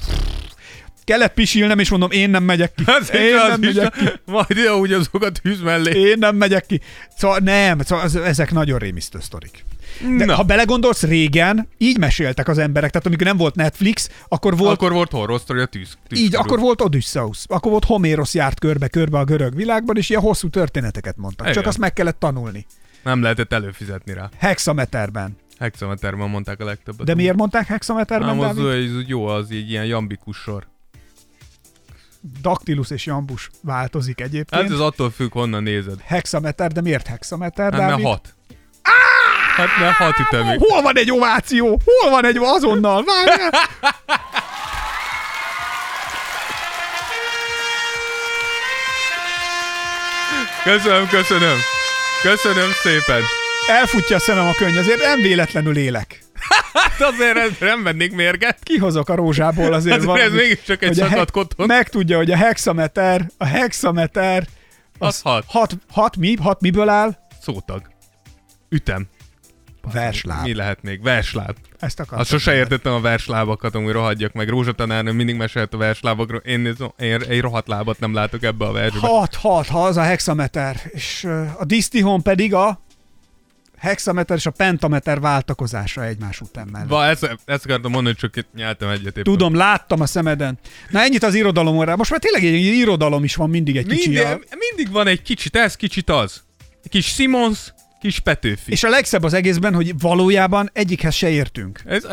[1.03, 2.83] Kellett pisilnem, és mondom, én nem megyek ki.
[2.85, 4.05] Az Én az nem megyek ki.
[4.25, 5.99] majd ide úgy azok a tűz mellé.
[5.99, 6.81] Én nem megyek ki.
[7.17, 9.65] Szóval nem, szóval ez- ezek nagyon rémisztő sztorik.
[10.17, 10.35] De Na.
[10.35, 14.91] ha belegondolsz, régen így meséltek az emberek, tehát amikor nem volt Netflix, akkor volt Akkor
[14.91, 15.97] volt horror sztori a tűz.
[16.07, 16.45] tűz így, körül.
[16.45, 21.17] akkor volt Odysseus, akkor volt Homérosz járt körbe-körbe a görög világban, és ilyen hosszú történeteket
[21.17, 21.45] mondtak.
[21.45, 21.67] Csak Igen.
[21.67, 22.65] azt meg kellett tanulni.
[23.03, 24.29] Nem lehetett előfizetni rá.
[24.37, 25.37] Hexameterben.
[25.59, 27.05] Hexameterben mondták a legtöbbet.
[27.05, 30.67] De miért mondták hexameterben, Nem, az, az jó, az így ilyen jambikus sor.
[32.41, 34.61] Daktilus és jambus változik egyébként.
[34.61, 35.99] Hát ez attól függ, honnan nézed.
[36.01, 38.35] Hexameter, de miért hexameter, Hát mert hat.
[39.57, 40.59] Hát mert hat ütemig.
[40.59, 41.81] Hol van egy ováció?
[41.85, 43.03] Hol van egy azonnal?
[43.03, 43.49] Várjál!
[50.63, 51.57] Köszönöm, köszönöm.
[52.21, 53.21] Köszönöm szépen.
[53.67, 56.23] Elfutja a szemem a könny, azért nem véletlenül élek.
[56.73, 58.57] Hát azért nem vennék mérget.
[58.63, 61.65] Kihozok a rózsából azért Azért valamit, ez mégiscsak egy szakadt koton.
[61.67, 64.47] Megtudja, hogy a hexameter, a hexameter,
[64.99, 65.43] Az hat.
[65.47, 66.35] hat, hat mi?
[66.41, 67.17] Hat miből áll?
[67.41, 67.81] Szótag.
[68.69, 69.07] Ütem.
[69.93, 70.43] Versláb.
[70.43, 71.01] Mi lehet még?
[71.01, 71.55] Versláb.
[71.79, 72.19] Ezt akartam.
[72.19, 74.49] Azt sose értettem a verslábakat, amúgy rohadjak meg.
[74.49, 76.39] Rózsa tanárnő mindig mesélt a verslábakról.
[76.45, 79.07] Én, én egy rohadt lábat nem látok ebbe a versbe.
[79.07, 80.81] Hat, hat, ha az a hexameter.
[80.91, 81.23] És
[81.57, 82.81] a disztihon pedig a
[83.77, 86.89] hexameter és a pentameter váltakozása egymás után mellett.
[86.89, 89.23] Va, ezt, ezt akartam mondani, csak itt nyeltem egyet éppen.
[89.23, 90.59] Tudom, láttam a szemeden.
[90.89, 91.95] Na ennyit az irodalom órára.
[91.95, 94.09] Most már tényleg egy irodalom is van mindig egy kicsi.
[94.09, 94.39] Mindig, a-
[94.75, 96.43] mindig van egy kicsit ez, kicsit az.
[96.83, 98.71] Egy kis Simons, kis Petőfi.
[98.71, 101.81] És a legszebb az egészben, hogy valójában egyikhez se értünk.
[101.85, 102.07] Ez,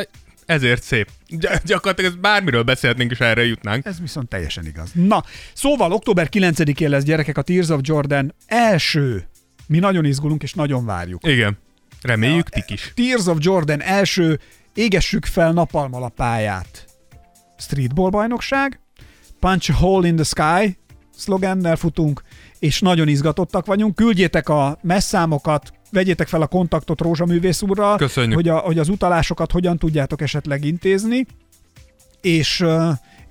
[0.47, 1.09] ezért szép.
[1.27, 3.87] Gy- gyakorlatilag ez bármiről beszélhetnénk, és erre jutnánk.
[3.87, 4.91] Ez viszont teljesen igaz.
[4.93, 9.29] Na, szóval október 9-én lesz gyerekek a Tears of Jordan első.
[9.67, 11.27] Mi nagyon izgulunk és nagyon várjuk.
[11.27, 11.59] Igen.
[12.03, 12.93] Reméljük, tik is.
[12.95, 14.41] Tears of Jordan első
[14.75, 16.85] égessük fel napalmal a pályát.
[17.59, 18.81] Streetball bajnokság,
[19.41, 20.79] Punch a Hole in the Sky
[21.17, 22.23] szlogennel futunk,
[22.65, 23.95] és nagyon izgatottak vagyunk.
[23.95, 28.35] Küldjétek a messzámokat, vegyétek fel a kontaktot Rózsaművész úrral, Köszönjük.
[28.35, 31.27] hogy, a, hogy az utalásokat hogyan tudjátok esetleg intézni,
[32.21, 32.65] és,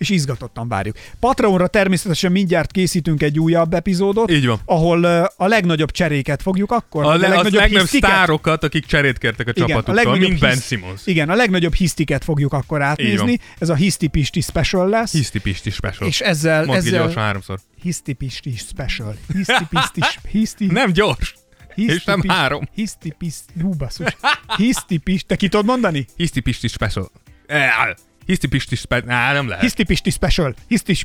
[0.04, 0.96] és izgatottan várjuk.
[1.20, 4.60] Patreonra természetesen mindjárt készítünk egy újabb epizódot, Így van.
[4.66, 5.04] ahol
[5.38, 7.04] a legnagyobb cseréket fogjuk akkor.
[7.04, 11.02] A, le, legnagyobb, legnagyobb sztárokat, akik cserét kértek a csapatukkal, mint Ben Simmons.
[11.06, 13.40] Igen, a legnagyobb hisztiket fogjuk akkor átnézni.
[13.60, 15.12] Ez a Hiszti Pisti Special lesz.
[15.12, 16.08] Hiszti Pisti special.
[16.10, 17.60] és ezzel, Mondd ezzel gyorsan háromszor.
[17.82, 19.16] Hiszti Pisti Special.
[19.34, 20.02] Hiszti Pisti,
[20.38, 21.36] Hiszti, Nem gyors.
[21.76, 22.70] hiszti, és nem Pisti- három.
[22.76, 24.18] Hiszti Pisti, hú basszus.
[24.58, 26.06] Hiszti Pisti, te ki tudod mondani?
[26.18, 27.12] Hiszti Pisti special.
[28.24, 29.34] Eh, Hiszti Pisti special.
[29.34, 29.64] Nem lehet.
[29.64, 30.56] Hiszti Pisti Special.
[30.68, 30.96] Hiszti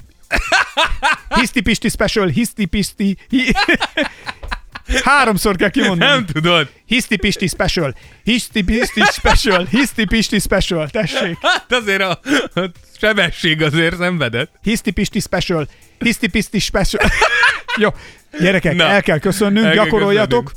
[1.35, 2.27] Hiszti Pisti Special.
[2.29, 3.17] Hiszti Pisti.
[3.29, 3.57] Hi-
[5.05, 6.11] Háromszor kell kimondani.
[6.11, 6.69] Nem tudod.
[6.87, 7.95] Hiszti Pisti Special.
[8.25, 9.67] Hiszti Pisti Special.
[9.71, 10.89] Hiszti Pisti Special.
[10.89, 11.37] Tessék.
[11.41, 12.21] Hát azért a,
[12.55, 14.51] a sebesség azért szenvedett.
[14.63, 15.69] Hiszti Pisti Special.
[15.99, 17.11] Hiszti Pisti Special.
[17.77, 17.89] Jó,
[18.41, 18.85] gyerekek, Na.
[18.85, 20.53] el kell köszönnünk, El kell gyakoroljatok.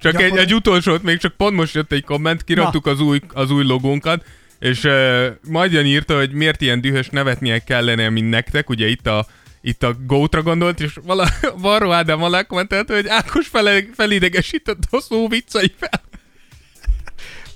[0.00, 3.20] Csak egy, Gyakorol- egy utolsót, még csak pont most jött egy komment, kiraktuk az új,
[3.32, 4.24] az új logónkat,
[4.58, 9.26] és uh, Magyarn írta, hogy miért ilyen dühös nevetnie kellene, mint nektek, ugye itt a
[9.66, 15.00] itt a Gótra gondolt, és vala, Varro Ádám alá kommentelt, hogy Ákos fel, felidegesített a
[15.00, 16.02] szó vicceivel.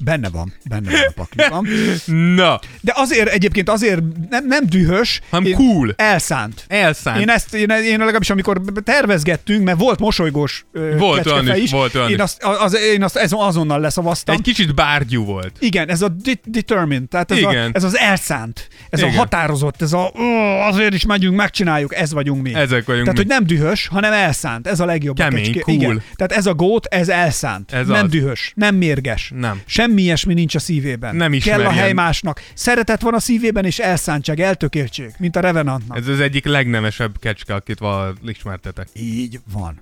[0.00, 1.66] Benne van, benne van a pakliban.
[2.36, 5.92] Na, De azért egyébként azért nem, nem dühös, Hanem cool.
[5.96, 6.64] Elszánt.
[6.68, 7.20] elszánt.
[7.20, 11.94] Én ezt, én, én legalábbis amikor tervezgettünk, mert volt mosolygós ö, Volt olyan is, volt
[11.94, 12.20] olyan én is.
[12.20, 14.34] azt, az, én azt ez- azonnal leszavaztam.
[14.34, 15.52] Egy kicsit bárgyú volt.
[15.58, 17.70] Igen, ez a de- determined, tehát ez, a, Igen.
[17.74, 19.12] ez az elszánt, ez Igen.
[19.14, 20.22] a határozott, ez a "Ó,
[20.68, 22.54] azért is megyünk, megcsináljuk, ez vagyunk mi.
[22.54, 23.14] Ezek vagyunk Tehát, mi.
[23.14, 25.18] hogy nem dühös, hanem elszánt, ez a legjobb.
[25.18, 25.76] a Kemény, kecské- cool.
[25.76, 26.02] Igen.
[26.14, 28.10] Tehát ez a gót, ez elszánt, Ez nem az.
[28.10, 29.32] dühös, nem mérges.
[29.34, 29.60] Nem.
[29.89, 31.16] Semmi ilyesmi nincs a szívében.
[31.16, 32.43] Nem Kell a hely másnak.
[32.55, 35.97] Szeretet van a szívében, és elszántság, eltökéltség, mint a Revenantnak.
[35.97, 38.89] Ez az egyik legnemesebb kecske, akit val ismertetek.
[38.94, 39.78] Így van.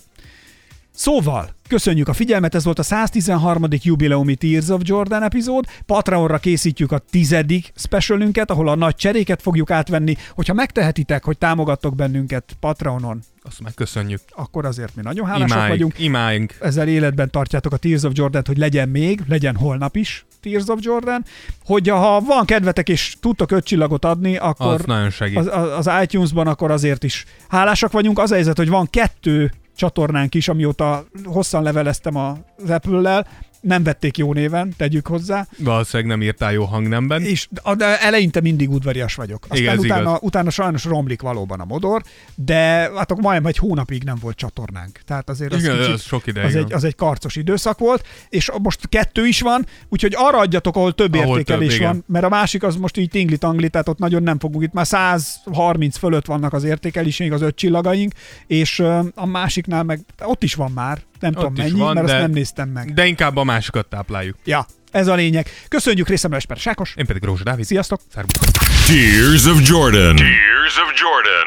[0.96, 3.64] Szóval, köszönjük a figyelmet, ez volt a 113.
[3.70, 5.64] jubileumi Tears of Jordan epizód.
[5.86, 10.16] Patreonra készítjük a tizedik specialünket, ahol a nagy cseréket fogjuk átvenni.
[10.34, 14.20] Hogyha megtehetitek, hogy támogattok bennünket Patreonon, Azt megköszönjük.
[14.30, 15.98] akkor azért mi nagyon hálásak Imáink, vagyunk.
[15.98, 16.54] imáink.
[16.60, 20.78] Ezzel életben tartjátok a Tears of jordan hogy legyen még, legyen holnap is Tears of
[20.82, 21.24] Jordan.
[21.64, 25.36] Hogy ha van kedvetek és tudtok öt csillagot adni, akkor Az nagyon segít.
[25.36, 28.18] az, az, az iTunes-ban, akkor azért is hálásak vagyunk.
[28.18, 33.26] Az a helyzet, hogy van kettő csatornánk is, amióta hosszan leveleztem az Apple-lel,
[33.60, 37.22] nem vették jó néven, tegyük hozzá, Valószínűleg nem írtál jó hangnemben.
[37.22, 39.42] és de eleinte mindig udvarias vagyok.
[39.48, 40.18] Aztán Igen, utána, igaz.
[40.22, 42.02] utána sajnos romlik valóban a modor,
[42.34, 42.54] de
[42.96, 45.00] hát akkor majdnem egy hónapig nem volt csatornánk.
[45.06, 48.06] Tehát azért az, Igen, kicsit, az sok ideig az, egy, az egy karcos időszak volt,
[48.28, 51.92] és most kettő is van, úgyhogy arra adjatok, ahol több Ahol értékelés több, igen.
[51.92, 54.86] van, mert a másik az most így tingli-tangli, tehát ott nagyon nem fogunk, itt már
[54.86, 58.12] 130 fölött vannak az értékelésünk, az öt csillagaink,
[58.46, 58.78] és
[59.14, 62.22] a másiknál meg ott is van már, nem Ott tudom mennyi, van, mert de- azt
[62.22, 62.94] nem néztem meg.
[62.94, 64.36] De inkább a másikat tápláljuk.
[64.44, 65.50] Ja, ez a lényeg.
[65.68, 66.94] Köszönjük részemre Esper Sákos.
[66.96, 67.64] Én pedig Rózsa Dávid.
[67.64, 68.00] Sziasztok!
[68.14, 68.38] Szervusz.
[68.86, 70.16] Tears of Jordan.
[70.16, 71.46] Tears of Jordan.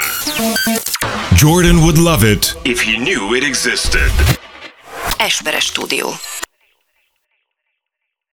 [1.37, 4.11] Jordan would love it if he knew it existed.
[5.17, 6.09] Esperes stúdió.